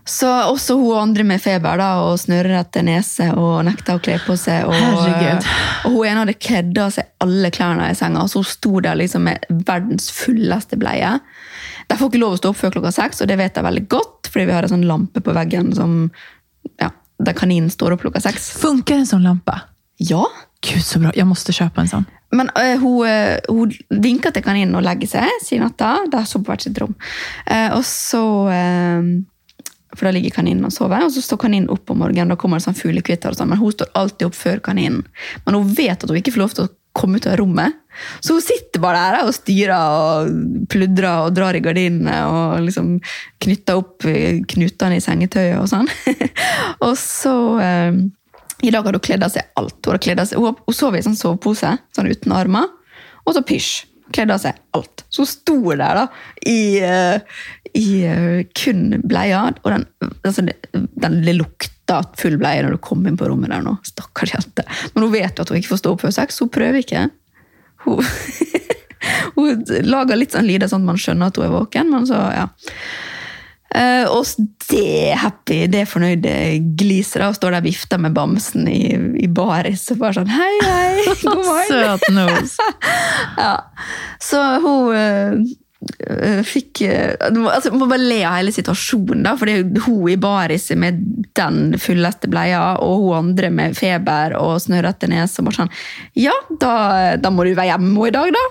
Så 0.05 0.27
også 0.27 0.75
hun 0.75 0.97
andre 0.99 1.23
med 1.23 1.39
feber 1.39 1.77
da, 1.79 1.85
og 2.03 2.17
snørrete 2.19 2.81
nese 2.83 3.29
og 3.39 3.61
nekta 3.63 3.95
å 3.95 4.01
kle 4.03 4.17
på 4.25 4.35
seg. 4.35 4.65
Og, 4.67 4.75
Herregud. 4.75 5.47
og 5.87 5.95
hun 5.95 6.07
ene 6.09 6.25
hadde 6.25 6.35
kledd 6.35 6.81
av 6.83 6.91
seg 6.91 7.07
alle 7.23 7.51
klærne 7.55 7.87
i 7.87 7.95
senga, 7.95 8.25
så 8.27 8.41
hun 8.43 8.49
sto 8.49 8.81
der 8.83 8.99
liksom 8.99 9.23
med 9.29 9.47
verdens 9.63 10.09
fulleste 10.11 10.75
bleie. 10.81 11.13
De 11.89 11.97
får 11.99 12.09
ikke 12.11 12.21
lov 12.21 12.35
å 12.35 12.39
stå 12.41 12.53
opp 12.53 12.59
før 12.59 12.73
klokka 12.77 12.91
seks, 12.95 13.21
og 13.21 13.27
det 13.31 13.37
vet 13.39 13.55
jeg 13.59 13.65
veldig 13.65 13.85
godt, 13.91 14.29
fordi 14.31 14.45
vi 14.49 14.55
har 14.55 14.63
en 14.63 14.73
sånn 14.73 14.87
lampe 14.89 15.21
på 15.23 15.35
veggen 15.35 15.73
som, 15.77 16.11
ja, 16.81 16.89
der 17.19 17.37
kaninen 17.37 17.69
står 17.73 17.95
opp 17.95 18.05
klokka 18.05 18.21
seks. 18.23 18.51
Funker 18.61 19.01
en 19.01 19.09
sånn 19.09 19.23
lampe? 19.27 19.55
Ja, 20.01 20.23
Gud 20.63 20.81
så 20.83 20.99
bra, 21.03 21.11
Jeg 21.15 21.27
måtte 21.27 21.51
kjøpe 21.53 21.81
en 21.83 21.91
sånn. 21.91 22.05
men 22.31 22.49
eh, 22.55 22.77
hun, 22.79 23.05
eh, 23.05 23.39
hun 23.49 23.71
vinker 23.89 24.31
til 24.33 24.41
kaninen 24.45 24.75
og 24.79 24.85
legger 24.85 25.07
seg, 25.11 25.29
sier 25.43 25.59
natta. 25.61 25.97
Da 26.09 26.23
sover 26.25 26.45
på 26.47 26.53
hvert 26.53 26.63
sitt 26.65 26.79
rom. 26.81 26.95
Eh, 27.45 27.69
og 27.75 27.83
så 27.85 28.23
For 29.93 30.07
da 30.07 30.11
ligger 30.15 30.33
kaninen 30.33 30.65
og 30.65 30.71
sover, 30.73 31.03
og 31.05 31.11
så 31.13 31.21
står 31.21 31.37
kaninen 31.43 31.69
opp 31.69 31.91
om 31.93 31.99
morgenen. 32.01 32.31
Da 32.33 32.35
kommer 32.39 32.57
det 32.57 32.65
sånn 32.65 32.79
fuglekvitter 32.79 33.29
og 33.29 33.37
sånn, 33.37 33.51
men 33.51 33.59
hun 33.61 33.75
står 33.75 33.91
alltid 33.93 34.25
opp 34.25 34.33
før 34.39 34.63
kaninen. 34.65 35.03
Men 35.45 35.59
hun 35.59 35.69
vet 35.77 36.01
at 36.01 36.09
hun 36.09 36.17
ikke 36.17 36.33
får 36.33 36.41
lov 36.41 36.55
til 36.57 36.65
å 36.65 36.71
komme 36.97 37.19
ut 37.21 37.27
av 37.29 37.37
rommet. 37.37 37.75
Så 38.19 38.37
hun 38.37 38.43
sitter 38.43 38.81
bare 38.83 39.03
der 39.03 39.27
og 39.27 39.35
styrer 39.35 39.73
og 39.77 40.67
pludrer 40.71 41.27
og 41.27 41.37
drar 41.37 41.57
i 41.57 41.63
gardinene 41.63 42.17
og 42.29 42.65
liksom 42.65 42.97
knytter 43.43 43.79
opp 43.79 44.07
knutene 44.53 44.99
i 44.99 45.03
sengetøyet 45.03 45.59
og 45.61 45.69
sånn. 45.71 45.89
og 46.85 46.93
så 46.99 47.35
eh, 47.63 48.03
I 48.63 48.73
dag 48.73 48.85
hadde 48.85 48.99
hun 48.99 49.07
kledd 49.09 49.25
av 49.25 49.33
seg 49.33 49.49
alt. 49.59 49.79
Hun, 49.85 49.97
av 49.97 50.27
seg, 50.29 50.39
hun, 50.39 50.61
hun 50.67 50.77
sov 50.77 50.97
i 50.97 51.03
sånn 51.05 51.19
sovepose 51.19 51.77
sånn 51.95 52.11
uten 52.11 52.35
armer, 52.35 52.69
og 53.23 53.35
så 53.35 53.43
pysj. 53.45 53.73
Kledde 54.13 54.35
av 54.35 54.41
seg 54.43 54.57
alt. 54.77 55.05
Så 55.09 55.23
hun 55.23 55.29
sto 55.29 55.57
der 55.71 55.97
da, 55.97 56.03
i, 56.45 56.79
eh, 56.83 57.43
i 57.79 57.87
eh, 58.05 58.41
kun 58.57 58.99
bleia. 59.07 59.45
Og 59.63 59.69
den, 59.71 59.85
altså, 60.21 60.43
den 60.75 61.19
lukta 61.37 62.01
full 62.19 62.37
bleie 62.41 62.65
når 62.65 62.75
du 62.75 62.83
kom 62.83 63.05
inn 63.07 63.17
på 63.19 63.29
rommet 63.29 63.53
der 63.53 63.63
nå. 63.65 63.77
Stakkars 63.87 64.35
jente. 64.35 64.65
Men 64.93 65.07
hun 65.07 65.15
vet 65.15 65.37
jo 65.37 65.45
at 65.45 65.53
hun 65.53 65.61
ikke 65.61 65.73
får 65.73 65.83
stå 65.83 65.95
opp 65.95 66.03
før 66.05 66.13
så 66.13 66.45
hun 66.45 66.53
prøver 66.53 66.83
ikke. 66.83 67.07
Hun, 67.85 68.03
hun 69.37 69.65
lager 69.87 70.19
litt 70.19 70.35
sånn 70.35 70.47
lyder 70.47 70.71
sånn 70.71 70.85
at 70.85 70.93
man 70.93 71.01
skjønner 71.01 71.31
at 71.31 71.39
hun 71.39 71.47
er 71.47 71.57
våken, 71.57 71.91
men 71.93 72.07
så, 72.09 72.21
ja. 72.35 72.47
Uh, 73.73 74.05
og 74.13 74.27
det 74.69 75.15
happy, 75.17 75.63
det 75.71 75.87
fornøyde 75.89 76.33
gliser 76.77 77.23
og 77.25 77.33
står 77.39 77.55
der 77.55 77.63
og 77.63 77.65
vifter 77.65 78.01
med 78.01 78.13
bamsen 78.13 78.67
i, 78.69 78.93
i 79.17 79.29
baris 79.33 79.87
og 79.89 79.97
bare 80.03 80.19
sånn 80.19 80.29
hei, 80.29 80.51
hei, 80.61 81.05
god 81.23 81.41
morgen. 81.41 81.71
Søt 81.71 82.05
nose. 82.13 82.69
Ja. 83.43 83.55
Så 84.21 84.39
hun 84.61 84.93
eh, 84.93 85.41
fikk 86.47 86.81
eh, 86.87 87.13
altså, 87.19 87.71
må 87.75 87.87
bare 87.89 88.03
le 88.03 88.19
av 88.25 88.37
hele 88.37 88.53
situasjonen, 88.55 89.23
da, 89.25 89.35
for 89.39 89.49
det 89.49 89.55
er 89.59 89.85
hun 89.85 90.11
i 90.11 90.17
baris 90.19 90.69
med 90.79 90.99
den 91.37 91.77
fulleste 91.81 92.29
bleia, 92.31 92.61
og 92.83 93.05
hun 93.05 93.17
andre 93.19 93.51
med 93.53 93.77
feber 93.77 94.37
og 94.39 94.59
snørrete 94.63 95.09
nese. 95.11 95.41
og 95.41 95.49
bare 95.49 95.61
sånn, 95.63 95.73
Ja, 96.19 96.35
da, 96.61 96.73
da 97.17 97.33
må 97.33 97.45
du 97.47 97.53
være 97.53 97.73
hjemme 97.73 98.07
i 98.09 98.13
dag, 98.15 98.33
da. 98.35 98.45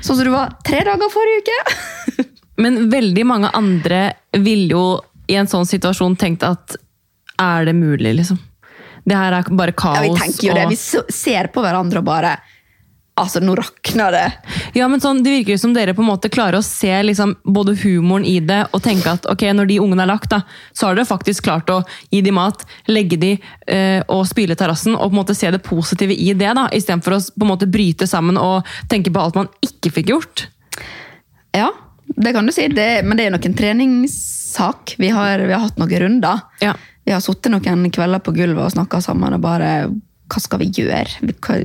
Sånn 0.00 0.18
som 0.18 0.24
du 0.26 0.32
var 0.34 0.56
tre 0.66 0.82
dager 0.86 1.12
forrige 1.12 1.44
uke. 1.46 2.26
Men 2.62 2.88
veldig 2.90 3.24
mange 3.26 3.52
andre 3.54 4.02
ville 4.34 4.72
jo 4.74 4.84
i 5.30 5.36
en 5.38 5.48
sånn 5.50 5.68
situasjon 5.68 6.16
tenkt 6.18 6.46
at 6.46 6.78
er 7.38 7.68
det 7.68 7.74
mulig, 7.78 8.16
liksom? 8.18 8.38
Det 9.08 9.16
her 9.16 9.36
er 9.38 9.50
bare 9.56 9.72
kaos. 9.76 9.96
Ja, 9.96 10.04
vi 10.04 10.20
tenker 10.20 10.48
jo 10.48 10.56
det. 10.56 10.64
Vi 10.72 11.12
ser 11.14 11.48
på 11.54 11.62
hverandre 11.64 12.02
og 12.02 12.08
bare 12.08 12.34
Altså, 13.18 13.40
nå 13.42 13.56
rakner 13.58 14.14
det. 14.14 14.26
Ja, 14.78 14.86
men 14.88 15.02
sånn, 15.02 15.24
Det 15.24 15.32
virker 15.32 15.56
jo 15.56 15.60
som 15.60 15.72
dere 15.74 15.94
på 15.96 16.04
en 16.04 16.10
måte 16.10 16.30
klarer 16.30 16.60
å 16.60 16.64
se 16.64 16.92
liksom, 17.02 17.34
både 17.42 17.74
humoren 17.82 18.26
i 18.28 18.36
det 18.44 18.60
og 18.70 18.82
tenke 18.84 19.16
at 19.16 19.26
ok, 19.30 19.42
når 19.58 19.70
de 19.72 19.80
ungene 19.82 20.04
er 20.04 20.12
lagt, 20.12 20.30
da, 20.30 20.42
så 20.72 20.88
har 20.88 20.98
dere 20.98 21.08
faktisk 21.08 21.48
klart 21.48 21.72
å 21.74 21.80
gi 22.12 22.22
dem 22.22 22.38
mat, 22.38 22.62
legge 22.86 23.18
dem 23.18 23.42
eh, 23.66 24.00
og 24.06 24.22
spyle 24.30 24.54
terrassen, 24.58 24.94
og 24.94 25.08
på 25.08 25.16
en 25.16 25.20
måte 25.22 25.36
se 25.38 25.50
det 25.50 25.64
positive 25.66 26.14
i 26.14 26.30
det, 26.38 26.52
da, 26.54 26.68
istedenfor 26.74 27.18
å 27.18 27.20
på 27.34 27.46
en 27.46 27.52
måte 27.52 27.70
bryte 27.70 28.06
sammen 28.10 28.38
og 28.40 28.68
tenke 28.90 29.12
på 29.14 29.22
alt 29.22 29.38
man 29.38 29.50
ikke 29.64 29.92
fikk 29.98 30.14
gjort. 30.14 30.46
Ja, 31.56 31.72
det 32.16 32.32
kan 32.32 32.46
du 32.46 32.52
si. 32.52 32.68
Det, 32.68 33.02
men 33.04 33.18
det 33.18 33.26
er 33.26 33.34
nok 33.34 33.46
en 33.48 33.56
treningssak. 33.58 34.94
Vi 34.98 35.10
har, 35.12 35.42
vi 35.44 35.52
har 35.52 35.66
hatt 35.66 35.80
noen 35.80 36.00
runder. 36.04 36.46
Ja. 36.64 36.76
Vi 37.04 37.14
har 37.14 37.24
sittet 37.24 37.52
noen 37.52 37.90
kvelder 37.94 38.22
på 38.24 38.34
gulvet 38.36 38.66
og 38.66 38.74
snakka 38.74 39.00
sammen 39.04 39.36
og 39.36 39.40
bare 39.44 39.72
Hva 40.28 40.40
skal 40.44 40.60
vi 40.60 40.68
gjøre? 40.76 41.22
Vi, 41.24 41.34
hva, 41.40 41.56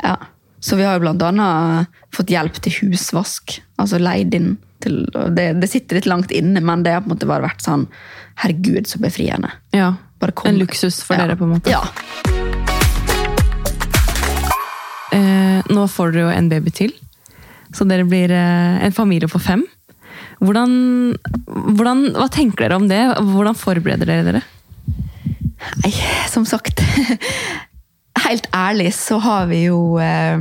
ja. 0.00 0.14
Så 0.60 0.76
vi 0.76 0.84
har 0.84 0.98
jo 0.98 1.04
blant 1.06 1.22
annet 1.24 1.88
fått 2.14 2.30
hjelp 2.32 2.58
til 2.60 2.74
husvask. 2.82 3.58
Altså 3.80 3.98
leid 4.00 4.34
inn 4.36 4.54
til 4.84 5.02
det, 5.36 5.46
det 5.60 5.68
sitter 5.68 5.98
litt 5.98 6.08
langt 6.08 6.30
inne, 6.32 6.60
men 6.64 6.82
det 6.84 6.92
har 6.94 7.02
på 7.04 7.10
en 7.10 7.14
måte 7.16 7.28
bare 7.28 7.44
vært 7.48 7.64
sånn 7.64 7.86
Herregud, 8.40 8.86
så 8.88 8.96
befriende. 9.02 9.50
Ja. 9.76 9.94
En 10.48 10.56
luksus 10.60 11.02
for 11.04 11.16
Ja. 11.16 11.26
dere, 11.26 11.36
på 11.36 11.44
en 11.44 11.50
måte. 11.58 11.68
Ja. 11.72 11.82
Eh, 15.12 15.60
nå 15.68 15.84
får 15.90 16.12
dere 16.14 16.22
jo 16.28 16.30
en 16.32 16.48
baby 16.48 16.70
til, 16.72 16.92
så 17.74 17.84
dere 17.88 18.06
blir 18.08 18.30
eh, 18.32 18.78
en 18.86 18.94
familie 18.96 19.28
på 19.28 19.40
fem. 19.42 19.64
Hvordan, 20.40 20.72
hvordan, 21.76 22.04
hva 22.16 22.28
tenker 22.32 22.64
dere 22.64 22.78
om 22.80 22.88
det? 22.88 23.00
Hvordan 23.18 23.58
forbereder 23.58 24.08
dere 24.08 24.24
dere? 24.30 24.42
Nei, 25.84 25.92
som 26.32 26.46
sagt 26.48 26.80
Helt 28.30 28.50
ærlig 28.54 28.92
så 28.94 29.18
har 29.18 29.48
vi 29.50 29.64
jo 29.64 29.98
eh, 29.98 30.38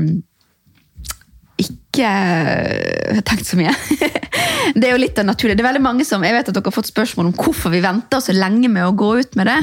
ikke 1.59 2.05
eh, 2.05 3.21
tenkt 3.25 3.49
så 3.49 3.57
mye. 3.59 3.73
det 4.77 4.85
er 4.85 4.93
jo 4.93 5.01
litt 5.01 5.17
av 5.19 5.27
naturlig. 5.27 5.57
Det 5.57 5.63
er 5.63 5.69
veldig 5.71 5.83
mange 5.83 6.05
som, 6.07 6.23
Jeg 6.23 6.35
vet 6.35 6.51
at 6.51 6.55
dere 6.55 6.69
har 6.69 6.75
fått 6.75 6.91
spørsmål 6.91 7.31
om 7.31 7.35
hvorfor 7.39 7.73
vi 7.73 7.81
venter 7.83 8.21
så 8.23 8.35
lenge 8.35 8.69
med 8.71 8.85
å 8.85 8.93
gå 8.93 9.09
ut 9.19 9.35
med 9.39 9.49
det. 9.49 9.57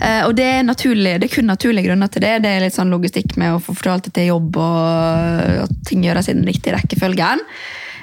Eh, 0.00 0.22
og 0.24 0.34
det 0.38 0.48
er, 0.48 0.64
naturlig, 0.66 1.18
det 1.20 1.28
er 1.28 1.34
kun 1.36 1.50
naturlige 1.50 1.90
grunner 1.90 2.10
til 2.12 2.24
det. 2.24 2.38
Det 2.46 2.54
er 2.54 2.64
litt 2.64 2.78
sånn 2.78 2.92
logistikk 2.94 3.36
med 3.40 3.54
å 3.54 3.62
få 3.62 3.76
fortalt 3.76 4.08
det 4.08 4.16
til 4.18 4.32
jobb 4.32 4.58
og 4.62 5.62
at 5.68 5.78
ting 5.88 6.06
gjøres 6.06 6.32
i 6.32 6.36
den 6.38 6.48
riktige 6.48 6.78
rekkefølgen. 6.78 7.44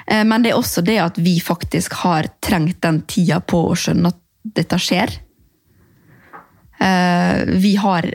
Eh, 0.06 0.24
men 0.24 0.46
det 0.46 0.54
er 0.54 0.60
også 0.60 0.86
det 0.86 1.00
at 1.02 1.20
vi 1.20 1.40
faktisk 1.44 1.98
har 2.04 2.30
trengt 2.38 2.80
den 2.86 3.02
tida 3.10 3.42
på 3.42 3.66
å 3.70 3.76
skjønne 3.78 4.14
at 4.14 4.22
dette 4.62 4.78
skjer. 4.80 5.18
Eh, 6.80 7.44
vi 7.60 7.76
har 7.76 8.08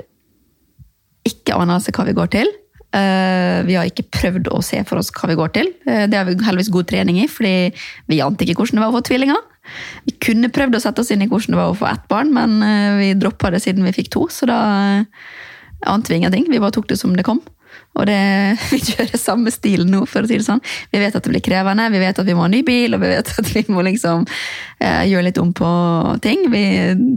anelse 1.62 1.94
hva 1.96 2.06
vi 2.08 2.16
går 2.18 2.32
til. 2.36 2.52
Eh, 2.96 3.60
vi 3.68 3.76
har 3.76 3.90
ikke 3.90 4.08
prøvd 4.14 4.50
å 4.56 4.62
se 4.64 4.80
for 4.88 5.02
oss 5.02 5.12
hva 5.16 5.30
vi 5.32 5.40
går 5.40 5.52
til. 5.58 5.72
Eh, 5.88 6.06
det 6.12 6.20
har 6.20 6.28
vi 6.28 6.38
heldigvis 6.46 6.72
god 6.74 6.88
trening 6.92 7.20
i, 7.24 7.28
fordi 7.32 7.74
vi 8.12 8.22
ante 8.24 8.46
ikke 8.46 8.62
hvordan 8.62 8.80
det 8.80 8.86
var 8.86 8.94
å 8.94 8.98
få 9.00 9.06
tvillinger. 9.10 9.42
Vi 10.06 10.16
kunne 10.22 10.52
prøvd 10.54 10.78
å 10.78 10.84
sette 10.84 11.02
oss 11.02 11.12
inn 11.12 11.26
i 11.26 11.30
hvordan 11.32 11.56
det 11.56 11.60
var 11.60 11.74
å 11.74 11.80
få 11.80 11.90
ett 11.90 12.06
barn, 12.12 12.32
men 12.36 12.62
eh, 12.64 12.94
vi 13.02 13.10
droppa 13.20 13.52
det 13.52 13.64
siden 13.66 13.88
vi 13.88 13.96
fikk 13.96 14.14
to, 14.16 14.30
så 14.32 14.48
da 14.50 14.62
ante 15.86 16.14
vi 16.14 16.22
ingenting. 16.22 16.48
Vi 16.50 16.62
bare 16.62 16.76
tok 16.76 16.88
det 16.92 17.02
som 17.02 17.16
det 17.18 17.26
kom. 17.28 17.42
Og 17.96 18.08
det, 18.08 18.20
vi 18.72 18.80
kjører 18.80 19.20
samme 19.20 19.52
stil 19.54 19.84
nå, 19.90 20.04
for 20.10 20.24
å 20.24 20.30
si 20.30 20.40
det 20.40 20.48
sånn. 20.48 20.64
Vi 20.94 21.02
vet 21.02 21.16
at 21.16 21.26
det 21.26 21.34
blir 21.34 21.44
krevende, 21.44 21.90
vi 21.92 22.02
vet 22.02 22.22
at 22.22 22.28
vi 22.28 22.36
må 22.38 22.46
ha 22.46 22.52
ny 22.52 22.62
bil, 22.68 22.96
og 22.96 23.04
vi 23.04 23.12
vet 23.12 23.34
at 23.42 23.52
vi 23.52 23.66
må 23.72 23.84
liksom 23.88 24.24
eh, 24.80 25.04
gjøre 25.10 25.28
litt 25.30 25.42
om 25.42 25.52
på 25.56 25.72
ting. 26.24 26.48
Vi 26.54 26.64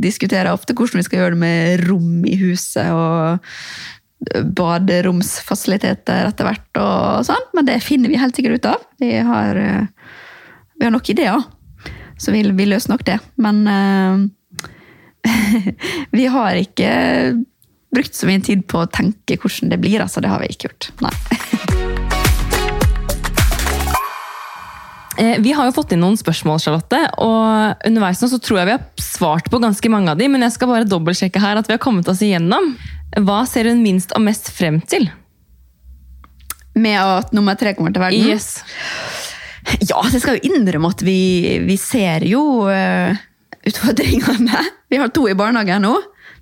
diskuterer 0.02 0.50
ofte 0.52 0.74
hvordan 0.74 1.02
vi 1.02 1.06
skal 1.06 1.22
gjøre 1.22 1.36
det 1.36 1.42
med 1.44 1.86
rom 1.86 2.26
i 2.26 2.34
huset 2.40 2.90
og 2.94 3.46
baderomsfasiliteter 4.58 6.26
etter 6.28 6.48
hvert 6.48 6.80
og 6.82 7.26
sånn, 7.28 7.44
men 7.54 7.68
det 7.68 7.78
finner 7.84 8.10
vi 8.10 8.18
helt 8.20 8.36
sikkert 8.36 8.58
ut 8.58 8.70
av. 8.72 8.88
Vi 9.02 9.12
har, 9.24 9.56
eh, 9.56 9.86
vi 10.78 10.86
har 10.86 10.94
nok 10.94 11.10
ideer, 11.14 11.44
så 12.18 12.34
vi, 12.34 12.42
vi 12.42 12.66
løser 12.66 12.94
nok 12.94 13.04
det. 13.06 13.18
Men 13.38 13.62
uh, 13.70 14.26
vi 16.18 16.26
har 16.26 16.58
ikke 16.58 16.90
brukt 17.94 18.14
så 18.14 18.28
mye 18.28 18.42
tid 18.44 18.66
på 18.68 18.82
å 18.82 18.90
tenke 18.90 19.38
hvordan 19.38 19.70
det 19.72 19.80
blir, 19.80 20.02
altså. 20.02 20.20
Det 20.20 20.32
har 20.32 20.42
vi 20.42 20.50
ikke 20.52 20.72
gjort. 20.72 20.90
Nei. 21.06 21.14
Eh, 25.18 25.40
Vi 25.42 25.50
har 25.52 25.66
jo 25.66 25.74
fått 25.74 25.90
inn 25.90 26.02
noen 26.04 26.14
spørsmål, 26.14 26.60
Charlotte, 26.62 27.00
og 27.18 27.86
underveis 27.88 28.20
nå 28.22 28.28
så 28.30 28.38
tror 28.38 28.60
jeg 28.60 28.68
vi 28.68 28.74
har 28.76 29.02
svart 29.02 29.48
på 29.50 29.58
ganske 29.58 29.90
mange 29.90 30.12
av 30.12 30.20
de, 30.20 30.28
men 30.30 30.46
jeg 30.46 30.54
skal 30.54 30.70
bare 30.70 30.86
dobbeltsjekke 30.86 31.42
her 31.42 31.58
at 31.58 31.66
vi 31.66 31.74
har 31.74 31.82
kommet 31.82 32.06
oss 32.06 32.22
igjennom. 32.22 32.70
Hva 33.16 33.42
ser 33.48 33.70
hun 33.70 33.80
minst 33.84 34.12
og 34.16 34.22
mest 34.24 34.50
frem 34.54 34.80
til? 34.84 35.08
Med 36.78 36.98
at 37.00 37.32
nummer 37.34 37.56
tre 37.58 37.72
kommer 37.74 37.94
til 37.94 38.04
verden. 38.04 38.28
Yes. 38.28 38.60
Ja, 39.84 40.00
jeg 40.12 40.22
skal 40.22 40.38
jo 40.38 40.48
innrømme 40.48 40.92
at 40.92 41.02
vi, 41.04 41.20
vi 41.64 41.76
ser 41.80 42.24
jo 42.28 42.42
uh, 42.68 43.16
utfordringene. 43.68 44.64
Vi 44.88 44.96
har 44.96 45.10
to 45.12 45.26
i 45.28 45.36
barnehagen 45.36 45.82
nå. 45.84 45.90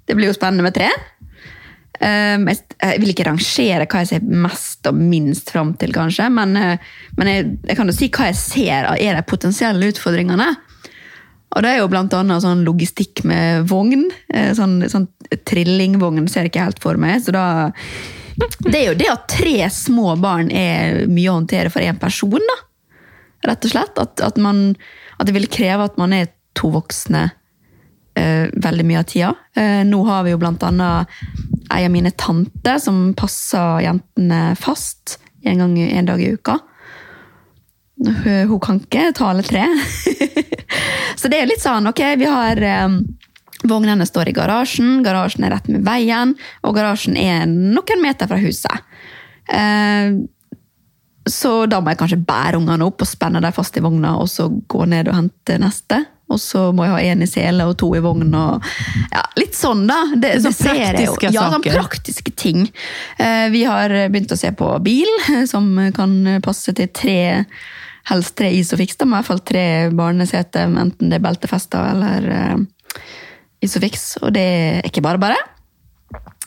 Det 0.07 0.15
blir 0.15 0.29
jo 0.31 0.37
spennende 0.37 0.63
med 0.63 0.77
tre. 0.77 0.87
Um, 1.97 2.45
jeg, 2.47 2.61
jeg 2.79 3.01
vil 3.03 3.11
ikke 3.11 3.25
rangere 3.27 3.87
hva 3.89 4.03
jeg 4.05 4.11
ser 4.13 4.29
mest 4.45 4.87
og 4.87 4.99
minst 5.01 5.51
fram 5.51 5.73
til, 5.81 5.91
kanskje, 5.97 6.29
men, 6.31 6.53
uh, 6.55 7.01
men 7.19 7.31
jeg, 7.33 7.49
jeg 7.67 7.79
kan 7.79 7.91
jo 7.91 7.97
si 7.97 8.11
hva 8.13 8.29
jeg 8.29 8.39
ser 8.39 8.91
er 8.93 9.19
de 9.19 9.25
potensielle 9.27 9.91
utfordringene. 9.91 10.53
Og 11.57 11.65
det 11.65 11.71
er 11.73 11.79
jo 11.81 11.89
blant 11.89 12.13
annet 12.13 12.45
sånn 12.45 12.67
logistikk 12.67 13.25
med 13.25 13.65
vogn. 13.71 14.11
eh, 14.29 14.53
Sånn, 14.57 14.83
sånn 14.93 15.09
trillingvogn 15.49 16.29
ser 16.29 16.45
jeg 16.45 16.53
ikke 16.53 16.67
helt 16.69 16.83
for 16.85 17.01
meg. 17.01 17.23
Så 17.25 17.33
da 17.33 17.73
Det 18.37 18.75
er 18.77 18.91
jo 18.91 18.99
det 19.01 19.09
at 19.09 19.29
tre 19.33 19.65
små 19.73 20.13
barn 20.21 20.51
er 20.53 21.07
mye 21.09 21.31
å 21.33 21.39
håndtere 21.39 21.71
for 21.73 21.81
én 21.81 21.97
person, 21.99 22.37
da. 22.37 22.59
Rett 23.49 23.65
og 23.65 23.73
slett. 23.73 23.97
At, 23.99 24.21
at, 24.21 24.37
man, 24.37 24.77
at 25.19 25.27
det 25.27 25.33
vil 25.39 25.49
kreve 25.49 25.89
at 25.89 25.97
man 25.97 26.13
er 26.13 26.29
to 26.57 26.69
voksne 26.75 27.31
eh, 28.17 28.53
veldig 28.53 28.85
mye 28.85 29.01
av 29.01 29.09
tida. 29.09 29.33
Eh, 29.57 29.81
nå 29.89 30.03
har 30.05 30.25
vi 30.27 30.35
jo 30.35 30.41
blant 30.43 30.63
annet 30.69 31.09
ei 31.73 31.85
av 31.87 31.93
mine 31.93 32.13
tanter 32.13 32.79
som 32.79 33.15
passer 33.17 33.81
jentene 33.87 34.55
fast 34.61 35.17
en, 35.47 35.59
gang, 35.63 35.79
en 35.81 36.09
dag 36.13 36.21
i 36.21 36.35
uka. 36.37 36.59
Hun, 37.97 38.61
kan 38.61 38.81
ikke 38.83 39.11
tale 39.17 39.43
tre. 39.47 39.65
Så 41.21 41.31
det 41.33 41.41
er 41.41 41.49
litt 41.49 41.63
sånn, 41.65 41.89
ok, 41.89 42.03
vi 42.21 42.29
har 42.29 42.61
um, 42.85 43.01
Vognene 43.67 44.05
står 44.07 44.29
i 44.31 44.35
garasjen, 44.37 45.01
garasjen 45.03 45.47
er 45.47 45.55
rett 45.57 45.69
med 45.73 45.85
veien, 45.87 46.35
og 46.63 46.77
garasjen 46.77 47.17
er 47.19 47.47
noen 47.49 48.03
meter 48.05 48.29
fra 48.31 48.37
huset. 48.39 48.85
Eh, 49.49 50.13
så 51.27 51.53
da 51.67 51.81
må 51.81 51.91
jeg 51.91 51.99
kanskje 52.03 52.21
bære 52.29 52.61
ungene 52.61 52.87
opp 52.87 53.03
og 53.03 53.09
spenne 53.09 53.41
dem 53.43 53.55
fast 53.57 53.79
i 53.81 53.83
vogna, 53.83 54.13
og 54.21 54.29
så 54.31 54.47
gå 54.71 54.85
ned 54.87 55.09
og 55.11 55.17
hente 55.19 55.57
neste. 55.59 56.05
Og 56.31 56.39
så 56.43 56.69
må 56.75 56.85
jeg 56.85 56.93
ha 56.93 57.15
én 57.15 57.23
i 57.23 57.29
sele 57.31 57.67
og 57.71 57.77
to 57.79 57.89
i 57.95 58.03
vogn. 58.03 58.33
og 58.35 58.65
ja, 59.13 59.23
Litt 59.39 59.55
sånn, 59.55 59.85
da. 59.87 60.01
Det, 60.19 60.33
Sånn 60.43 60.57
det 60.59 60.75
praktiske 60.75 61.31
Ja, 61.35 61.49
sånn 61.55 61.63
praktiske 61.65 62.35
ting. 62.35 62.65
Eh, 63.19 63.47
Vi 63.55 63.63
har 63.67 63.95
begynt 64.11 64.35
å 64.35 64.39
se 64.39 64.51
på 64.53 64.73
bil, 64.83 65.11
som 65.53 65.71
kan 65.95 66.41
passe 66.43 66.75
til 66.75 66.91
tre 66.91 67.19
helst 68.11 68.37
tre 68.39 68.53
Isofix. 68.55 68.97
Da, 68.99 69.09
med 69.09 69.17
i 69.17 69.21
hvert 69.21 69.33
fall 69.33 69.45
tre 69.47 69.67
barneseter, 69.97 70.71
enten 70.71 71.11
det 71.11 71.19
er 71.19 71.27
beltefester 71.27 71.91
eller 71.93 72.31
uh, 72.31 73.05
Isofix. 73.65 74.15
Og 74.23 74.33
det 74.37 74.47
er 74.47 74.89
ikke 74.89 75.05
bare 75.05 75.23
bare. 75.23 75.39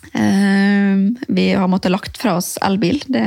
Uh, 0.09 1.13
vi 1.27 1.51
har 1.51 1.67
måttet 1.69 1.91
lagt 1.91 2.17
fra 2.17 2.37
oss 2.39 2.55
elbil. 2.65 3.01
Det 3.07 3.23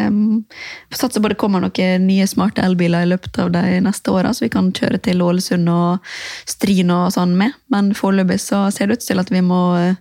får 0.90 1.00
satse 1.04 1.22
på 1.22 1.30
det 1.30 1.38
kommer 1.40 1.62
noen 1.62 2.06
nye 2.08 2.26
smarte 2.26 2.64
elbiler 2.64 3.06
i 3.06 3.10
løpet 3.12 3.38
av 3.44 3.52
de 3.54 3.80
neste 3.84 4.14
åra, 4.14 4.32
så 4.34 4.46
vi 4.46 4.52
kan 4.54 4.72
kjøre 4.74 5.00
til 5.04 5.22
Ålesund 5.22 5.70
og 5.70 6.14
Stryn 6.48 6.92
og 6.94 7.10
sånn 7.14 7.36
med. 7.38 7.58
Men 7.72 7.92
foreløpig 7.96 8.40
så 8.42 8.66
ser 8.74 8.90
det 8.90 9.00
ut 9.00 9.06
til 9.06 9.22
at 9.22 9.30
vi 9.32 9.44
må 9.44 9.62
eh, 9.78 10.00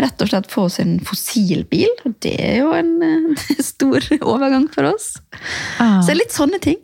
rett 0.00 0.22
og 0.22 0.30
slett 0.30 0.50
få 0.50 0.68
oss 0.68 0.78
en 0.82 0.98
fossilbil. 1.04 1.90
Og 2.06 2.14
det 2.24 2.36
er 2.38 2.60
jo 2.62 2.72
en 2.76 2.94
eh, 3.04 3.58
stor 3.72 4.06
overgang 4.20 4.70
for 4.72 4.92
oss. 4.94 5.16
Ah. 5.82 6.00
Så 6.06 6.16
litt 6.16 6.32
sånne 6.36 6.62
ting. 6.62 6.80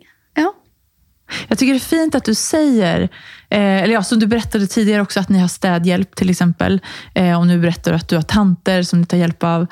Ja. 1.27 1.35
Jag 1.47 1.57
tycker 1.57 1.73
det 1.73 1.77
är 1.77 1.79
fint 1.79 2.15
att 2.15 2.25
du 2.25 2.35
säger, 2.35 3.01
eh, 3.49 3.83
eller 3.83 3.93
ja, 3.93 4.03
som 4.03 4.19
du 4.19 4.27
berättade 4.27 4.67
tidigare 4.67 5.01
också, 5.01 5.19
att 5.19 5.29
ni 5.29 5.39
har 5.39 5.47
städhjälp 5.47 6.15
till 6.15 6.29
exempel. 6.29 6.81
Eh, 7.13 7.39
och 7.39 7.47
nu 7.47 7.59
berättar 7.59 7.91
du 7.91 7.97
att 7.97 8.07
du 8.07 8.15
har 8.15 8.23
tanter 8.23 8.83
som 8.83 9.01
ni 9.01 9.05
tar 9.05 9.17
hjälp 9.17 9.43
av. 9.43 9.67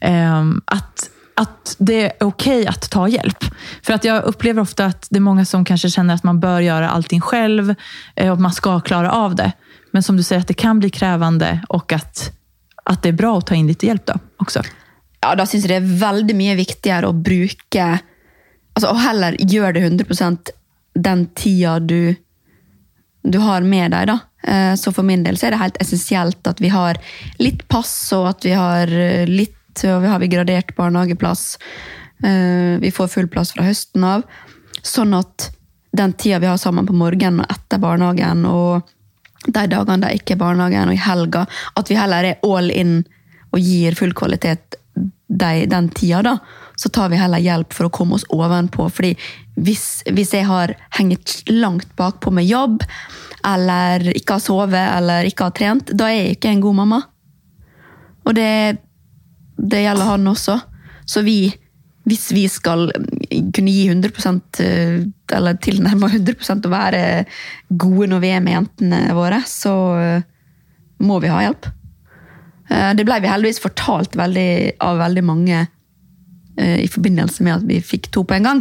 Eh, 0.00 0.42
att, 0.64 1.10
att 1.36 1.76
det 1.78 2.04
är 2.04 2.12
okej 2.20 2.66
att 2.66 2.90
ta 2.90 3.08
hjälp. 3.08 3.44
För 3.82 3.92
att 3.92 4.04
jag 4.04 4.24
upplever 4.24 4.62
ofta 4.62 4.86
att 4.86 5.06
det 5.10 5.18
är 5.18 5.20
många 5.20 5.44
som 5.44 5.64
kanske 5.64 5.90
känner 5.90 6.14
att 6.14 6.22
man 6.22 6.40
bör 6.40 6.60
göra 6.60 6.90
allting 6.90 7.20
själv 7.20 7.74
eh, 8.16 8.32
och 8.32 8.40
man 8.40 8.52
ska 8.52 8.80
klara 8.80 9.12
av 9.12 9.34
det. 9.34 9.52
Men 9.90 10.02
som 10.02 10.16
du 10.16 10.22
säger, 10.22 10.40
att 10.40 10.48
det 10.48 10.54
kan 10.54 10.78
bli 10.78 10.90
krävande 10.90 11.60
och 11.68 11.92
att, 11.92 12.32
att 12.84 13.02
det 13.02 13.08
är 13.08 13.12
bra 13.12 13.38
att 13.38 13.46
ta 13.46 13.54
in 13.54 13.66
lite 13.66 13.86
hjälp 13.86 14.06
då 14.06 14.14
också. 14.36 14.62
ja, 15.22 15.34
da 15.38 15.46
syns 15.46 15.68
det 15.70 15.78
er 15.78 15.92
veldig 16.02 16.36
mye 16.36 16.56
viktigere 16.58 17.10
å 17.10 17.14
bruke 17.14 17.86
altså, 18.74 18.90
Og 18.90 19.00
heller 19.04 19.38
gjøre 19.38 19.76
det 19.78 19.86
100 19.86 20.58
den 20.94 21.26
tida 21.34 21.78
du, 21.80 22.14
du 23.22 23.38
har 23.38 23.62
med 23.62 23.90
deg. 23.94 24.06
da. 24.06 24.18
Eh, 24.42 24.74
Så 24.74 24.92
for 24.92 25.02
min 25.02 25.22
del 25.24 25.38
er 25.42 25.50
det 25.54 25.60
helt 25.62 25.80
essensielt 25.80 26.46
at 26.46 26.60
vi 26.60 26.68
har 26.68 26.98
litt 27.38 27.66
pass, 27.68 28.12
og 28.12 28.28
at 28.28 28.44
vi 28.44 28.52
har 28.52 28.88
eh, 28.90 29.26
litt 29.26 29.56
og 29.88 30.02
vi 30.02 30.08
har 30.12 30.18
vi 30.20 30.28
gradert 30.28 30.74
barnehageplass. 30.76 31.56
Eh, 32.24 32.78
Vi 32.80 32.90
får 32.92 33.08
full 33.08 33.28
plass 33.28 33.52
fra 33.52 33.64
høsten 33.64 34.04
av. 34.04 34.22
Sånn 34.82 35.14
at 35.16 35.50
den 35.96 36.12
tida 36.12 36.38
vi 36.38 36.46
har 36.46 36.58
sammen 36.60 36.86
på 36.86 36.92
morgenen 36.92 37.40
og 37.40 37.50
etter 37.52 37.78
barnehagen, 37.80 38.44
og 38.46 38.82
de 39.46 39.66
dagene 39.66 40.00
det 40.04 40.20
ikke 40.20 40.34
er 40.34 40.42
barnehagen, 40.44 40.88
og 40.88 40.94
i 40.94 41.00
helga, 41.06 41.46
at 41.76 41.88
vi 41.90 41.96
heller 41.96 42.24
er 42.24 42.44
all 42.44 42.70
in 42.70 42.98
og 43.52 43.60
gir 43.60 43.94
full 43.96 44.12
kvalitet 44.12 44.76
de, 45.28 45.66
den 45.66 45.88
tida, 45.88 46.22
da, 46.22 46.36
så 46.82 46.90
tar 46.90 47.12
vi 47.12 47.20
heller 47.20 47.38
hjelp 47.38 47.74
for 47.76 47.86
å 47.86 47.94
komme 47.94 48.16
oss 48.18 48.26
ovenpå. 48.34 48.88
Fordi 48.90 49.12
hvis, 49.54 50.02
hvis 50.10 50.32
jeg 50.34 50.48
har 50.48 50.74
hengt 50.98 51.36
langt 51.52 51.92
bakpå 51.98 52.32
med 52.34 52.48
jobb, 52.48 52.82
eller 53.46 54.08
ikke 54.16 54.38
har 54.38 54.42
sovet, 54.42 54.86
eller 54.98 55.28
ikke 55.28 55.46
har 55.46 55.54
trent, 55.54 55.92
da 55.94 56.08
er 56.10 56.18
jeg 56.18 56.36
ikke 56.36 56.50
en 56.50 56.62
god 56.64 56.78
mamma. 56.80 57.00
Og 58.26 58.34
det, 58.34 58.50
det 59.58 59.82
gjelder 59.84 60.10
han 60.10 60.30
også. 60.32 60.56
Så 61.06 61.22
vi, 61.26 61.52
hvis 62.08 62.28
vi 62.34 62.48
skal 62.50 62.88
kunne 62.90 63.74
gi 63.74 63.84
100 63.90 64.32
eh, 64.64 64.96
eller 65.38 65.60
tilnærma 65.62 66.10
100 66.10 66.66
å 66.66 66.72
være 66.72 67.04
gode 67.68 68.10
når 68.10 68.24
vi 68.24 68.32
er 68.34 68.42
med 68.42 68.56
jentene 68.56 69.04
våre, 69.14 69.38
så 69.46 69.76
eh, 70.00 70.26
må 71.02 71.20
vi 71.22 71.30
ha 71.30 71.44
hjelp. 71.46 71.70
Eh, 72.70 72.90
Det 72.98 73.06
ble 73.06 73.20
vi 73.22 73.30
heldigvis 73.30 73.62
fortalt 73.62 74.18
veldig, 74.18 74.82
av 74.82 74.98
veldig 75.02 75.24
mange 75.30 75.62
i 76.58 76.88
forbindelse 76.92 77.42
med 77.46 77.54
at 77.54 77.62
vi 77.68 77.78
fikk 77.80 78.10
to 78.12 78.24
på 78.28 78.34
en 78.36 78.44
gang. 78.48 78.60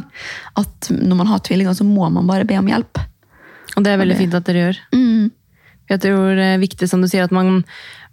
At 0.60 0.88
når 0.96 1.18
man 1.20 1.28
har 1.28 1.42
tvillinger, 1.44 1.74
så 1.76 1.84
må 1.84 2.08
man 2.14 2.28
bare 2.30 2.46
be 2.48 2.56
om 2.60 2.70
hjelp. 2.72 3.02
Og 3.76 3.84
det 3.84 3.92
er 3.94 4.00
veldig 4.02 4.18
fint 4.20 4.34
at 4.38 4.46
dere 4.48 4.62
gjør. 4.66 4.80
Mm. 4.96 5.30
Jeg 5.92 6.00
tror 6.06 6.36
det 6.40 6.46
er 6.54 6.62
viktig, 6.62 6.88
som 6.88 7.02
du 7.04 7.08
sier, 7.12 7.26
at 7.28 7.34
man, 7.36 7.64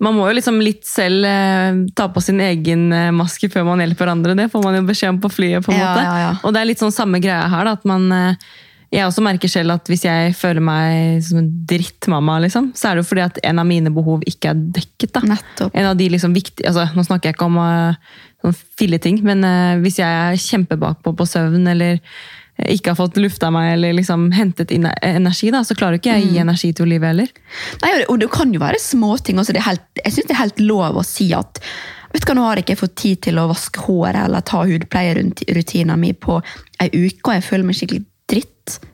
man 0.03 0.17
må 0.17 0.25
jo 0.27 0.35
liksom 0.35 0.57
litt 0.59 0.83
selv 0.89 1.23
eh, 1.29 1.79
ta 1.95 2.09
på 2.11 2.23
sin 2.25 2.41
egen 2.43 2.89
eh, 2.93 3.11
maske 3.15 3.47
før 3.53 3.69
man 3.69 3.79
hjelper 3.85 4.11
andre. 4.11 4.35
Det 4.35 4.49
får 4.51 4.65
man 4.67 4.75
jo 4.81 4.87
beskjed 4.89 5.13
om 5.15 5.21
på 5.23 5.31
flyet. 5.31 5.63
på 5.67 5.71
en 5.71 5.79
Ja, 5.79 5.93
måte. 5.93 6.07
ja, 6.09 6.17
ja. 6.25 6.33
Og 6.43 6.55
det 6.57 6.63
er 6.65 6.71
litt 6.73 6.83
sånn 6.83 6.95
samme 6.95 7.21
greia 7.23 7.47
her. 7.47 7.69
da, 7.71 7.77
at 7.79 7.87
man... 7.87 8.11
eh, 8.13 8.49
jeg 8.89 9.05
også 9.05 9.21
merker 9.25 9.51
selv 9.53 9.75
at 9.75 9.91
hvis 9.91 10.07
jeg 10.07 10.33
føler 10.39 10.65
meg 10.65 11.21
som 11.25 11.43
en 11.43 11.51
drittmamma, 11.69 12.39
liksom, 12.47 12.71
så 12.79 12.89
er 12.89 12.97
det 12.97 13.03
jo 13.03 13.09
fordi 13.11 13.25
at 13.27 13.41
en 13.51 13.61
av 13.61 13.69
mine 13.69 13.93
behov 13.93 14.25
ikke 14.29 14.55
er 14.55 14.63
dekket. 14.79 15.13
da. 15.13 15.23
Nettopp. 15.35 15.77
En 15.77 15.91
av 15.91 15.99
de 15.99 16.09
liksom 16.15 16.37
viktige, 16.37 16.71
altså 16.71 16.87
Nå 16.97 17.05
snakker 17.05 17.29
jeg 17.29 17.37
ikke 17.37 17.49
om 17.51 17.59
uh, 17.61 18.17
sånn 18.41 18.57
filleting, 18.81 19.21
men 19.27 19.45
uh, 19.45 19.77
hvis 19.83 20.01
jeg 20.01 20.09
er 20.09 20.41
kjempebakpå 20.41 21.13
på 21.19 21.29
søvn 21.29 21.69
eller 21.69 21.99
eh, 21.99 22.73
ikke 22.79 22.95
har 22.95 23.01
fått 23.03 23.21
lufta 23.21 23.53
meg 23.53 23.75
eller 23.75 23.99
liksom 23.99 24.31
hentet 24.33 24.73
inn 24.73 24.89
energi, 25.03 25.53
da, 25.53 25.61
så 25.69 25.77
klarer 25.77 26.01
ikke 26.01 26.17
jeg 26.17 26.25
å 26.25 26.33
gi 26.33 26.43
energi 26.47 26.73
til 26.73 26.89
livet 26.89 27.13
heller. 27.13 27.37
Nei, 27.85 27.95
og 28.09 28.17
det- 28.25 28.33
kan 28.33 28.57
jo 28.57 28.65
være 28.65 28.81
småting 28.81 29.37
også. 29.37 29.53
Det 29.53 29.69
helt, 29.69 29.85
jeg 30.01 30.17
syns 30.17 30.33
det 30.33 30.37
er 30.39 30.45
helt 30.47 30.65
lov 30.65 30.97
å 30.97 31.05
si 31.05 31.29
at 31.37 31.61
vet 32.09 32.25
du 32.25 32.31
hva, 32.31 32.35
nå 32.39 32.45
har 32.47 32.57
jeg 32.57 32.71
ikke 32.71 32.83
fått 32.87 33.01
tid 33.05 33.21
til 33.29 33.37
å 33.37 33.51
vaske 33.51 33.85
håret 33.85 34.25
eller 34.25 34.41
ta 34.49 34.63
hudpleierutinen 34.65 36.01
min 36.01 36.17
på 36.17 36.41
ei 36.81 36.89
uke, 36.89 37.27
og 37.27 37.35
jeg 37.37 37.45
føler 37.45 37.69
meg 37.69 37.77
skikkelig 37.77 38.07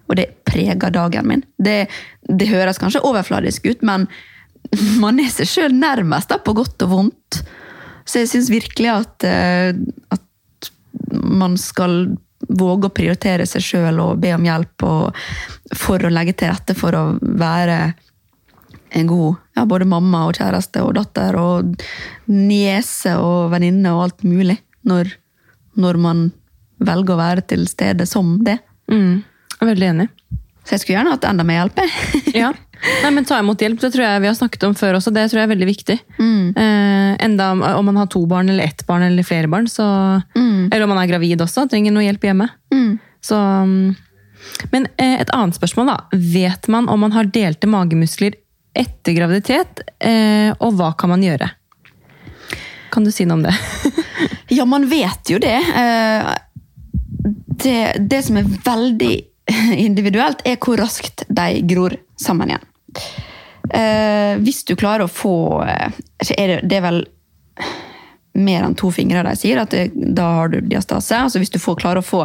og 0.08 0.18
det 0.18 0.28
preger 0.46 0.94
dagen 0.94 1.28
min. 1.28 1.44
Det, 1.58 1.84
det 2.28 2.50
høres 2.50 2.80
kanskje 2.80 3.04
overfladisk 3.06 3.66
ut, 3.70 3.82
men 3.86 4.06
man 5.04 5.20
er 5.22 5.32
seg 5.32 5.50
sjøl 5.50 5.76
nærmest, 5.76 6.32
da, 6.32 6.40
på 6.42 6.56
godt 6.56 6.86
og 6.86 6.92
vondt. 6.92 7.40
Så 8.04 8.22
jeg 8.22 8.32
syns 8.32 8.52
virkelig 8.52 8.90
at, 8.92 9.26
eh, 9.28 9.72
at 10.14 10.70
man 11.12 11.56
skal 11.60 12.14
våge 12.44 12.90
å 12.90 12.94
prioritere 12.94 13.46
seg 13.48 13.64
sjøl 13.64 14.00
og 14.02 14.18
be 14.20 14.34
om 14.36 14.44
hjelp 14.44 14.84
for 15.80 16.04
å 16.04 16.12
legge 16.12 16.34
til 16.36 16.52
rette 16.52 16.76
for 16.76 16.96
å 16.96 17.04
være 17.20 17.78
en 18.94 19.08
god 19.10 19.40
ja, 19.56 19.64
både 19.66 19.88
mamma 19.88 20.24
og 20.28 20.36
kjæreste 20.38 20.82
og 20.84 20.94
datter 20.98 21.34
og 21.40 21.74
niese 22.30 23.16
og 23.18 23.50
venninne 23.54 23.94
og 23.94 24.04
alt 24.06 24.26
mulig, 24.26 24.58
når, 24.86 25.10
når 25.80 26.00
man 26.04 26.24
velger 26.84 27.14
å 27.14 27.20
være 27.20 27.46
til 27.50 27.66
stede 27.70 28.06
som 28.06 28.36
det. 28.46 28.58
Mm. 28.92 29.24
Veldig 29.64 29.88
enig. 29.94 30.08
Så 30.64 30.74
jeg 30.74 30.80
skulle 30.82 30.96
gjerne 30.98 31.12
hatt 31.16 31.26
enda 31.28 31.44
mer 31.46 31.62
hjelp. 31.62 31.82
Ja. 32.44 32.52
Nei, 33.02 33.10
men 33.16 33.24
Ta 33.24 33.38
imot 33.40 33.60
hjelp 33.62 33.78
det 33.80 33.88
tror 33.94 34.02
jeg 34.04 34.20
vi 34.20 34.28
har 34.28 34.34
snakket 34.36 34.64
om 34.66 34.74
før 34.76 34.98
også. 34.98 35.12
Det 35.14 35.22
tror 35.30 35.40
jeg 35.40 35.46
er 35.46 35.52
veldig 35.54 35.68
viktig. 35.68 35.94
Eh, 36.20 37.10
enda 37.24 37.46
om, 37.54 37.62
om 37.64 37.86
man 37.88 37.96
har 38.02 38.08
to 38.12 38.20
barn 38.28 38.50
eller 38.52 38.66
ett 38.66 38.84
barn 38.88 39.04
eller 39.06 39.24
flere 39.24 39.48
barn, 39.48 39.68
så, 39.70 39.86
eller 40.36 40.84
om 40.84 40.92
man 40.92 41.00
er 41.00 41.08
gravid 41.08 41.40
også, 41.40 41.64
trenger 41.72 41.94
noe 41.94 42.04
hjelp 42.04 42.26
hjemme. 42.28 42.48
Mm. 42.74 42.90
Så, 43.24 43.38
mm. 43.38 43.94
men 44.74 44.88
eh, 45.00 45.14
et 45.22 45.32
annet 45.32 45.56
spørsmål. 45.56 45.92
da. 45.94 46.20
Vet 46.34 46.68
man 46.68 46.90
om 46.92 47.00
man 47.06 47.14
har 47.16 47.30
delte 47.32 47.70
magemuskler 47.72 48.36
etter 48.76 49.16
graviditet, 49.16 49.80
eh, 50.04 50.50
og 50.58 50.76
hva 50.76 50.90
kan 50.98 51.14
man 51.14 51.24
gjøre? 51.24 51.48
Kan 52.92 53.06
du 53.06 53.12
si 53.14 53.24
noe 53.24 53.40
om 53.40 53.46
det? 53.48 53.54
Ja, 54.52 54.66
man 54.68 54.84
vet 54.90 55.30
jo 55.32 55.38
det. 55.40 55.56
Eh, 55.56 56.34
Det, 57.64 57.78
det 58.10 58.20
som 58.26 58.36
er 58.36 58.48
veldig 58.66 59.14
individuelt, 59.86 60.42
er 60.44 60.58
hvor 60.62 60.80
raskt 60.80 61.26
de 61.28 61.62
gror 61.68 61.96
sammen 62.20 62.52
igjen. 62.52 62.68
Eh, 63.74 64.36
Hvis 64.44 64.64
du 64.68 64.74
klarer 64.76 65.06
å 65.06 65.10
få 65.10 65.62
eh, 65.64 65.90
er 66.36 66.54
det, 66.54 66.60
det 66.68 66.78
er 66.78 66.84
vel 66.84 67.04
mer 68.34 68.64
enn 68.66 68.74
to 68.74 68.90
fingre 68.90 69.22
de 69.26 69.34
sier, 69.38 69.60
at 69.62 69.74
det, 69.74 69.88
da 69.94 70.26
har 70.40 70.52
du 70.52 70.58
diastase. 70.60 71.16
Altså 71.16 71.40
hvis 71.42 71.52
du 71.54 71.60
får, 71.62 71.78
klarer 71.82 72.02
å 72.02 72.06
få 72.06 72.24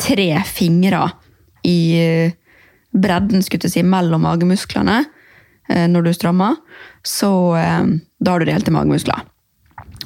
tre 0.00 0.32
fingre 0.48 1.04
i 1.68 1.80
eh, 2.00 2.36
bredden 2.90 3.44
skulle 3.44 3.68
jeg 3.68 3.76
si, 3.76 3.84
mellom 3.86 4.24
magemusklene 4.24 5.02
eh, 5.68 5.86
når 5.90 6.08
du 6.08 6.14
strammer, 6.16 6.56
så 7.06 7.32
eh, 7.60 7.84
da 8.18 8.32
har 8.34 8.40
du 8.40 8.48
delte 8.48 8.74
magemuskler. 8.74 9.26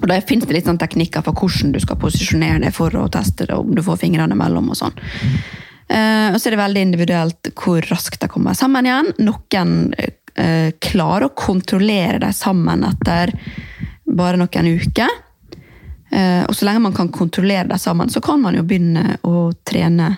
Og 0.03 0.09
Da 0.11 0.19
finnes 0.27 0.49
det 0.49 0.57
litt 0.57 0.67
sånn 0.69 0.81
teknikker 0.81 1.23
for 1.25 1.39
hvordan 1.39 1.71
du 1.73 1.79
skal 1.81 2.01
posisjonere 2.03 2.65
deg 2.67 2.75
for 2.75 2.95
å 2.99 3.07
teste 3.13 3.47
det, 3.47 3.55
om 3.55 3.71
du 3.77 3.83
får 3.85 4.03
fingrene 4.03 4.37
mellom 4.37 4.73
og 4.75 4.81
sånn. 4.81 4.99
Eh, 5.89 6.33
og 6.33 6.41
så 6.41 6.49
er 6.49 6.55
det 6.55 6.63
veldig 6.63 6.85
individuelt 6.89 7.51
hvor 7.59 7.85
raskt 7.91 8.23
de 8.23 8.31
kommer 8.33 8.57
sammen 8.59 8.89
igjen. 8.89 9.13
Noen 9.27 9.77
eh, 9.99 10.73
klarer 10.83 11.29
å 11.29 11.37
kontrollere 11.37 12.21
dem 12.23 12.35
sammen 12.35 12.87
etter 12.89 13.35
bare 14.05 14.41
noen 14.41 14.71
uker. 14.81 15.17
Eh, 16.15 16.43
og 16.47 16.55
så 16.57 16.69
lenge 16.69 16.87
man 16.87 16.97
kan 16.97 17.13
kontrollere 17.13 17.69
dem 17.71 17.81
sammen, 17.81 18.13
så 18.13 18.23
kan 18.25 18.43
man 18.43 18.57
jo 18.59 18.67
begynne 18.67 19.19
å 19.27 19.51
trene 19.67 20.17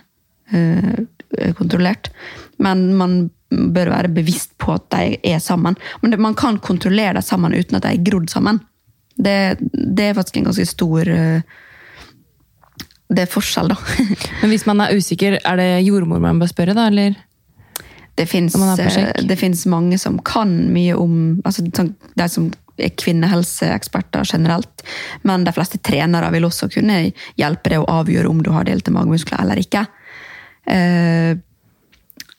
kontrollert. 1.59 2.13
Men 2.63 2.85
man 2.95 3.17
bør 3.51 3.91
være 3.93 4.13
bevisst 4.15 4.53
på 4.63 4.75
at 4.75 4.87
de 4.95 5.17
er 5.27 5.41
sammen. 5.43 5.77
Men 6.01 6.15
man 6.23 6.37
kan 6.39 6.59
kontrollere 6.63 7.19
dem 7.19 7.27
sammen 7.27 7.55
uten 7.55 7.79
at 7.79 7.87
de 7.87 7.95
er 7.95 8.07
grodd 8.07 8.31
sammen. 8.31 8.61
Det, 9.17 9.57
det 9.73 10.11
er 10.11 10.17
faktisk 10.17 10.41
en 10.41 10.49
ganske 10.51 10.67
stor 10.69 11.09
eh, 11.09 11.57
Det 13.09 13.23
er 13.23 13.31
forskjell, 13.31 13.71
da. 13.71 13.77
Men 14.43 14.53
hvis 14.53 14.67
man 14.67 14.83
er 14.83 14.97
usikker, 14.97 15.39
er 15.39 15.61
det 15.61 15.71
jordmor 15.87 16.23
man 16.23 16.41
bør 16.43 16.51
spørre, 16.51 16.75
da? 16.77 16.89
Eller? 16.91 17.15
Det 18.17 18.25
fins 18.27 18.57
finnes 19.37 19.67
mange 19.69 19.99
som 20.01 20.17
kan 20.25 20.55
mye 20.73 20.95
om 20.97 21.17
altså, 21.45 21.67
sånn, 21.77 21.93
De 22.17 22.29
som 22.33 22.49
er 22.77 22.93
kvinnehelseeksperter 22.97 24.25
generelt. 24.33 24.85
Men 25.23 25.45
de 25.45 25.53
fleste 25.57 25.79
trenere 25.85 26.31
vil 26.35 26.49
også 26.49 26.69
kunne 26.73 26.99
hjelpe 27.41 27.73
deg 27.73 27.83
å 27.83 28.01
avgjøre 28.01 28.31
om 28.31 28.43
du 28.45 28.51
har 28.55 28.67
delte 28.69 28.93
magemuskler 28.95 29.45
eller 29.45 29.61
ikke. 29.61 29.87
Eh, 30.67 31.37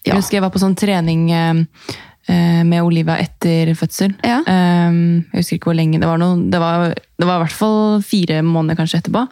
Jeg 0.07 0.15
husker 0.15 0.37
jeg 0.37 0.45
var 0.45 0.53
på 0.53 0.61
sånn 0.61 0.77
trening 0.77 1.29
eh, 1.31 1.63
eh, 1.63 2.06
med 2.67 2.83
Olivia 2.83 3.17
etter 3.21 3.71
fødsel. 3.77 4.15
Ja. 4.25 4.41
Eh, 4.43 4.99
jeg 5.31 5.41
husker 5.41 5.59
ikke 5.59 5.71
hvor 5.71 5.79
lenge. 5.79 6.01
Det 6.01 6.09
var, 6.09 6.19
noe, 6.21 6.41
det, 6.51 6.59
var, 6.61 6.91
det 6.91 7.29
var 7.29 7.39
i 7.39 7.45
hvert 7.45 7.57
fall 7.59 8.01
fire 8.05 8.41
måneder 8.45 8.79
kanskje 8.79 9.03
etterpå. 9.03 9.25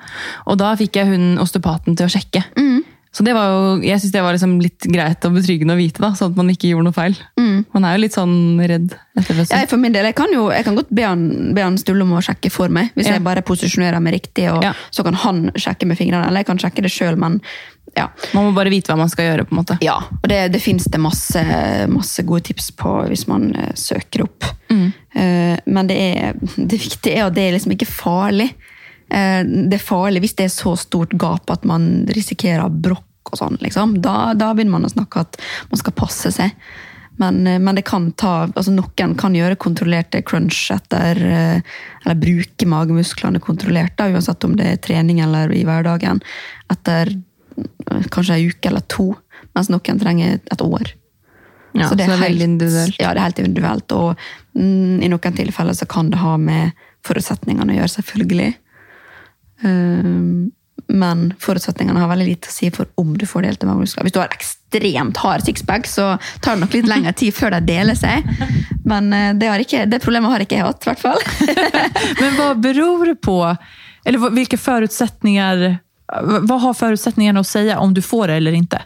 Og 0.48 0.60
da 0.62 0.74
fikk 0.80 1.02
jeg 1.02 1.12
hun 1.12 1.40
osteopaten 1.44 1.98
til 1.98 2.08
å 2.08 2.14
sjekke. 2.16 2.46
Mm. 2.56 2.85
Så 3.16 3.24
det 3.24 3.32
var 3.38 3.48
jo, 3.48 3.60
jeg 3.88 4.02
synes 4.02 4.12
det 4.12 4.22
var 4.26 4.36
liksom 4.36 4.58
litt 4.60 4.86
greit 4.92 5.24
og 5.24 5.38
betryggende 5.38 5.76
å 5.78 5.80
vite, 5.80 6.02
da, 6.04 6.10
sånn 6.20 6.34
at 6.34 6.40
man 6.42 6.50
ikke 6.52 6.68
gjorde 6.74 6.90
noe 6.90 6.96
feil. 6.98 7.16
Man 7.40 7.86
er 7.88 7.96
jo 7.96 8.02
litt 8.04 8.16
sånn 8.18 8.34
redd 8.60 8.90
etter 9.16 9.38
fødsel. 9.38 9.54
Ja, 9.62 9.70
for 9.72 9.80
min 9.80 9.96
del, 9.96 10.10
jeg 10.10 10.18
kan 10.18 10.34
jo 10.36 10.50
jeg 10.52 10.66
kan 10.68 10.76
godt 10.76 10.92
be 10.92 11.06
han, 11.08 11.24
be 11.56 11.64
han 11.64 11.78
Stulle 11.80 12.04
om 12.04 12.12
å 12.18 12.24
sjekke 12.26 12.52
for 12.52 12.68
meg, 12.76 12.90
hvis 12.98 13.08
Ja. 13.08 13.14
jeg 13.16 13.24
bare 13.24 13.42
posisjonerer 13.48 14.04
meg 14.04 14.18
riktig. 14.18 14.50
og 14.52 14.64
Ja. 14.64 14.74
Så 14.92 15.04
kan 15.08 15.14
han 15.24 15.52
sjekke 15.56 15.88
med 15.88 15.98
fingrene, 15.98 16.28
eller 16.28 16.44
jeg 16.44 16.50
kan 16.52 16.58
sjekke 16.60 16.84
det 16.84 16.92
sjøl, 16.92 17.16
men 17.18 17.40
ja. 17.96 18.10
Man 18.34 18.50
må 18.50 18.54
bare 18.54 18.70
vite 18.74 18.92
hva 18.92 18.98
man 19.00 19.08
skal 19.10 19.30
gjøre. 19.30 19.46
på 19.48 19.56
en 19.56 19.64
måte. 19.64 19.78
Ja, 19.82 19.96
og 19.96 20.28
det, 20.28 20.52
det 20.52 20.60
finnes 20.62 20.84
det 20.92 21.00
masse, 21.00 21.40
masse 21.88 22.24
gode 22.28 22.44
tips 22.50 22.72
på 22.76 23.08
hvis 23.08 23.28
man 23.32 23.56
eh, 23.56 23.72
søker 23.80 24.26
opp. 24.28 24.44
Eh, 24.70 25.56
men 25.66 25.88
det, 25.88 25.96
er, 25.96 26.34
det 26.58 26.80
viktige 26.82 27.16
er 27.22 27.28
at 27.30 27.36
det 27.38 27.48
er 27.48 27.56
liksom 27.56 27.72
ikke 27.72 27.88
farlig. 27.88 28.50
Eh, 29.10 29.42
det 29.46 29.78
er 29.78 29.86
farlig 29.86 30.24
hvis 30.24 30.36
det 30.40 30.48
er 30.48 30.56
så 30.56 30.76
stort 30.80 31.14
gap 31.22 31.52
at 31.54 31.66
man 31.68 32.06
risikerer 32.16 32.70
brokk 32.70 33.34
og 33.34 33.40
sånn. 33.40 33.60
Liksom. 33.62 34.00
Da, 34.06 34.34
da 34.38 34.54
begynner 34.54 34.78
man 34.78 34.90
å 34.90 34.94
snakke 34.94 35.26
at 35.26 35.40
man 35.72 35.82
skal 35.82 35.96
passe 35.98 36.34
seg. 36.34 36.56
Men, 37.22 37.46
eh, 37.48 37.62
men 37.62 37.78
det 37.78 37.86
kan 37.88 38.10
ta, 38.18 38.48
altså 38.48 38.74
noen 38.76 39.16
kan 39.20 39.38
gjøre 39.38 39.60
kontrollerte 39.62 40.24
crunch 40.28 40.68
etter 40.74 41.22
eh, 41.22 41.78
Eller 42.04 42.20
bruke 42.20 42.68
magemusklene 42.70 43.40
kontrollert, 43.44 43.96
da, 44.00 44.10
uansett 44.12 44.44
om 44.48 44.58
det 44.60 44.68
er 44.72 44.84
trening 44.84 45.22
eller 45.24 45.54
i 45.56 45.64
hverdagen, 45.66 46.20
etter 46.72 47.16
kanskje 48.12 48.36
ei 48.36 48.50
uke 48.52 48.68
eller 48.68 48.84
to. 48.92 49.14
Mens 49.56 49.70
noen 49.72 50.00
trenger 50.02 50.42
et 50.52 50.62
år. 50.62 50.92
Ja, 51.76 51.88
så 51.88 51.96
det 51.96 52.06
er 52.08 52.20
helt 52.20 52.44
individuelt. 52.44 52.98
Ja, 53.00 53.14
det 53.16 53.22
er 53.22 53.28
helt 53.30 53.40
individuelt. 53.40 53.96
Og 53.96 54.20
mm, 54.56 55.02
i 55.04 55.10
noen 55.12 55.38
tilfeller 55.40 55.76
så 55.76 55.88
kan 55.88 56.12
det 56.12 56.20
ha 56.20 56.36
med 56.40 56.76
forutsetningene 57.08 57.74
å 57.74 57.78
gjøre, 57.80 57.94
selvfølgelig. 57.96 58.52
Um, 59.64 60.52
men 60.88 61.34
forutsetningene 61.42 62.00
har 62.00 62.10
veldig 62.12 62.28
lite 62.28 62.52
å 62.52 62.54
si 62.54 62.70
for 62.74 62.90
om 63.00 63.16
du 63.18 63.26
får 63.26 63.48
delte 63.48 63.68
magemuskler. 63.68 64.06
Hvis 64.06 64.16
du 64.16 64.20
har 64.22 64.34
ekstremt 64.34 65.18
hard 65.18 65.46
sixpack, 65.48 65.88
så 65.90 66.12
tar 66.44 66.56
det 66.56 66.66
nok 66.66 66.76
litt 66.78 66.90
lengre 66.90 67.14
tid 67.18 67.34
før 67.34 67.56
de 67.56 67.62
deler 67.72 67.98
seg. 67.98 68.28
Men 68.86 69.10
eh, 69.16 69.32
det, 69.40 69.50
har 69.50 69.64
ikke, 69.64 69.86
det 69.90 70.02
problemet 70.04 70.34
har 70.34 70.46
ikke 70.46 70.60
jeg 70.60 70.68
hatt, 70.68 70.86
i 70.86 70.92
hvert 70.92 71.02
fall. 71.02 71.24
Men 72.22 72.38
hva 72.38 72.52
beror 72.68 73.08
det 73.10 73.18
på? 73.26 73.40
Eller 74.06 74.36
hvilke 74.36 74.60
forutsetninger 74.62 75.64
Hva 76.46 76.58
har 76.62 76.76
forutsetningene 76.78 77.42
å 77.42 77.48
si 77.48 77.64
om 77.74 77.96
du 77.96 78.04
får 78.06 78.30
det 78.30 78.36
eller 78.38 78.58
ikke? 78.60 78.84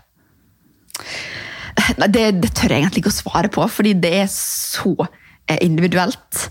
Det, 2.08 2.24
det 2.40 2.54
tør 2.56 2.72
jeg 2.72 2.86
egentlig 2.86 3.04
ikke 3.04 3.12
å 3.12 3.18
svare 3.18 3.52
på, 3.52 3.66
fordi 3.72 3.92
det 4.00 4.14
er 4.22 4.32
så 4.32 4.94
eh, 5.04 5.60
individuelt. 5.66 6.46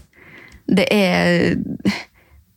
Det 0.68 0.84
er 0.92 1.56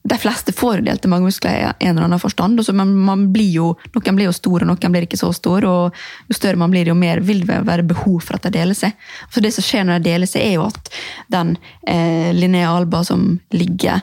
De 0.03 0.17
fleste 0.17 0.53
får 0.53 0.81
delte 0.85 1.09
magemuskler 1.11 1.59
i 1.79 1.85
en 1.85 1.95
eller 1.95 2.07
annen 2.07 2.19
forstand. 2.19 2.65
så 2.65 2.73
man, 2.73 3.31
blir 3.33 3.51
jo, 3.51 3.75
Noen 3.93 4.15
blir 4.17 4.25
jo 4.25 4.33
store, 4.33 4.65
og 4.65 4.71
noen 4.71 4.93
blir 4.93 5.05
ikke 5.05 5.19
så 5.19 5.29
store. 5.33 5.69
og 5.69 6.29
Jo 6.29 6.37
større 6.37 6.57
man 6.57 6.73
blir, 6.73 6.89
jo 6.89 6.97
mer 6.97 7.21
vil 7.21 7.45
det 7.45 7.61
være 7.67 7.85
behov 7.85 8.19
for 8.25 8.35
at 8.39 8.47
de 8.47 8.55
deler 8.57 8.77
seg. 8.77 8.97
Så 9.29 9.41
Det 9.41 9.53
som 9.53 9.65
skjer 9.65 9.85
når 9.85 9.99
de 9.99 10.09
deler 10.09 10.29
seg, 10.29 10.41
er 10.41 10.57
jo 10.57 10.65
at 10.65 10.91
den 11.29 11.55
eh, 11.87 12.33
Linnea 12.33 12.73
alba 12.73 13.03
som 13.05 13.39
ligger 13.53 14.01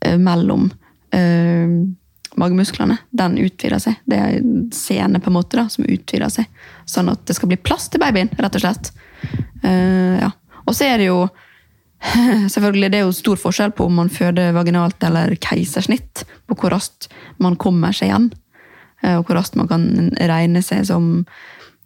eh, 0.00 0.16
mellom 0.16 0.70
eh, 1.12 1.76
magemusklene, 2.38 2.96
den 3.10 3.38
utvider 3.42 3.82
seg. 3.82 3.98
Det 4.08 4.16
er 4.16 4.38
sene 4.74 5.20
på 5.20 5.30
en 5.30 5.36
måte 5.36 5.60
da, 5.60 5.66
som 5.68 5.84
utvider 5.84 6.32
seg. 6.32 6.48
Sånn 6.88 7.10
at 7.12 7.26
det 7.28 7.36
skal 7.36 7.52
bli 7.52 7.60
plass 7.60 7.90
til 7.92 8.00
babyen, 8.02 8.30
rett 8.38 8.56
og 8.56 8.64
slett. 8.64 8.92
Eh, 9.62 10.16
ja. 10.22 10.32
Og 10.64 10.76
så 10.76 10.88
er 10.88 11.00
det 11.00 11.10
jo 11.10 11.26
selvfølgelig 12.54 12.90
det 12.92 12.98
er 13.00 13.06
jo 13.06 13.14
stor 13.16 13.40
forskjell 13.40 13.72
på 13.76 13.86
om 13.88 13.96
man 14.00 14.10
føder 14.12 14.52
vaginalt 14.56 15.02
eller 15.04 15.34
keisersnitt, 15.42 16.24
på 16.46 16.56
hvor 16.58 16.74
raskt 16.76 17.08
man 17.42 17.56
kommer 17.58 17.92
seg 17.96 18.10
igjen. 18.12 18.28
eh, 19.02 19.16
Og 19.18 19.26
hvor 19.26 19.38
raskt 19.40 19.58
man 19.58 19.68
kan 19.70 20.12
regne 20.16 20.62
seg 20.62 20.86
som, 20.86 21.26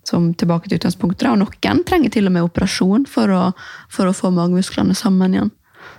som 0.04 0.32
tilbake 0.34 0.68
til 0.68 0.80
utgangspunktet. 0.80 1.28
Og 1.30 1.40
noen 1.40 1.84
trenger 1.88 2.12
til 2.12 2.28
og 2.28 2.36
med 2.36 2.46
operasjon 2.48 3.06
for 3.08 3.32
å, 3.32 3.42
for 3.90 4.08
å 4.10 4.16
få 4.16 4.32
magemusklene 4.34 4.94
sammen 4.94 5.34
igjen. 5.34 5.52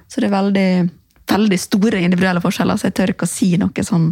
Så 0.07 0.21
det 0.21 0.29
er 0.29 0.37
veldig, 0.37 0.69
veldig 1.31 1.59
store 1.59 2.03
individuelle 2.03 2.43
forskjeller, 2.43 2.77
så 2.77 2.89
jeg 2.89 2.97
tør 2.99 3.15
ikke 3.15 3.27
å 3.27 3.33
si 3.33 3.55
noe 3.57 3.83
sånn 3.83 4.11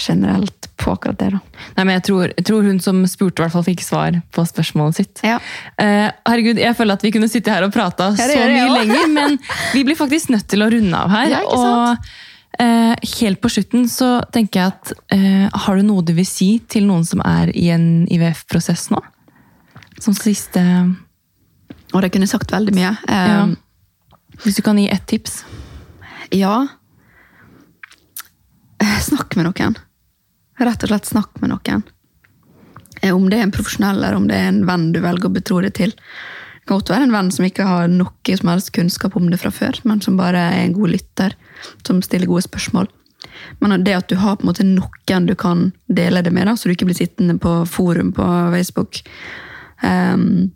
generelt 0.00 0.68
på 0.80 0.94
akkurat 0.94 1.18
det. 1.20 1.28
da. 1.34 1.40
Nei, 1.76 1.84
men 1.84 1.94
jeg 1.98 2.02
tror, 2.08 2.22
jeg 2.32 2.44
tror 2.48 2.62
hun 2.64 2.78
som 2.80 3.02
spurte, 3.06 3.40
i 3.40 3.44
hvert 3.44 3.52
fall 3.52 3.66
fikk 3.66 3.82
svar 3.84 4.16
på 4.32 4.44
spørsmålet 4.48 4.96
sitt. 5.02 5.20
Ja. 5.26 5.36
Eh, 5.76 6.08
herregud, 6.28 6.56
Jeg 6.62 6.76
føler 6.78 6.96
at 6.96 7.02
vi 7.04 7.12
kunne 7.12 7.28
sitte 7.28 7.52
her 7.52 7.66
og 7.66 7.72
prata 7.74 8.10
Ja, 8.16 8.26
så 8.30 8.38
mye 8.48 8.64
også. 8.64 8.78
lenger, 8.80 9.06
men 9.14 9.38
vi 9.74 9.84
blir 9.84 9.96
faktisk 10.00 10.30
nødt 10.32 10.48
til 10.48 10.62
å 10.64 10.70
runde 10.72 10.96
av 10.96 11.10
her. 11.12 11.28
Ja, 11.34 11.42
og 11.44 12.10
eh, 12.60 12.96
helt 13.20 13.40
på 13.44 13.50
slutten 13.52 13.86
så 13.92 14.22
tenker 14.32 14.60
jeg 14.60 14.72
at 14.72 14.92
eh, 15.12 15.48
Har 15.66 15.76
du 15.76 15.82
noe 15.86 16.02
du 16.02 16.12
vil 16.16 16.26
si 16.26 16.58
til 16.68 16.86
noen 16.88 17.04
som 17.04 17.20
er 17.24 17.52
i 17.56 17.68
en 17.70 18.06
IVF-prosess 18.10 18.88
nå? 18.90 19.00
Som 20.00 20.14
siste 20.16 20.60
Og 21.92 22.00
det 22.02 22.12
kunne 22.14 22.26
sagt 22.30 22.52
veldig 22.52 22.74
mye. 22.76 22.96
ja. 23.08 23.44
Eh, 23.44 23.56
Hvis 24.44 24.56
du 24.56 24.62
kan 24.64 24.78
gi 24.80 24.88
ett 24.88 25.04
tips. 25.10 25.42
Ja. 26.32 26.62
Snakk 29.04 29.34
med 29.36 29.44
noen. 29.50 29.74
Rett 30.60 30.84
og 30.84 30.92
slett 30.92 31.08
snakk 31.08 31.40
med 31.40 31.54
noen. 31.54 31.82
Eh, 33.02 33.14
Om 33.16 33.30
det 33.30 33.38
er 33.38 33.48
en 33.48 33.54
profesjonell, 33.54 33.96
eller 34.02 34.18
om 34.18 34.28
det 34.28 34.36
er 34.36 34.50
en 34.50 34.66
venn 34.68 34.90
du 34.92 35.00
velger 35.00 35.30
å 35.30 35.34
betro 35.34 35.60
det 35.64 35.74
til. 35.80 35.94
Det 35.94 36.68
kan 36.68 36.80
godt 36.82 36.92
være 36.92 37.08
en 37.08 37.14
venn 37.16 37.30
som 37.32 37.46
ikke 37.48 37.66
har 37.66 37.88
noe 37.88 38.36
som 38.36 38.52
helst 38.52 38.72
kunnskap 38.76 39.16
om 39.16 39.30
det 39.30 39.40
fra 39.40 39.50
før, 39.50 39.80
men 39.88 40.02
som 40.04 40.18
bare 40.20 40.42
er 40.52 40.64
en 40.66 40.76
god 40.76 40.92
lytter, 40.92 41.36
som 41.86 42.02
stiller 42.04 42.28
gode 42.28 42.44
spørsmål. 42.46 42.90
Men 43.60 43.84
det 43.84 43.96
at 43.96 44.08
du 44.08 44.16
har 44.20 44.36
på 44.36 44.44
en 44.44 44.50
måte 44.52 44.66
noen 44.66 45.26
du 45.26 45.34
kan 45.34 45.70
dele 45.88 46.22
det 46.22 46.32
med, 46.32 46.46
da, 46.46 46.56
så 46.56 46.68
du 46.68 46.74
ikke 46.76 46.88
blir 46.90 46.98
sittende 46.98 47.38
på 47.40 47.64
forum 47.68 48.12
på 48.16 48.26
Facebook 48.54 49.02
um, 49.82 50.50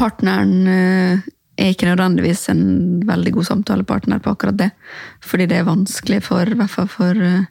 Partneren 0.00 0.66
eh, 0.70 1.24
er 1.60 1.74
ikke 1.74 1.90
nødvendigvis 1.90 2.46
en 2.48 2.62
veldig 3.04 3.34
god 3.36 3.48
samtalepartner 3.50 4.20
på 4.24 4.32
akkurat 4.32 4.56
det. 4.56 4.70
Fordi 5.20 5.44
det 5.50 5.58
er 5.58 5.66
vanskelig 5.68 6.22
for, 6.24 6.48
i 6.48 6.56
hvert 6.56 6.72
fall 6.72 6.88
for 6.88 7.20
eh, 7.20 7.42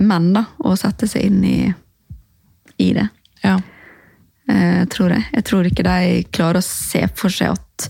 menn 0.00 0.32
da, 0.34 0.44
å 0.64 0.74
sette 0.78 1.08
seg 1.10 1.28
inn 1.28 1.44
i, 1.46 1.58
i 2.82 2.90
det. 2.96 3.06
Ja. 3.44 3.58
Jeg 4.48 4.88
tror 4.92 5.14
jeg. 5.14 5.24
Jeg 5.32 5.44
tror 5.48 5.68
ikke 5.68 5.86
de 5.86 6.24
klarer 6.34 6.60
å 6.60 6.66
se 6.66 7.06
for 7.16 7.32
seg 7.32 7.54
at 7.54 7.86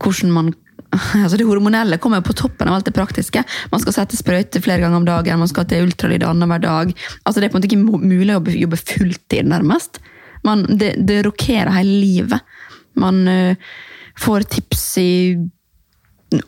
hvordan 0.00 0.30
man 0.34 0.54
Altså 0.94 1.38
Det 1.38 1.46
hormonelle 1.48 1.98
kommer 1.98 2.20
jo 2.20 2.28
på 2.28 2.36
toppen 2.38 2.68
av 2.70 2.76
alt 2.76 2.86
det 2.86 2.94
praktiske. 2.94 3.42
Man 3.72 3.80
skal 3.82 3.96
sette 3.96 4.18
sprøyte 4.18 4.60
flere 4.62 4.84
ganger 4.84 5.00
om 5.00 5.08
dagen, 5.08 5.40
man 5.40 5.50
skal 5.50 5.66
til 5.66 5.88
ultralyd 5.88 6.22
annenhver 6.22 6.62
dag. 6.62 6.92
Altså 7.24 7.40
Det 7.40 7.48
er 7.48 7.50
på 7.50 7.58
en 7.58 7.64
måte 7.64 7.70
ikke 7.70 8.04
mulig 8.04 8.36
å 8.36 8.42
jobbe 8.62 8.78
fulltid, 8.78 9.48
nærmest. 9.50 9.98
Man, 10.46 10.62
det, 10.78 10.94
det 11.08 11.24
rokerer 11.26 11.72
hele 11.74 11.98
livet. 12.04 12.54
Man 13.00 13.24
uh, 13.26 13.74
får 14.20 14.46
tips 14.54 14.84
i 15.02 15.10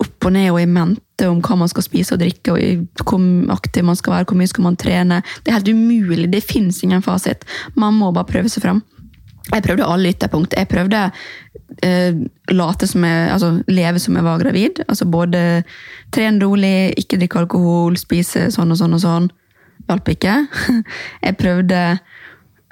opp 0.03 0.28
og 0.28 0.34
ned 0.34 0.51
og 0.51 0.61
i 0.61 0.66
mente 0.68 1.28
om 1.30 1.41
hva 1.45 1.57
man 1.61 1.70
skal 1.70 1.84
spise 1.87 2.16
og 2.16 2.20
drikke, 2.20 2.53
og 2.53 3.07
hvor 3.07 3.55
aktiv 3.55 3.87
man 3.87 3.99
skal 3.99 4.16
være, 4.16 4.28
hvor 4.30 4.41
mye 4.41 4.51
skal 4.51 4.66
man 4.66 4.78
trene. 4.80 5.22
Det 5.43 5.53
er 5.53 5.59
helt 5.59 5.72
umulig. 5.72 6.28
Det 6.32 6.45
fins 6.45 6.82
ingen 6.84 7.05
fasit. 7.05 7.47
Man 7.74 7.97
må 7.99 8.12
bare 8.12 8.28
prøve 8.28 8.53
seg 8.53 8.66
fram. 8.66 8.82
Jeg 9.53 9.62
prøvde 9.62 9.87
alle 9.87 10.11
ytterpunkt. 10.11 10.57
Jeg 10.59 10.68
prøvde 10.68 11.05
eh, 11.87 12.14
late 12.51 12.87
som 12.91 13.05
jeg, 13.07 13.30
altså 13.30 13.53
leve 13.70 14.03
som 14.03 14.18
jeg 14.18 14.26
var 14.26 14.43
gravid. 14.43 14.82
Altså 14.89 15.07
både 15.07 15.62
trene 16.14 16.43
rolig, 16.43 16.95
ikke 16.99 17.20
drikke 17.20 17.45
alkohol, 17.45 17.99
spise 18.01 18.49
sånn 18.55 18.74
og 18.74 18.80
sånn 18.80 18.99
og 18.99 19.03
sånn. 19.05 19.28
Hjalp 19.87 20.09
ikke. 20.11 20.34
Jeg 21.26 21.37
prøvde 21.39 21.80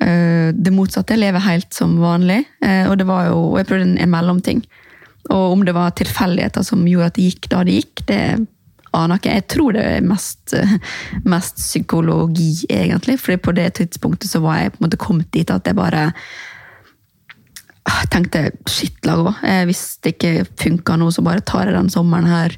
eh, 0.03 0.49
det 0.51 0.73
motsatte, 0.75 1.15
leve 1.15 1.43
helt 1.45 1.71
som 1.77 1.95
vanlig. 2.03 2.41
Eh, 2.65 2.89
og 2.91 2.99
det 2.99 3.07
var 3.07 3.29
jo, 3.29 3.37
og 3.53 3.61
jeg 3.61 3.69
prøvde 3.69 3.93
en 4.03 4.11
mellomting. 4.11 4.65
Og 5.33 5.55
om 5.55 5.65
det 5.65 5.75
var 5.77 5.95
tilfeldigheter 5.97 6.67
som 6.67 6.85
gjorde 6.89 7.13
at 7.13 7.19
det 7.19 7.29
gikk 7.31 7.49
da 7.53 7.63
det 7.65 7.79
gikk, 7.79 8.05
det 8.11 8.23
aner 8.95 9.19
ikke. 9.19 9.37
Jeg 9.39 9.47
tror 9.51 9.77
det 9.77 9.85
er 9.97 10.07
mest, 10.07 10.55
mest 11.35 11.61
psykologi, 11.63 12.67
egentlig. 12.69 13.19
fordi 13.21 13.39
på 13.43 13.55
det 13.57 13.69
tidspunktet 13.81 14.31
så 14.31 14.43
var 14.45 14.61
jeg 14.61 14.75
på 14.75 14.81
en 14.81 14.89
måte 14.89 15.01
kommet 15.01 15.33
dit 15.35 15.51
at 15.51 15.67
jeg 15.67 15.79
bare 15.79 16.11
tenkte 18.13 18.51
shit, 18.71 18.97
Lago. 19.05 19.35
Eh, 19.43 19.65
Hvis 19.69 19.99
det 20.03 20.15
ikke 20.15 20.47
funka 20.61 20.97
nå, 20.97 21.11
så 21.13 21.25
bare 21.25 21.45
tar 21.45 21.69
jeg 21.69 21.77
den 21.77 21.93
sommeren 21.93 22.29
her 22.29 22.57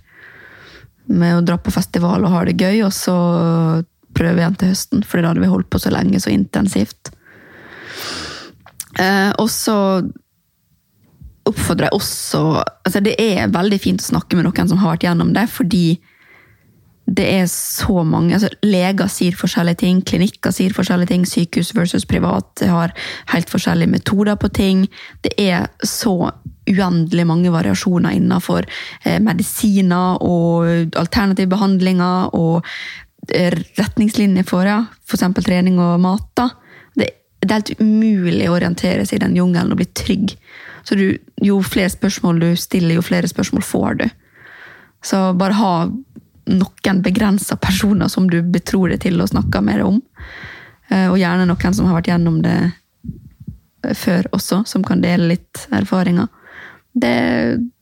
med 1.07 1.39
å 1.39 1.45
dra 1.47 1.57
på 1.59 1.75
festival 1.75 2.25
og 2.27 2.33
ha 2.35 2.45
det 2.47 2.59
gøy, 2.59 2.83
og 2.87 2.93
så 2.95 3.17
prøve 4.17 4.41
igjen 4.43 4.57
til 4.59 4.73
høsten. 4.73 5.05
For 5.07 5.23
da 5.23 5.31
hadde 5.31 5.45
vi 5.45 5.51
holdt 5.51 5.71
på 5.71 5.81
så 5.83 5.93
lenge, 5.95 6.21
så 6.23 6.33
intensivt. 6.35 7.13
Eh, 8.99 9.33
og 9.39 9.51
så 9.53 9.77
oppfordrer 11.47 11.89
jeg 11.89 11.97
også 11.97 12.43
altså 12.59 13.01
Det 13.05 13.15
er 13.23 13.53
veldig 13.55 13.79
fint 13.83 14.03
å 14.03 14.11
snakke 14.11 14.39
med 14.39 14.49
noen 14.49 14.71
som 14.71 14.81
har 14.83 14.95
vært 14.95 15.07
gjennom 15.09 15.33
det, 15.37 15.47
fordi 15.53 15.87
det 17.07 17.27
er 17.37 17.45
så 17.51 18.03
mange 18.03 18.35
altså 18.35 18.49
Leger 18.67 19.07
sier 19.11 19.37
forskjellige 19.39 19.79
ting, 19.85 20.01
klinikker 20.03 20.51
sier 20.55 20.75
forskjellige 20.75 21.13
ting, 21.13 21.27
sykehus 21.29 21.71
versus 21.77 22.07
privat 22.09 22.65
har 22.67 22.95
helt 23.31 23.51
forskjellige 23.53 23.93
metoder 23.93 24.35
på 24.43 24.51
ting. 24.51 24.87
Det 25.23 25.37
er 25.39 25.69
så 25.87 26.33
uendelig 26.67 27.27
mange 27.29 27.53
variasjoner 27.55 28.17
innenfor 28.19 28.67
eh, 29.05 29.21
medisiner 29.23 30.19
og 30.27 30.97
alternative 30.99 31.53
behandlinger 31.55 32.35
og 32.35 32.67
eh, 33.31 33.55
retningslinjer 33.79 34.47
for 34.49 34.67
ja, 34.67 34.81
f.eks. 35.07 35.29
trening 35.47 35.79
og 35.79 36.01
mat. 36.03 36.27
da. 36.35 36.49
Det, 36.99 37.13
det 37.39 37.51
er 37.53 37.61
helt 37.61 37.75
umulig 37.79 38.51
å 38.51 38.59
orientere 38.59 39.07
seg 39.07 39.21
i 39.21 39.27
den 39.29 39.39
jungelen 39.39 39.77
og 39.77 39.79
bli 39.79 39.89
trygg. 39.95 40.35
Så 40.87 40.95
du, 40.95 41.07
jo 41.43 41.59
flere 41.67 41.91
spørsmål 41.91 42.41
du 42.41 42.51
stiller, 42.59 42.95
jo 42.95 43.05
flere 43.05 43.29
spørsmål 43.29 43.65
får 43.67 44.01
du. 44.03 44.07
Så 45.05 45.23
bare 45.39 45.59
ha 45.59 45.73
noen 46.47 47.01
begrensa 47.03 47.57
personer 47.59 48.11
som 48.11 48.29
du 48.31 48.39
betror 48.43 48.93
deg 48.93 49.03
til 49.03 49.19
å 49.21 49.27
snakke 49.27 49.63
mer 49.67 49.83
om. 49.83 50.01
Eh, 50.89 51.09
og 51.11 51.19
gjerne 51.19 51.49
noen 51.49 51.75
som 51.75 51.89
har 51.89 51.99
vært 51.99 52.13
gjennom 52.13 52.39
det 52.45 52.59
før 53.95 54.27
også, 54.35 54.63
som 54.67 54.85
kan 54.87 55.03
dele 55.03 55.33
litt 55.35 55.67
erfaringer. 55.75 56.31
Det, 56.95 57.17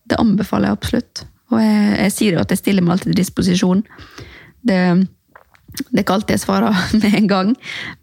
det 0.09 0.21
anbefaler 0.21 0.71
jeg 0.71 0.79
absolutt. 0.79 1.25
Og 1.53 1.61
jeg, 1.61 1.83
jeg, 2.01 2.15
sier 2.17 2.37
jo 2.37 2.43
at 2.43 2.53
jeg 2.53 2.61
stiller 2.61 2.85
meg 2.85 2.97
alltid 2.97 3.13
til 3.13 3.21
disposisjon. 3.21 3.85
Det, 4.65 4.81
det 5.85 5.99
er 5.99 6.05
ikke 6.05 6.17
alltid 6.19 6.37
jeg 6.37 6.45
svarer 6.45 6.81
med 7.01 7.19
en 7.21 7.29
gang, 7.31 7.53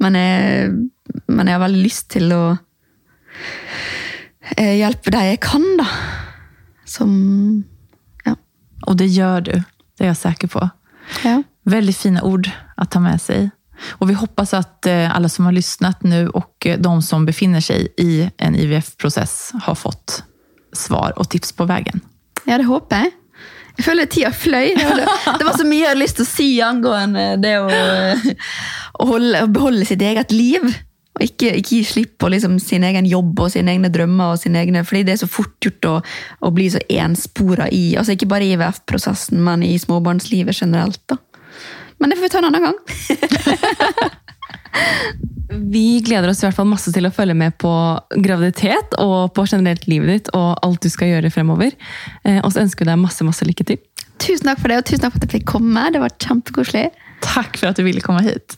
men 0.01 0.17
jeg, 0.17 0.71
men 1.27 1.49
jeg 1.49 1.57
har 1.57 1.65
veldig 1.65 1.83
lyst 1.83 2.09
til 2.13 2.31
å 2.37 2.43
eh, 2.53 4.00
hjelpe 4.57 5.13
de 5.13 5.23
jeg 5.31 5.39
kan, 5.43 5.65
da. 5.77 5.87
Som 6.85 7.11
Ja. 8.25 8.35
Og 8.87 8.97
det 8.97 9.07
gjør 9.13 9.43
du. 9.45 9.53
Det 9.97 10.05
er 10.05 10.11
jeg 10.13 10.21
sikker 10.21 10.47
på. 10.47 10.69
Ja. 11.23 11.41
Veldig 11.69 11.95
fina 11.95 12.23
ord 12.25 12.49
å 12.77 12.85
ta 12.89 12.99
med 12.99 13.21
seg. 13.21 13.51
Og 13.99 14.07
vi 14.09 14.13
hoppas 14.17 14.53
at 14.53 14.85
alle 14.87 15.29
som 15.29 15.45
har 15.45 15.55
lyssnat 15.55 16.03
nu 16.03 16.27
och 16.27 16.65
eh, 16.65 16.77
de 16.79 17.01
som 17.01 17.25
befinner 17.25 17.61
sig 17.61 17.87
i 17.97 18.29
en 18.37 18.55
IVF-process 18.55 19.51
har 19.63 19.75
fått 19.75 20.23
svar 20.73 21.13
og 21.17 21.29
tips 21.29 21.51
på 21.51 21.65
veien. 21.65 22.01
Ja, 22.45 22.57
det 22.57 22.65
håper 22.69 23.05
jeg. 23.05 23.11
Jeg 23.77 23.85
føler 23.85 24.09
tida 24.11 24.31
fløy. 24.35 24.73
Det 24.75 25.45
var 25.47 25.57
så 25.57 25.65
mye 25.65 25.79
jeg 25.79 25.89
hadde 25.93 26.03
lyst 26.03 26.19
til 26.19 26.27
å 26.27 26.29
si 26.29 26.47
angående 26.61 27.25
det 27.41 27.55
å, 27.61 27.69
å, 28.99 29.07
holde, 29.09 29.45
å 29.45 29.51
beholde 29.51 29.87
sitt 29.87 30.01
eget 30.05 30.33
liv. 30.35 30.65
Og 31.11 31.25
ikke, 31.25 31.49
ikke, 31.59 31.75
gi 31.75 31.83
slipp 31.83 32.13
på 32.21 32.29
liksom 32.31 32.55
sin 32.63 32.83
egen 32.87 33.05
jobb 33.09 33.39
og 33.43 33.51
sine 33.51 33.71
egne 33.73 33.89
drømmer. 33.91 34.27
og 34.33 34.39
sine 34.39 34.59
egne, 34.63 34.85
fordi 34.87 35.03
det 35.07 35.13
er 35.15 35.23
så 35.23 35.29
fort 35.29 35.55
gjort 35.63 35.83
å, 35.89 36.01
å 36.47 36.49
bli 36.55 36.67
så 36.71 36.79
enspora 36.89 37.65
i 37.71 37.97
altså 37.99 38.11
Ikke 38.15 38.31
bare 38.31 38.45
i 38.47 38.53
IVF-prosessen, 38.55 39.37
men 39.43 39.63
i 39.67 39.79
småbarnslivet 39.79 40.55
generelt. 40.63 41.01
da. 41.11 41.15
Men 41.99 42.09
det 42.09 42.17
får 42.17 42.23
vi 42.23 42.33
ta 42.33 42.39
en 42.41 42.49
annen 42.49 42.65
gang. 42.65 42.77
vi 45.75 45.85
gleder 46.05 46.29
oss 46.31 46.41
i 46.41 46.45
hvert 46.47 46.57
fall 46.57 46.71
masse 46.71 46.91
til 46.95 47.05
å 47.05 47.13
følge 47.13 47.35
med 47.37 47.51
på 47.61 47.73
graviditet 48.23 48.89
og 49.03 49.17
på 49.35 49.41
generelt 49.51 49.83
livet 49.91 50.09
ditt 50.09 50.27
og 50.37 50.49
alt 50.65 50.81
du 50.81 50.89
skal 50.89 51.07
gjøre 51.11 51.33
fremover. 51.33 51.71
Eh, 52.23 52.39
og 52.41 52.49
så 52.53 52.61
ønsker 52.63 52.81
vi 52.85 52.91
deg 52.93 53.03
masse, 53.03 53.23
masse 53.27 53.45
lykke 53.45 53.65
til. 53.73 53.79
Tusen 54.21 54.45
takk 54.49 54.59
for 54.61 54.67
det, 54.71 54.77
og 54.81 54.85
tusen 54.89 55.03
takk 55.05 55.13
for 55.15 55.21
at 55.21 55.27
jeg 55.27 55.35
fikk 55.41 55.49
komme. 55.53 55.81
Det 55.93 56.01
var 56.01 56.11
kjempekoselig. 56.17 56.87
Takk 57.25 57.57
for 57.57 57.67
at 57.69 57.77
du 57.77 57.83
ville 57.85 58.01
komme 58.05 58.23
hit. 58.25 58.57